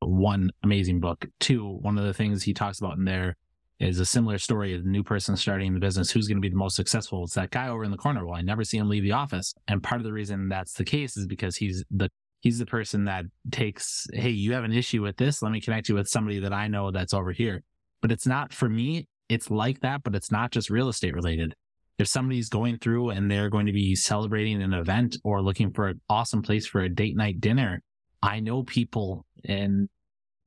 One 0.00 0.50
amazing 0.62 1.00
book. 1.00 1.26
Two, 1.38 1.78
one 1.82 1.98
of 1.98 2.04
the 2.04 2.14
things 2.14 2.42
he 2.42 2.54
talks 2.54 2.78
about 2.78 2.96
in 2.96 3.04
there 3.04 3.36
is 3.78 3.98
a 3.98 4.06
similar 4.06 4.38
story 4.38 4.74
of 4.74 4.82
a 4.82 4.88
new 4.88 5.02
person 5.02 5.36
starting 5.36 5.72
the 5.72 5.80
business. 5.80 6.10
Who's 6.10 6.28
going 6.28 6.36
to 6.36 6.42
be 6.42 6.50
the 6.50 6.56
most 6.56 6.76
successful? 6.76 7.24
It's 7.24 7.34
that 7.34 7.50
guy 7.50 7.68
over 7.68 7.84
in 7.84 7.90
the 7.90 7.96
corner. 7.96 8.26
Well, 8.26 8.36
I 8.36 8.42
never 8.42 8.64
see 8.64 8.78
him 8.78 8.88
leave 8.88 9.02
the 9.02 9.12
office. 9.12 9.54
And 9.68 9.82
part 9.82 10.00
of 10.00 10.04
the 10.04 10.12
reason 10.12 10.48
that's 10.48 10.74
the 10.74 10.84
case 10.84 11.16
is 11.16 11.26
because 11.26 11.56
he's 11.56 11.84
the 11.90 12.10
he's 12.40 12.58
the 12.58 12.66
person 12.66 13.04
that 13.04 13.26
takes, 13.50 14.06
hey, 14.12 14.30
you 14.30 14.52
have 14.54 14.64
an 14.64 14.72
issue 14.72 15.02
with 15.02 15.16
this. 15.16 15.42
Let 15.42 15.52
me 15.52 15.60
connect 15.60 15.88
you 15.88 15.94
with 15.94 16.08
somebody 16.08 16.40
that 16.40 16.52
I 16.52 16.68
know 16.68 16.90
that's 16.90 17.14
over 17.14 17.32
here. 17.32 17.62
But 18.00 18.12
it's 18.12 18.26
not 18.26 18.52
for 18.52 18.68
me. 18.68 19.08
It's 19.28 19.50
like 19.50 19.80
that, 19.80 20.02
but 20.02 20.14
it's 20.14 20.32
not 20.32 20.50
just 20.50 20.70
real 20.70 20.88
estate 20.88 21.14
related 21.14 21.54
if 22.00 22.08
somebody's 22.08 22.48
going 22.48 22.78
through 22.78 23.10
and 23.10 23.30
they're 23.30 23.50
going 23.50 23.66
to 23.66 23.72
be 23.72 23.94
celebrating 23.94 24.62
an 24.62 24.72
event 24.72 25.18
or 25.22 25.42
looking 25.42 25.70
for 25.70 25.88
an 25.88 26.00
awesome 26.08 26.42
place 26.42 26.66
for 26.66 26.80
a 26.80 26.88
date 26.88 27.16
night 27.16 27.40
dinner, 27.40 27.82
I 28.22 28.40
know 28.40 28.62
people 28.62 29.26
and 29.44 29.88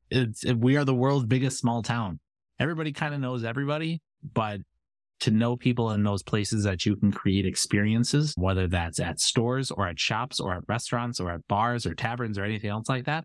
it's, 0.10 0.46
we 0.46 0.78
are 0.78 0.86
the 0.86 0.94
world's 0.94 1.26
biggest 1.26 1.60
small 1.60 1.82
town. 1.82 2.20
Everybody 2.60 2.92
kind 2.92 3.14
of 3.14 3.20
knows 3.20 3.44
everybody, 3.44 4.02
but 4.34 4.60
to 5.22 5.32
know 5.32 5.56
people 5.56 5.92
in 5.92 6.04
those 6.04 6.22
places 6.22 6.64
that 6.66 6.86
you 6.86 6.96
can 6.96 7.12
create 7.12 7.46
experiences, 7.46 8.34
whether 8.38 8.68
that's 8.68 9.00
at 9.00 9.20
stores 9.20 9.72
or 9.72 9.88
at 9.88 10.00
shops 10.00 10.40
or 10.40 10.54
at 10.54 10.64
restaurants 10.68 11.20
or 11.20 11.32
at 11.32 11.48
bars 11.48 11.86
or 11.86 11.94
taverns 11.94 12.38
or 12.38 12.44
anything 12.44 12.70
else 12.70 12.90
like 12.90 13.06
that, 13.06 13.24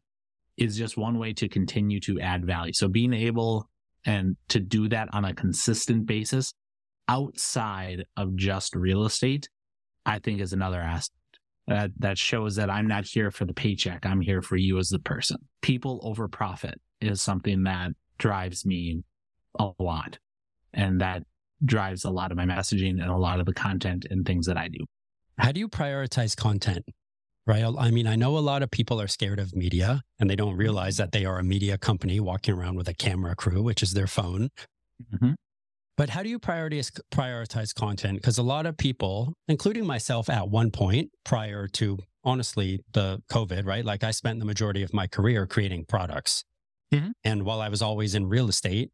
is 0.56 0.76
just 0.76 0.96
one 0.96 1.18
way 1.18 1.32
to 1.32 1.48
continue 1.48 2.00
to 2.00 2.20
add 2.20 2.44
value. 2.44 2.72
So 2.72 2.88
being 2.88 3.12
able 3.12 3.68
and 4.04 4.36
to 4.48 4.60
do 4.60 4.88
that 4.88 5.08
on 5.12 5.24
a 5.24 5.34
consistent 5.34 6.06
basis 6.06 6.54
outside 7.08 8.04
of 8.16 8.36
just 8.36 8.74
real 8.74 9.04
estate, 9.04 9.48
I 10.06 10.18
think 10.18 10.40
is 10.40 10.52
another 10.52 10.80
aspect 10.80 11.17
that, 11.68 11.90
that 11.98 12.18
shows 12.18 12.56
that 12.56 12.70
I'm 12.70 12.88
not 12.88 13.04
here 13.06 13.30
for 13.30 13.44
the 13.44 13.54
paycheck. 13.54 14.04
I'm 14.04 14.20
here 14.20 14.42
for 14.42 14.56
you 14.56 14.78
as 14.78 14.88
the 14.88 14.98
person. 14.98 15.38
People 15.62 16.00
over 16.02 16.26
profit 16.26 16.80
is 17.00 17.22
something 17.22 17.62
that 17.64 17.92
drives 18.18 18.66
me 18.66 19.02
a 19.58 19.70
lot. 19.78 20.18
And 20.72 21.00
that 21.00 21.22
drives 21.64 22.04
a 22.04 22.10
lot 22.10 22.30
of 22.30 22.36
my 22.36 22.44
messaging 22.44 23.00
and 23.02 23.10
a 23.10 23.16
lot 23.16 23.40
of 23.40 23.46
the 23.46 23.52
content 23.52 24.06
and 24.10 24.26
things 24.26 24.46
that 24.46 24.56
I 24.56 24.68
do. 24.68 24.84
How 25.38 25.52
do 25.52 25.60
you 25.60 25.68
prioritize 25.68 26.36
content? 26.36 26.84
Right. 27.46 27.64
I 27.64 27.90
mean, 27.90 28.06
I 28.06 28.16
know 28.16 28.36
a 28.36 28.40
lot 28.40 28.62
of 28.62 28.70
people 28.70 29.00
are 29.00 29.06
scared 29.06 29.38
of 29.38 29.54
media 29.54 30.02
and 30.18 30.28
they 30.28 30.36
don't 30.36 30.56
realize 30.56 30.98
that 30.98 31.12
they 31.12 31.24
are 31.24 31.38
a 31.38 31.44
media 31.44 31.78
company 31.78 32.20
walking 32.20 32.54
around 32.54 32.76
with 32.76 32.88
a 32.88 32.94
camera 32.94 33.34
crew, 33.34 33.62
which 33.62 33.82
is 33.82 33.94
their 33.94 34.06
phone. 34.06 34.50
Mm-hmm. 35.14 35.32
But 35.98 36.10
how 36.10 36.22
do 36.22 36.28
you 36.28 36.38
prioritize 36.38 36.98
prioritize 37.10 37.74
content? 37.74 38.18
Because 38.18 38.38
a 38.38 38.42
lot 38.44 38.66
of 38.66 38.76
people, 38.78 39.34
including 39.48 39.84
myself 39.84 40.30
at 40.30 40.48
one 40.48 40.70
point 40.70 41.10
prior 41.24 41.66
to 41.72 41.98
honestly 42.22 42.78
the 42.92 43.20
COVID, 43.32 43.66
right? 43.66 43.84
Like 43.84 44.04
I 44.04 44.12
spent 44.12 44.38
the 44.38 44.44
majority 44.44 44.84
of 44.84 44.94
my 44.94 45.08
career 45.08 45.44
creating 45.44 45.86
products. 45.86 46.44
Mm-hmm. 46.94 47.10
And 47.24 47.42
while 47.42 47.60
I 47.60 47.68
was 47.68 47.82
always 47.82 48.14
in 48.14 48.28
real 48.28 48.48
estate, 48.48 48.90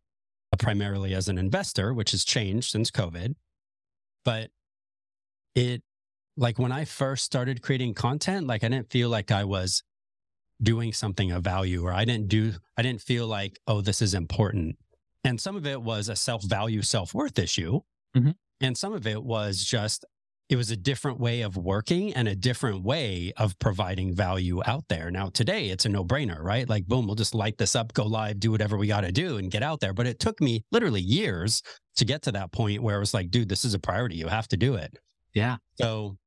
uh, 0.51 0.57
primarily 0.57 1.13
as 1.13 1.29
an 1.29 1.37
investor, 1.37 1.93
which 1.93 2.13
has 2.13 2.25
changed 2.25 2.71
since 2.71 2.91
COVID, 2.91 3.35
but 4.25 4.49
it 5.55 5.83
like 6.39 6.59
when 6.59 6.73
I 6.73 6.87
first 6.87 7.27
started 7.27 7.61
creating 7.61 7.93
content, 7.93 8.47
like 8.47 8.65
I 8.65 8.69
didn't 8.69 8.91
feel 8.91 9.11
like 9.11 9.31
I 9.31 9.45
was 9.45 9.83
doing 10.63 10.95
something 10.95 11.31
of 11.33 11.45
value 11.45 11.85
or 11.85 11.93
I 11.93 12.07
didn't 12.07 12.29
do, 12.29 12.55
I 12.79 12.83
didn't 12.83 13.03
feel 13.03 13.27
like, 13.27 13.61
oh, 13.67 13.83
this 13.83 14.01
is 14.01 14.15
important 14.15 14.77
And 15.25 15.41
some 15.41 15.57
of 15.57 15.67
it 15.67 15.81
was 15.81 16.09
a 16.09 16.17
self 16.17 16.43
value, 16.45 16.83
self 16.83 17.15
worth 17.15 17.39
issue. 17.39 17.81
Mhm. 18.17 18.35
And 18.61 18.77
some 18.77 18.93
of 18.93 19.07
it 19.07 19.23
was 19.23 19.65
just, 19.65 20.05
it 20.51 20.57
was 20.57 20.71
a 20.71 20.77
different 20.77 21.19
way 21.19 21.41
of 21.41 21.57
working 21.57 22.13
and 22.13 22.29
a 22.29 22.37
different 22.37 22.85
way 22.85 23.33
of 23.39 23.59
providing 23.59 24.15
value 24.15 24.61
out 24.67 24.85
there. 24.89 25.11
Now, 25.11 25.31
today 25.31 25.71
it's 25.71 25.87
a 25.87 25.89
no 25.89 26.05
brainer, 26.05 26.41
right? 26.41 26.69
Like, 26.69 26.87
boom, 26.87 27.07
we'll 27.07 27.15
just 27.17 27.35
light 27.35 27.57
this 27.57 27.75
up, 27.75 27.95
go 27.95 28.05
live, 28.05 28.39
do 28.39 28.51
whatever 28.51 28.77
we 28.77 28.87
got 28.87 29.01
to 29.01 29.13
do 29.13 29.39
and 29.39 29.51
get 29.51 29.63
out 29.63 29.81
there. 29.81 29.95
But 29.95 30.07
it 30.07 30.21
took 30.21 30.41
me 30.41 30.63
literally 30.71 31.01
years 31.01 31.63
to 31.97 32.05
get 32.05 32.23
to 32.23 32.33
that 32.33 32.53
point 32.53 32.83
where 32.83 32.97
it 32.97 33.01
was 33.01 33.15
like, 33.15 33.31
dude, 33.31 33.49
this 33.49 33.65
is 33.65 33.75
a 33.75 33.79
priority. 33.79 34.17
You 34.17 34.29
have 34.29 34.47
to 34.49 34.57
do 34.57 34.75
it. 34.75 34.97
Yeah. 35.35 35.57
So, 35.81 36.19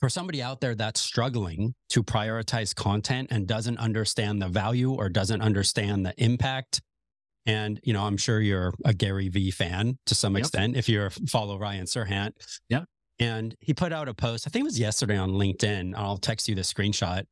for 0.00 0.08
somebody 0.08 0.40
out 0.40 0.60
there 0.60 0.76
that's 0.76 1.00
struggling 1.00 1.74
to 1.90 2.04
prioritize 2.04 2.74
content 2.74 3.28
and 3.30 3.46
doesn't 3.48 3.78
understand 3.78 4.40
the 4.40 4.48
value 4.48 4.92
or 4.92 5.08
doesn't 5.08 5.40
understand 5.40 6.06
the 6.06 6.14
impact, 6.22 6.80
and 7.48 7.80
you 7.82 7.92
know, 7.92 8.04
I'm 8.04 8.16
sure 8.18 8.40
you're 8.40 8.72
a 8.84 8.92
Gary 8.94 9.28
Vee 9.28 9.50
fan 9.50 9.98
to 10.06 10.14
some 10.14 10.34
Yep. 10.36 10.40
extent 10.40 10.76
if 10.76 10.88
you 10.88 11.08
follow 11.28 11.58
Ryan 11.58 11.86
Serhant. 11.86 12.32
Yep. 12.68 12.84
And 13.18 13.56
he 13.60 13.74
put 13.74 13.92
out 13.92 14.06
a 14.08 14.14
post, 14.14 14.46
I 14.46 14.50
think 14.50 14.62
it 14.62 14.66
was 14.66 14.78
yesterday 14.78 15.16
on 15.16 15.30
LinkedIn. 15.30 15.94
I'll 15.96 16.18
text 16.18 16.48
you 16.48 16.54
the 16.54 16.60
screenshot 16.60 17.24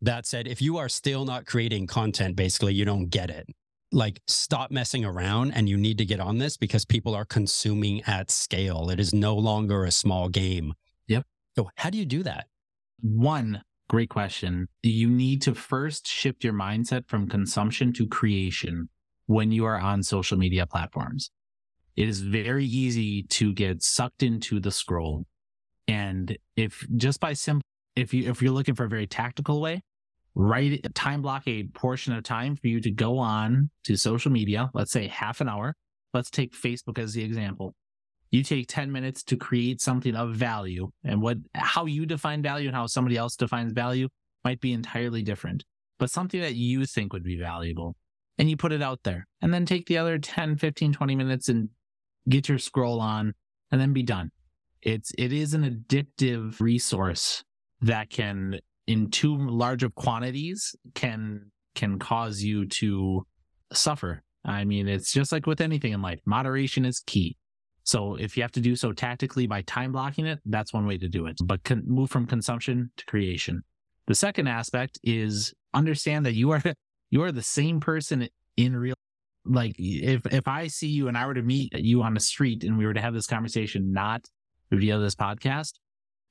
that 0.00 0.26
said, 0.26 0.46
if 0.46 0.60
you 0.62 0.76
are 0.76 0.88
still 0.88 1.24
not 1.24 1.46
creating 1.46 1.86
content, 1.86 2.36
basically, 2.36 2.74
you 2.74 2.84
don't 2.84 3.06
get 3.08 3.30
it. 3.30 3.46
Like, 3.90 4.20
stop 4.26 4.70
messing 4.70 5.04
around 5.04 5.52
and 5.52 5.68
you 5.68 5.76
need 5.76 5.98
to 5.98 6.04
get 6.04 6.20
on 6.20 6.38
this 6.38 6.56
because 6.56 6.84
people 6.84 7.14
are 7.14 7.24
consuming 7.24 8.02
at 8.04 8.30
scale. 8.30 8.90
It 8.90 9.00
is 9.00 9.12
no 9.12 9.34
longer 9.34 9.84
a 9.84 9.90
small 9.90 10.28
game. 10.28 10.74
Yep. 11.08 11.24
So, 11.56 11.68
how 11.76 11.90
do 11.90 11.98
you 11.98 12.06
do 12.06 12.22
that? 12.22 12.46
One 13.00 13.62
great 13.88 14.08
question. 14.08 14.68
You 14.82 15.08
need 15.10 15.42
to 15.42 15.54
first 15.54 16.06
shift 16.06 16.44
your 16.44 16.54
mindset 16.54 17.08
from 17.08 17.28
consumption 17.28 17.92
to 17.94 18.06
creation 18.06 18.88
when 19.26 19.50
you 19.50 19.64
are 19.64 19.78
on 19.78 20.02
social 20.02 20.38
media 20.38 20.66
platforms. 20.66 21.30
It 21.96 22.08
is 22.08 22.20
very 22.20 22.64
easy 22.64 23.24
to 23.24 23.52
get 23.52 23.82
sucked 23.82 24.22
into 24.22 24.60
the 24.60 24.70
scroll. 24.70 25.26
And 25.88 26.36
if 26.56 26.86
just 26.96 27.20
by 27.20 27.34
simple, 27.34 27.62
if 27.96 28.14
you, 28.14 28.30
if 28.30 28.40
you're 28.40 28.52
looking 28.52 28.74
for 28.74 28.84
a 28.84 28.88
very 28.88 29.06
tactical 29.06 29.60
way, 29.60 29.82
write 30.34 30.86
time 30.94 31.20
block 31.20 31.42
a 31.46 31.64
portion 31.64 32.14
of 32.14 32.22
time 32.22 32.56
for 32.56 32.68
you 32.68 32.80
to 32.80 32.90
go 32.90 33.18
on 33.18 33.68
to 33.84 33.96
social 33.96 34.32
media. 34.32 34.70
Let's 34.72 34.92
say 34.92 35.08
half 35.08 35.40
an 35.40 35.48
hour. 35.48 35.74
Let's 36.14 36.30
take 36.30 36.54
Facebook 36.54 36.98
as 36.98 37.12
the 37.12 37.22
example. 37.22 37.74
You 38.30 38.42
take 38.42 38.66
10 38.68 38.90
minutes 38.90 39.22
to 39.24 39.36
create 39.36 39.82
something 39.82 40.16
of 40.16 40.34
value 40.34 40.90
and 41.04 41.20
what, 41.20 41.36
how 41.54 41.84
you 41.84 42.06
define 42.06 42.40
value 42.42 42.68
and 42.68 42.76
how 42.76 42.86
somebody 42.86 43.18
else 43.18 43.36
defines 43.36 43.72
value 43.72 44.08
might 44.42 44.60
be 44.60 44.72
entirely 44.72 45.22
different, 45.22 45.64
but 45.98 46.10
something 46.10 46.40
that 46.40 46.54
you 46.54 46.86
think 46.86 47.12
would 47.12 47.24
be 47.24 47.38
valuable 47.38 47.94
and 48.38 48.48
you 48.48 48.56
put 48.56 48.72
it 48.72 48.82
out 48.82 49.00
there 49.04 49.26
and 49.40 49.52
then 49.52 49.66
take 49.66 49.86
the 49.86 49.98
other 49.98 50.18
10, 50.18 50.56
15, 50.56 50.92
20 50.92 51.14
minutes 51.16 51.48
and 51.48 51.68
get 52.28 52.48
your 52.48 52.58
scroll 52.58 53.00
on 53.00 53.34
and 53.70 53.80
then 53.80 53.92
be 53.92 54.02
done. 54.02 54.30
It's, 54.80 55.12
it 55.16 55.32
is 55.32 55.54
an 55.54 55.64
addictive 55.64 56.60
resource 56.60 57.44
that 57.82 58.10
can, 58.10 58.58
in 58.86 59.10
too 59.10 59.36
large 59.36 59.82
of 59.82 59.94
quantities, 59.94 60.74
can, 60.94 61.50
can 61.74 61.98
cause 61.98 62.42
you 62.42 62.66
to 62.66 63.24
suffer. 63.72 64.22
I 64.44 64.64
mean, 64.64 64.88
it's 64.88 65.12
just 65.12 65.30
like 65.30 65.46
with 65.46 65.60
anything 65.60 65.92
in 65.92 66.02
life. 66.02 66.20
Moderation 66.26 66.84
is 66.84 67.00
key. 67.06 67.36
So 67.84 68.14
if 68.16 68.36
you 68.36 68.42
have 68.42 68.52
to 68.52 68.60
do 68.60 68.76
so 68.76 68.92
tactically 68.92 69.46
by 69.46 69.62
time 69.62 69.92
blocking 69.92 70.26
it, 70.26 70.40
that's 70.46 70.72
one 70.72 70.86
way 70.86 70.98
to 70.98 71.08
do 71.08 71.26
it. 71.26 71.36
But 71.44 71.64
con- 71.64 71.82
move 71.86 72.10
from 72.10 72.26
consumption 72.26 72.90
to 72.96 73.04
creation. 73.06 73.62
The 74.06 74.14
second 74.14 74.48
aspect 74.48 74.98
is 75.02 75.52
understand 75.74 76.26
that 76.26 76.34
you 76.34 76.50
are 76.50 76.62
you 77.12 77.22
are 77.22 77.30
the 77.30 77.42
same 77.42 77.78
person 77.78 78.26
in 78.56 78.74
real 78.74 78.94
like 79.44 79.76
if 79.78 80.24
if 80.26 80.48
I 80.48 80.66
see 80.68 80.88
you 80.88 81.08
and 81.08 81.16
I 81.16 81.26
were 81.26 81.34
to 81.34 81.42
meet 81.42 81.72
you 81.74 82.02
on 82.02 82.14
the 82.14 82.20
street 82.20 82.64
and 82.64 82.78
we 82.78 82.86
were 82.86 82.94
to 82.94 83.00
have 83.00 83.12
this 83.12 83.26
conversation 83.26 83.92
not 83.92 84.24
via 84.70 84.98
this 84.98 85.14
podcast, 85.14 85.74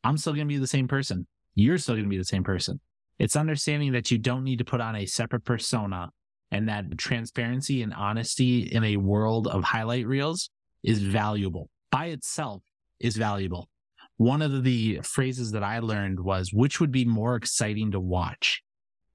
I'm 0.04 0.18
still 0.18 0.34
going 0.34 0.48
to 0.48 0.54
be 0.54 0.58
the 0.58 0.68
same 0.68 0.88
person. 0.88 1.28
You're 1.54 1.78
still 1.78 1.96
going 1.96 2.06
to 2.06 2.10
be 2.10 2.18
the 2.18 2.24
same 2.26 2.44
person. 2.44 2.80
It's 3.20 3.36
understanding 3.36 3.92
that 3.92 4.10
you 4.10 4.18
don't 4.18 4.44
need 4.44 4.58
to 4.58 4.66
put 4.66 4.82
on 4.82 4.96
a 4.96 5.06
separate 5.06 5.46
persona 5.46 6.10
and 6.50 6.68
that 6.68 6.98
transparency 6.98 7.84
and 7.84 7.94
honesty 7.94 8.62
in 8.62 8.84
a 8.84 8.98
world 8.98 9.48
of 9.48 9.64
highlight 9.64 10.08
reels 10.08 10.50
is 10.84 11.04
valuable 11.04 11.70
by 11.92 12.08
itself 12.08 12.64
is 13.00 13.18
valuable. 13.18 13.70
One 14.18 14.42
of 14.42 14.64
the 14.64 15.02
phrases 15.04 15.52
that 15.52 15.64
I 15.64 15.80
learned 15.80 16.20
was 16.20 16.52
which 16.52 16.80
would 16.80 16.92
be 16.92 17.06
more 17.06 17.36
exciting 17.36 17.92
to 17.92 18.00
watch? 18.00 18.64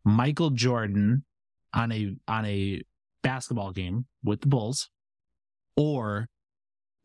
Michael 0.04 0.50
Jordan 0.50 1.24
on 1.74 1.92
a 1.92 2.14
on 2.28 2.44
a 2.44 2.82
basketball 3.22 3.72
game 3.72 4.06
with 4.24 4.40
the 4.40 4.46
Bulls 4.46 4.88
or 5.76 6.28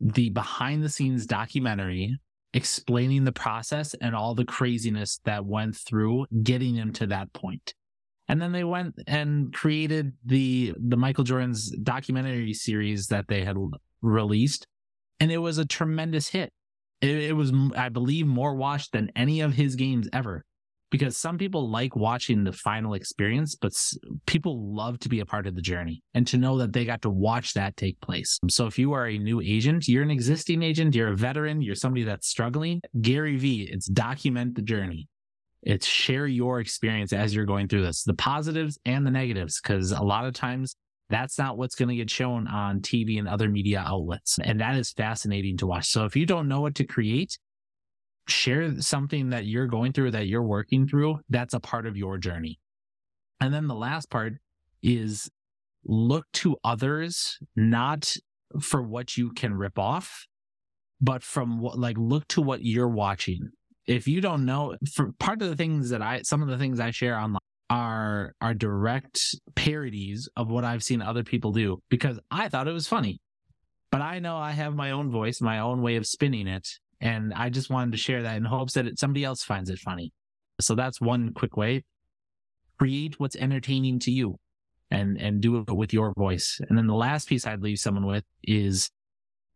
the 0.00 0.30
behind 0.30 0.82
the 0.82 0.88
scenes 0.88 1.26
documentary 1.26 2.16
explaining 2.54 3.24
the 3.24 3.32
process 3.32 3.94
and 3.94 4.14
all 4.14 4.34
the 4.34 4.44
craziness 4.44 5.20
that 5.24 5.44
went 5.44 5.76
through 5.76 6.26
getting 6.42 6.74
him 6.74 6.92
to 6.92 7.06
that 7.06 7.32
point. 7.32 7.74
And 8.28 8.40
then 8.40 8.52
they 8.52 8.64
went 8.64 8.94
and 9.06 9.52
created 9.52 10.12
the 10.24 10.74
the 10.78 10.96
Michael 10.96 11.24
Jordan's 11.24 11.70
documentary 11.70 12.54
series 12.54 13.08
that 13.08 13.28
they 13.28 13.44
had 13.44 13.56
released, 14.00 14.66
and 15.20 15.30
it 15.32 15.38
was 15.38 15.58
a 15.58 15.66
tremendous 15.66 16.28
hit. 16.28 16.52
It, 17.00 17.10
it 17.10 17.32
was, 17.32 17.52
I 17.76 17.88
believe, 17.88 18.26
more 18.26 18.54
watched 18.54 18.92
than 18.92 19.10
any 19.16 19.40
of 19.40 19.54
his 19.54 19.74
games 19.74 20.08
ever. 20.12 20.44
Because 20.92 21.16
some 21.16 21.38
people 21.38 21.70
like 21.70 21.96
watching 21.96 22.44
the 22.44 22.52
final 22.52 22.92
experience, 22.92 23.56
but 23.56 23.72
people 24.26 24.74
love 24.74 25.00
to 25.00 25.08
be 25.08 25.20
a 25.20 25.26
part 25.26 25.46
of 25.46 25.56
the 25.56 25.62
journey 25.62 26.02
and 26.12 26.26
to 26.26 26.36
know 26.36 26.58
that 26.58 26.74
they 26.74 26.84
got 26.84 27.00
to 27.02 27.10
watch 27.10 27.54
that 27.54 27.78
take 27.78 27.98
place. 28.02 28.38
So 28.48 28.66
if 28.66 28.78
you 28.78 28.92
are 28.92 29.08
a 29.08 29.16
new 29.16 29.40
agent, 29.40 29.88
you're 29.88 30.02
an 30.02 30.10
existing 30.10 30.62
agent, 30.62 30.94
you're 30.94 31.12
a 31.12 31.16
veteran, 31.16 31.62
you're 31.62 31.74
somebody 31.74 32.04
that's 32.04 32.28
struggling, 32.28 32.82
Gary 33.00 33.36
Vee, 33.38 33.70
it's 33.72 33.86
document 33.86 34.54
the 34.54 34.62
journey. 34.62 35.08
It's 35.62 35.86
share 35.86 36.26
your 36.26 36.60
experience 36.60 37.14
as 37.14 37.34
you're 37.34 37.46
going 37.46 37.68
through 37.68 37.86
this, 37.86 38.02
the 38.02 38.14
positives 38.14 38.78
and 38.84 39.06
the 39.06 39.10
negatives, 39.10 39.60
because 39.60 39.92
a 39.92 40.02
lot 40.02 40.26
of 40.26 40.34
times 40.34 40.76
that's 41.08 41.38
not 41.38 41.56
what's 41.56 41.74
going 41.74 41.88
to 41.88 41.96
get 41.96 42.10
shown 42.10 42.46
on 42.48 42.80
TV 42.80 43.18
and 43.18 43.28
other 43.28 43.48
media 43.48 43.82
outlets. 43.86 44.38
And 44.42 44.60
that 44.60 44.76
is 44.76 44.92
fascinating 44.92 45.56
to 45.58 45.66
watch. 45.66 45.88
So 45.88 46.04
if 46.04 46.16
you 46.16 46.26
don't 46.26 46.48
know 46.48 46.60
what 46.60 46.74
to 46.76 46.84
create, 46.84 47.38
share 48.28 48.80
something 48.80 49.30
that 49.30 49.46
you're 49.46 49.66
going 49.66 49.92
through, 49.92 50.12
that 50.12 50.26
you're 50.26 50.42
working 50.42 50.86
through. 50.86 51.20
That's 51.28 51.54
a 51.54 51.60
part 51.60 51.86
of 51.86 51.96
your 51.96 52.18
journey. 52.18 52.58
And 53.40 53.52
then 53.52 53.66
the 53.66 53.74
last 53.74 54.10
part 54.10 54.34
is 54.82 55.30
look 55.84 56.26
to 56.34 56.56
others, 56.62 57.38
not 57.56 58.14
for 58.60 58.82
what 58.82 59.16
you 59.16 59.32
can 59.32 59.54
rip 59.54 59.78
off, 59.78 60.26
but 61.00 61.22
from 61.22 61.60
what, 61.60 61.78
like, 61.78 61.96
look 61.98 62.28
to 62.28 62.42
what 62.42 62.64
you're 62.64 62.88
watching. 62.88 63.50
If 63.86 64.06
you 64.06 64.20
don't 64.20 64.44
know, 64.44 64.76
for 64.92 65.10
part 65.18 65.42
of 65.42 65.48
the 65.48 65.56
things 65.56 65.90
that 65.90 66.02
I, 66.02 66.22
some 66.22 66.42
of 66.42 66.48
the 66.48 66.58
things 66.58 66.78
I 66.78 66.92
share 66.92 67.16
online 67.16 67.38
are 67.68 68.34
are 68.40 68.54
direct 68.54 69.18
parodies 69.54 70.28
of 70.36 70.50
what 70.50 70.64
I've 70.64 70.84
seen 70.84 71.00
other 71.00 71.24
people 71.24 71.52
do 71.52 71.78
because 71.88 72.20
I 72.30 72.48
thought 72.48 72.68
it 72.68 72.72
was 72.72 72.86
funny. 72.86 73.18
But 73.90 74.02
I 74.02 74.20
know 74.20 74.36
I 74.36 74.52
have 74.52 74.74
my 74.74 74.90
own 74.90 75.10
voice, 75.10 75.40
my 75.40 75.58
own 75.58 75.82
way 75.82 75.96
of 75.96 76.06
spinning 76.06 76.46
it, 76.46 76.68
and 77.02 77.34
I 77.34 77.50
just 77.50 77.68
wanted 77.68 77.92
to 77.92 77.98
share 77.98 78.22
that 78.22 78.36
in 78.36 78.44
hopes 78.44 78.74
that 78.74 78.86
it, 78.86 78.98
somebody 78.98 79.24
else 79.24 79.42
finds 79.42 79.68
it 79.68 79.80
funny. 79.80 80.12
So 80.60 80.76
that's 80.76 81.00
one 81.00 81.34
quick 81.34 81.56
way. 81.56 81.84
Create 82.78 83.18
what's 83.18 83.36
entertaining 83.36 83.98
to 84.00 84.12
you 84.12 84.38
and 84.90 85.20
and 85.20 85.40
do 85.40 85.58
it 85.58 85.70
with 85.70 85.92
your 85.92 86.14
voice. 86.14 86.60
And 86.68 86.78
then 86.78 86.86
the 86.86 86.94
last 86.94 87.28
piece 87.28 87.46
I'd 87.46 87.60
leave 87.60 87.78
someone 87.78 88.06
with 88.06 88.24
is 88.44 88.88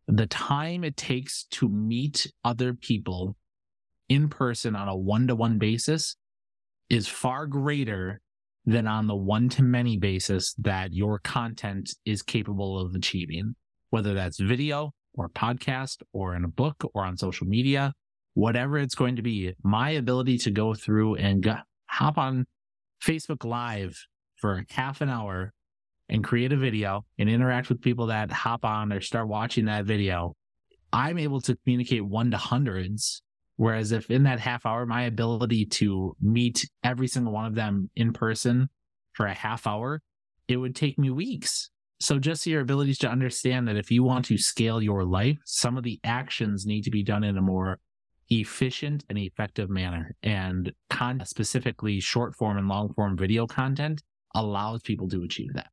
the 0.07 0.27
time 0.27 0.83
it 0.83 0.97
takes 0.97 1.45
to 1.51 1.69
meet 1.69 2.27
other 2.43 2.73
people 2.73 3.35
in 4.09 4.29
person 4.29 4.75
on 4.75 4.87
a 4.87 4.95
one-to-one 4.95 5.57
basis 5.57 6.15
is 6.89 7.07
far 7.07 7.45
greater 7.45 8.21
than 8.65 8.87
on 8.87 9.07
the 9.07 9.15
one 9.15 9.47
to 9.49 9.63
many 9.63 9.97
basis 9.97 10.53
that 10.59 10.93
your 10.93 11.19
content 11.19 11.93
is 12.05 12.21
capable 12.21 12.79
of 12.79 12.93
achieving, 12.95 13.55
whether 13.89 14.13
that's 14.13 14.39
video 14.39 14.93
or 15.17 15.29
podcast 15.29 15.97
or 16.13 16.35
in 16.35 16.45
a 16.45 16.47
book 16.47 16.75
or 16.93 17.03
on 17.03 17.17
social 17.17 17.47
media, 17.47 17.93
whatever 18.35 18.77
it's 18.77 18.95
going 18.95 19.17
to 19.17 19.21
be. 19.21 19.53
My 19.63 19.91
ability 19.91 20.37
to 20.39 20.51
go 20.51 20.73
through 20.73 21.15
and 21.15 21.43
go, 21.43 21.55
hop 21.87 22.17
on 22.17 22.45
Facebook 23.03 23.43
Live 23.43 23.97
for 24.37 24.63
half 24.69 25.01
an 25.01 25.09
hour 25.09 25.51
and 26.07 26.23
create 26.23 26.53
a 26.53 26.57
video 26.57 27.03
and 27.17 27.29
interact 27.29 27.67
with 27.67 27.81
people 27.81 28.07
that 28.07 28.31
hop 28.31 28.63
on 28.63 28.93
or 28.93 29.01
start 29.01 29.27
watching 29.27 29.65
that 29.65 29.85
video, 29.85 30.35
I'm 30.93 31.17
able 31.17 31.41
to 31.41 31.57
communicate 31.65 32.05
one 32.05 32.31
to 32.31 32.37
hundreds 32.37 33.21
Whereas 33.57 33.91
if 33.91 34.09
in 34.11 34.23
that 34.23 34.39
half 34.39 34.65
hour, 34.65 34.85
my 34.85 35.03
ability 35.03 35.65
to 35.65 36.15
meet 36.21 36.69
every 36.83 37.07
single 37.07 37.33
one 37.33 37.45
of 37.45 37.55
them 37.55 37.89
in 37.95 38.13
person 38.13 38.69
for 39.13 39.25
a 39.25 39.33
half 39.33 39.65
hour, 39.65 40.01
it 40.47 40.57
would 40.57 40.75
take 40.75 40.97
me 40.97 41.09
weeks. 41.09 41.71
So 41.99 42.19
just 42.19 42.45
your 42.45 42.61
abilities 42.61 42.99
to 42.99 43.09
understand 43.09 43.67
that 43.67 43.75
if 43.75 43.89
you 43.89 44.03
want 44.03 44.25
to 44.25 44.37
scale 44.37 44.81
your 44.81 45.03
life, 45.03 45.37
some 45.45 45.77
of 45.77 45.83
the 45.83 45.99
actions 46.03 46.65
need 46.65 46.83
to 46.83 46.91
be 46.91 47.03
done 47.03 47.23
in 47.23 47.37
a 47.37 47.41
more 47.41 47.79
efficient 48.29 49.03
and 49.09 49.17
effective 49.17 49.69
manner. 49.69 50.15
And 50.21 50.71
con- 50.89 51.23
specifically 51.25 51.99
short 51.99 52.35
form 52.35 52.57
and 52.57 52.67
long 52.67 52.93
form 52.93 53.17
video 53.17 53.47
content 53.47 54.03
allows 54.35 54.81
people 54.81 55.07
to 55.09 55.23
achieve 55.23 55.53
that. 55.53 55.69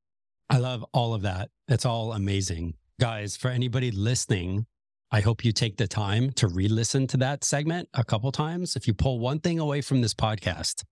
I 0.49 0.59
love 0.59 0.85
all 0.93 1.15
of 1.15 1.23
that. 1.23 1.51
It's 1.69 1.85
all 1.85 2.13
amazing. 2.13 2.75
Guys, 3.01 3.37
for 3.37 3.49
anybody 3.49 3.91
listening, 3.91 4.67
I 5.11 5.21
hope 5.21 5.45
you 5.45 5.53
take 5.53 5.77
the 5.77 5.87
time 5.87 6.33
to 6.33 6.49
re 6.49 6.69
listen 6.69 7.07
to 7.09 7.17
that 7.19 7.45
segment 7.45 7.89
a 7.95 8.05
couple 8.05 8.31
times. 8.33 8.77
If 8.77 8.87
you 8.87 8.95
pull 8.95 9.19
one 9.19 9.41
thing 9.41 9.59
away 9.59 9.81
from 9.81 10.01
this 10.01 10.15
podcast, 10.15 10.85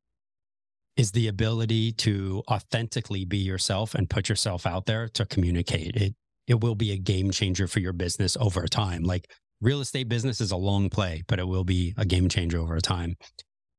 is 0.97 1.13
the 1.13 1.29
ability 1.29 1.93
to 1.93 2.43
authentically 2.51 3.25
be 3.25 3.39
yourself 3.39 3.95
and 3.95 4.11
put 4.11 4.29
yourself 4.29 4.67
out 4.67 4.87
there 4.87 5.09
to 5.09 5.25
communicate. 5.25 5.97
It 5.97 6.15
it 6.47 6.61
will 6.61 6.75
be 6.75 6.93
a 6.93 6.99
game 6.99 7.31
changer 7.31 7.67
for 7.67 7.81
your 7.81 7.93
business 7.93 8.37
over 8.39 8.67
time. 8.67 9.05
Like 9.05 9.31
real 9.61 9.81
estate 9.81 10.09
business 10.09 10.41
is 10.41 10.51
a 10.51 10.57
long 10.57 10.91
play, 10.91 11.23
but 11.29 11.39
it 11.39 11.47
will 11.47 11.65
be 11.65 11.95
a 11.97 12.05
game 12.05 12.29
changer 12.29 12.59
over 12.59 12.81
time. 12.81 13.17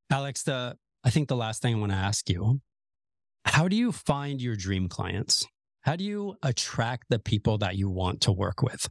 Alex, 0.09 0.43
the 0.43 0.77
I 1.03 1.09
think 1.09 1.27
the 1.27 1.35
last 1.35 1.61
thing 1.61 1.75
I 1.75 1.79
want 1.79 1.91
to 1.91 1.97
ask 1.97 2.29
you, 2.29 2.61
how 3.45 3.67
do 3.67 3.75
you 3.75 3.91
find 3.91 4.41
your 4.41 4.55
dream 4.55 4.87
clients? 4.87 5.45
How 5.81 5.97
do 5.97 6.03
you 6.03 6.35
attract 6.41 7.07
the 7.09 7.19
people 7.19 7.57
that 7.57 7.75
you 7.75 7.89
want 7.89 8.21
to 8.21 8.31
work 8.31 8.61
with? 8.63 8.87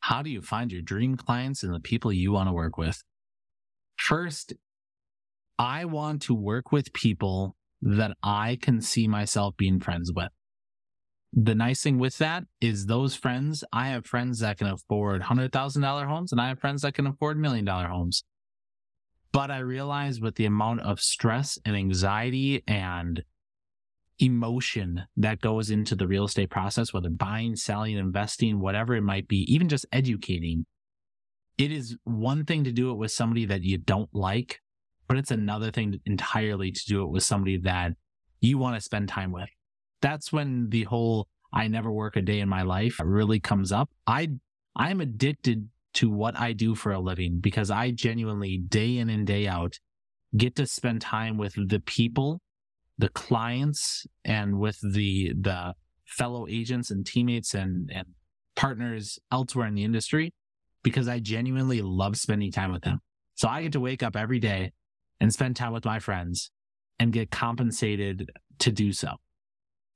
How 0.00 0.22
do 0.22 0.28
you 0.30 0.42
find 0.42 0.70
your 0.70 0.82
dream 0.82 1.16
clients 1.16 1.62
and 1.62 1.74
the 1.74 1.80
people 1.80 2.12
you 2.12 2.32
want 2.32 2.48
to 2.48 2.52
work 2.52 2.76
with? 2.76 3.02
First, 3.96 4.52
I 5.58 5.84
want 5.84 6.22
to 6.22 6.34
work 6.34 6.72
with 6.72 6.92
people 6.92 7.56
that 7.82 8.16
I 8.22 8.58
can 8.60 8.80
see 8.80 9.06
myself 9.08 9.56
being 9.56 9.80
friends 9.80 10.12
with. 10.14 10.28
The 11.32 11.54
nice 11.54 11.82
thing 11.82 11.98
with 11.98 12.18
that 12.18 12.44
is 12.60 12.86
those 12.86 13.14
friends, 13.14 13.62
I 13.72 13.88
have 13.88 14.06
friends 14.06 14.40
that 14.40 14.58
can 14.58 14.68
afford 14.68 15.22
$100,000 15.22 16.06
homes 16.06 16.32
and 16.32 16.40
I 16.40 16.48
have 16.48 16.58
friends 16.58 16.82
that 16.82 16.94
can 16.94 17.06
afford 17.06 17.38
million 17.38 17.64
dollar 17.64 17.88
homes. 17.88 18.24
But 19.32 19.50
I 19.50 19.58
realize 19.58 20.20
with 20.20 20.36
the 20.36 20.46
amount 20.46 20.80
of 20.80 20.98
stress 20.98 21.58
and 21.64 21.76
anxiety 21.76 22.62
and 22.66 23.22
emotion 24.18 25.04
that 25.16 25.42
goes 25.42 25.70
into 25.70 25.94
the 25.94 26.06
real 26.06 26.24
estate 26.24 26.48
process, 26.48 26.94
whether 26.94 27.10
buying, 27.10 27.56
selling, 27.56 27.98
investing, 27.98 28.60
whatever 28.60 28.94
it 28.94 29.02
might 29.02 29.28
be, 29.28 29.44
even 29.52 29.68
just 29.68 29.84
educating, 29.92 30.64
it 31.58 31.70
is 31.70 31.96
one 32.04 32.44
thing 32.44 32.64
to 32.64 32.72
do 32.72 32.90
it 32.90 32.96
with 32.96 33.12
somebody 33.12 33.44
that 33.44 33.62
you 33.62 33.76
don't 33.76 34.08
like, 34.14 34.60
but 35.08 35.16
it's 35.16 35.30
another 35.30 35.70
thing 35.70 36.00
entirely 36.06 36.72
to 36.72 36.84
do 36.86 37.02
it 37.02 37.10
with 37.10 37.22
somebody 37.22 37.58
that 37.58 37.92
you 38.40 38.58
want 38.58 38.76
to 38.76 38.80
spend 38.80 39.08
time 39.08 39.32
with. 39.32 39.48
That's 40.02 40.32
when 40.32 40.68
the 40.70 40.84
whole 40.84 41.28
I 41.52 41.68
never 41.68 41.90
work 41.90 42.16
a 42.16 42.22
day 42.22 42.40
in 42.40 42.48
my 42.48 42.62
life 42.62 43.00
really 43.02 43.40
comes 43.40 43.72
up. 43.72 43.90
I 44.06 44.28
I'm 44.74 45.00
addicted 45.00 45.68
to 45.94 46.10
what 46.10 46.38
I 46.38 46.52
do 46.52 46.74
for 46.74 46.92
a 46.92 47.00
living 47.00 47.38
because 47.40 47.70
I 47.70 47.90
genuinely 47.90 48.58
day 48.58 48.98
in 48.98 49.08
and 49.08 49.26
day 49.26 49.46
out 49.46 49.78
get 50.36 50.56
to 50.56 50.66
spend 50.66 51.00
time 51.00 51.38
with 51.38 51.54
the 51.54 51.80
people 51.80 52.42
the 52.98 53.08
clients 53.10 54.06
and 54.24 54.58
with 54.58 54.78
the 54.82 55.32
the 55.40 55.74
fellow 56.06 56.46
agents 56.48 56.90
and 56.90 57.04
teammates 57.06 57.54
and 57.54 57.90
and 57.92 58.06
partners 58.54 59.18
elsewhere 59.30 59.66
in 59.66 59.74
the 59.74 59.84
industry 59.84 60.32
because 60.82 61.08
I 61.08 61.18
genuinely 61.18 61.82
love 61.82 62.16
spending 62.16 62.52
time 62.52 62.72
with 62.72 62.82
them. 62.82 63.00
So 63.34 63.48
I 63.48 63.62
get 63.62 63.72
to 63.72 63.80
wake 63.80 64.02
up 64.02 64.16
every 64.16 64.38
day 64.38 64.72
and 65.20 65.32
spend 65.32 65.56
time 65.56 65.72
with 65.72 65.84
my 65.84 65.98
friends 65.98 66.50
and 66.98 67.12
get 67.12 67.30
compensated 67.30 68.30
to 68.58 68.72
do 68.72 68.92
so. 68.92 69.16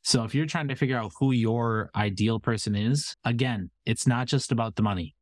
So 0.02 0.24
if 0.24 0.34
you're 0.34 0.46
trying 0.46 0.68
to 0.68 0.74
figure 0.74 0.98
out 0.98 1.12
who 1.18 1.32
your 1.32 1.90
ideal 1.94 2.40
person 2.40 2.74
is, 2.74 3.16
again, 3.24 3.70
it's 3.84 4.06
not 4.06 4.26
just 4.26 4.50
about 4.50 4.76
the 4.76 4.82
money. 4.82 5.14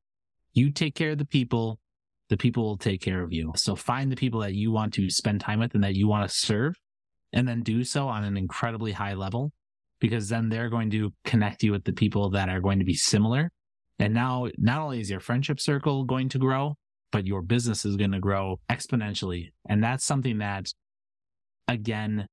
You 0.53 0.71
take 0.71 0.95
care 0.95 1.11
of 1.11 1.19
the 1.19 1.25
people, 1.25 1.81
the 2.29 2.37
people 2.37 2.65
will 2.65 2.77
take 2.77 3.01
care 3.01 3.23
of 3.23 3.33
you. 3.33 3.53
So 3.57 3.75
find 3.75 4.11
the 4.11 4.17
people 4.17 4.41
that 4.41 4.55
you 4.55 4.71
want 4.71 4.95
to 4.95 5.11
spend 5.11 5.41
time 5.41 5.61
with 5.61 5.75
and 5.75 5.83
that 5.83 5.95
you 5.95 6.07
want 6.07 6.29
to 6.29 6.35
serve 6.35 6.75
and 7.33 7.47
then 7.47 7.63
do 7.63 7.85
so 7.85 8.09
on 8.09 8.25
an 8.25 8.37
incredibly 8.37 8.93
high 8.93 9.15
level 9.15 9.53
because 10.01 10.29
then 10.29 10.49
they're 10.49 10.71
going 10.71 10.91
to 10.91 11.13
connect 11.25 11.63
you 11.63 11.73
with 11.73 11.85
the 11.85 11.93
people 11.93 12.31
that 12.31 12.49
are 12.49 12.61
going 12.61 12.79
to 12.79 12.85
be 12.85 12.95
similar. 12.95 13.51
And 13.99 14.15
now, 14.15 14.47
not 14.57 14.81
only 14.81 15.01
is 15.01 15.11
your 15.11 15.21
friendship 15.21 15.59
circle 15.59 16.05
going 16.05 16.29
to 16.31 16.39
grow, 16.39 16.77
but 17.11 17.27
your 17.27 17.43
business 17.43 17.85
is 17.85 17.97
going 17.97 18.13
to 18.13 18.21
grow 18.21 18.61
exponentially. 18.71 19.51
And 19.69 19.83
that's 19.83 20.05
something 20.05 20.39
that, 20.39 20.73
again, 21.67 22.27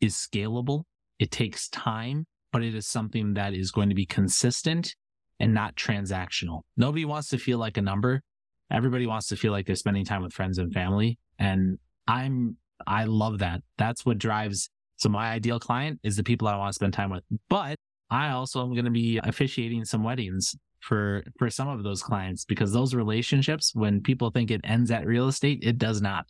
is 0.00 0.14
scalable. 0.14 0.82
It 1.18 1.30
takes 1.30 1.68
time, 1.68 2.26
but 2.52 2.62
it 2.62 2.74
is 2.74 2.86
something 2.86 3.34
that 3.34 3.54
is 3.54 3.70
going 3.70 3.88
to 3.88 3.94
be 3.94 4.06
consistent 4.06 4.94
and 5.40 5.54
not 5.54 5.76
transactional. 5.76 6.62
Nobody 6.76 7.04
wants 7.04 7.28
to 7.30 7.38
feel 7.38 7.58
like 7.58 7.76
a 7.76 7.82
number. 7.82 8.22
Everybody 8.70 9.06
wants 9.06 9.28
to 9.28 9.36
feel 9.36 9.52
like 9.52 9.66
they're 9.66 9.76
spending 9.76 10.04
time 10.04 10.22
with 10.22 10.32
friends 10.32 10.58
and 10.58 10.72
family. 10.72 11.18
And 11.38 11.78
I'm 12.06 12.56
I 12.86 13.04
love 13.04 13.38
that. 13.38 13.62
That's 13.76 14.06
what 14.06 14.18
drives. 14.18 14.70
So 14.96 15.08
my 15.08 15.30
ideal 15.30 15.58
client 15.58 16.00
is 16.02 16.16
the 16.16 16.22
people 16.22 16.48
I 16.48 16.56
want 16.56 16.70
to 16.70 16.74
spend 16.74 16.92
time 16.92 17.10
with. 17.10 17.24
But 17.48 17.76
I 18.10 18.30
also 18.30 18.62
am 18.62 18.72
going 18.72 18.84
to 18.84 18.90
be 18.90 19.18
officiating 19.22 19.84
some 19.84 20.04
weddings 20.04 20.54
for 20.80 21.24
for 21.38 21.50
some 21.50 21.68
of 21.68 21.82
those 21.82 22.02
clients 22.02 22.44
because 22.44 22.72
those 22.72 22.94
relationships 22.94 23.72
when 23.74 24.00
people 24.00 24.30
think 24.30 24.50
it 24.50 24.60
ends 24.64 24.90
at 24.90 25.06
real 25.06 25.28
estate 25.28 25.58
it 25.62 25.78
does 25.78 26.00
not 26.00 26.26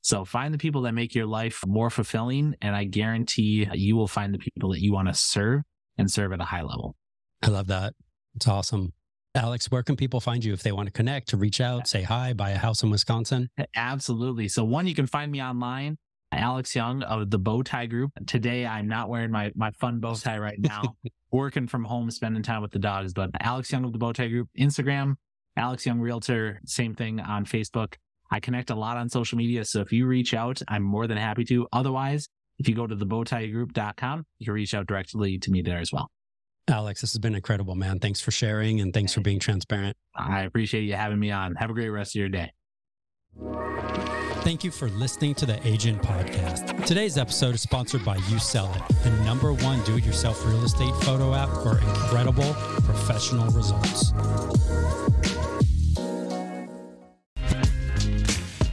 so 0.00 0.24
find 0.24 0.54
the 0.54 0.58
people 0.58 0.82
that 0.82 0.92
make 0.92 1.14
your 1.14 1.26
life 1.26 1.62
more 1.66 1.90
fulfilling 1.90 2.54
and 2.60 2.76
i 2.76 2.84
guarantee 2.84 3.66
you 3.74 3.96
will 3.96 4.08
find 4.08 4.34
the 4.34 4.38
people 4.38 4.70
that 4.70 4.80
you 4.80 4.92
want 4.92 5.08
to 5.08 5.14
serve 5.14 5.62
and 5.96 6.10
serve 6.10 6.32
at 6.32 6.40
a 6.40 6.44
high 6.44 6.62
level 6.62 6.94
i 7.42 7.48
love 7.48 7.66
that 7.66 7.94
it's 8.34 8.46
awesome 8.46 8.92
Alex, 9.34 9.70
where 9.70 9.82
can 9.82 9.94
people 9.94 10.20
find 10.20 10.44
you 10.44 10.52
if 10.52 10.62
they 10.62 10.72
want 10.72 10.86
to 10.86 10.92
connect, 10.92 11.28
to 11.28 11.36
reach 11.36 11.60
out, 11.60 11.86
say 11.86 12.02
hi, 12.02 12.32
buy 12.32 12.50
a 12.50 12.58
house 12.58 12.82
in 12.82 12.90
Wisconsin? 12.90 13.48
Absolutely. 13.76 14.48
So, 14.48 14.64
one, 14.64 14.86
you 14.86 14.94
can 14.94 15.06
find 15.06 15.30
me 15.30 15.40
online, 15.40 15.96
Alex 16.32 16.74
Young 16.74 17.02
of 17.02 17.30
the 17.30 17.38
Bowtie 17.38 17.88
Group. 17.88 18.10
Today, 18.26 18.66
I'm 18.66 18.88
not 18.88 19.08
wearing 19.08 19.30
my, 19.30 19.52
my 19.54 19.70
fun 19.72 20.00
bow 20.00 20.14
tie 20.14 20.38
right 20.38 20.58
now, 20.58 20.96
working 21.30 21.66
from 21.66 21.84
home, 21.84 22.10
spending 22.10 22.42
time 22.42 22.62
with 22.62 22.70
the 22.70 22.78
dogs. 22.78 23.12
But 23.12 23.30
Alex 23.40 23.70
Young 23.70 23.84
of 23.84 23.92
the 23.92 23.98
Bowtie 23.98 24.30
Group, 24.30 24.48
Instagram, 24.58 25.16
Alex 25.56 25.86
Young 25.86 26.00
Realtor, 26.00 26.60
same 26.64 26.94
thing 26.94 27.20
on 27.20 27.44
Facebook. 27.44 27.94
I 28.30 28.40
connect 28.40 28.70
a 28.70 28.74
lot 28.74 28.96
on 28.96 29.08
social 29.08 29.38
media. 29.38 29.64
So, 29.64 29.80
if 29.80 29.92
you 29.92 30.06
reach 30.06 30.34
out, 30.34 30.60
I'm 30.68 30.82
more 30.82 31.06
than 31.06 31.16
happy 31.16 31.44
to. 31.44 31.66
Otherwise, 31.72 32.28
if 32.58 32.68
you 32.68 32.74
go 32.74 32.86
to 32.86 32.94
thebowtiegroup.com, 32.94 34.26
you 34.38 34.44
can 34.44 34.54
reach 34.54 34.74
out 34.74 34.86
directly 34.86 35.38
to 35.38 35.50
me 35.50 35.62
there 35.62 35.78
as 35.78 35.92
well. 35.92 36.10
Alex, 36.68 37.00
this 37.00 37.12
has 37.12 37.18
been 37.18 37.34
incredible, 37.34 37.74
man. 37.74 37.98
Thanks 37.98 38.20
for 38.20 38.30
sharing 38.30 38.80
and 38.80 38.92
thanks 38.92 39.14
for 39.14 39.20
being 39.20 39.38
transparent. 39.38 39.96
I 40.14 40.42
appreciate 40.42 40.82
you 40.82 40.94
having 40.94 41.18
me 41.18 41.30
on. 41.30 41.54
Have 41.54 41.70
a 41.70 41.74
great 41.74 41.88
rest 41.88 42.14
of 42.14 42.20
your 42.20 42.28
day. 42.28 42.52
Thank 44.42 44.64
you 44.64 44.70
for 44.70 44.88
listening 44.90 45.34
to 45.36 45.46
the 45.46 45.60
Agent 45.66 46.00
Podcast. 46.00 46.86
Today's 46.86 47.18
episode 47.18 47.54
is 47.54 47.60
sponsored 47.60 48.04
by 48.04 48.16
You 48.28 48.38
Sell 48.38 48.72
It, 48.74 49.04
the 49.04 49.10
number 49.24 49.52
one 49.52 49.82
do 49.84 49.96
it 49.96 50.04
yourself 50.04 50.44
real 50.46 50.64
estate 50.64 50.94
photo 51.02 51.34
app 51.34 51.48
for 51.62 51.78
incredible 51.78 52.54
professional 52.84 53.46
results. 53.50 54.12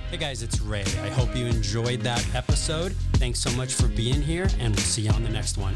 Hey 0.09 0.18
guys, 0.18 0.43
it's 0.43 0.61
Ray. 0.61 0.86
I 1.03 1.09
hope 1.09 1.36
you 1.36 1.45
enjoyed 1.45 2.01
that 2.01 2.26
episode. 2.34 2.93
Thanks 3.13 3.39
so 3.39 3.51
much 3.51 3.74
for 3.74 3.88
being 3.88 4.22
here, 4.22 4.47
and 4.59 4.74
we'll 4.74 4.86
see 4.86 5.01
you 5.01 5.11
on 5.11 5.24
the 5.24 5.30
next 5.30 5.57
one. 5.57 5.74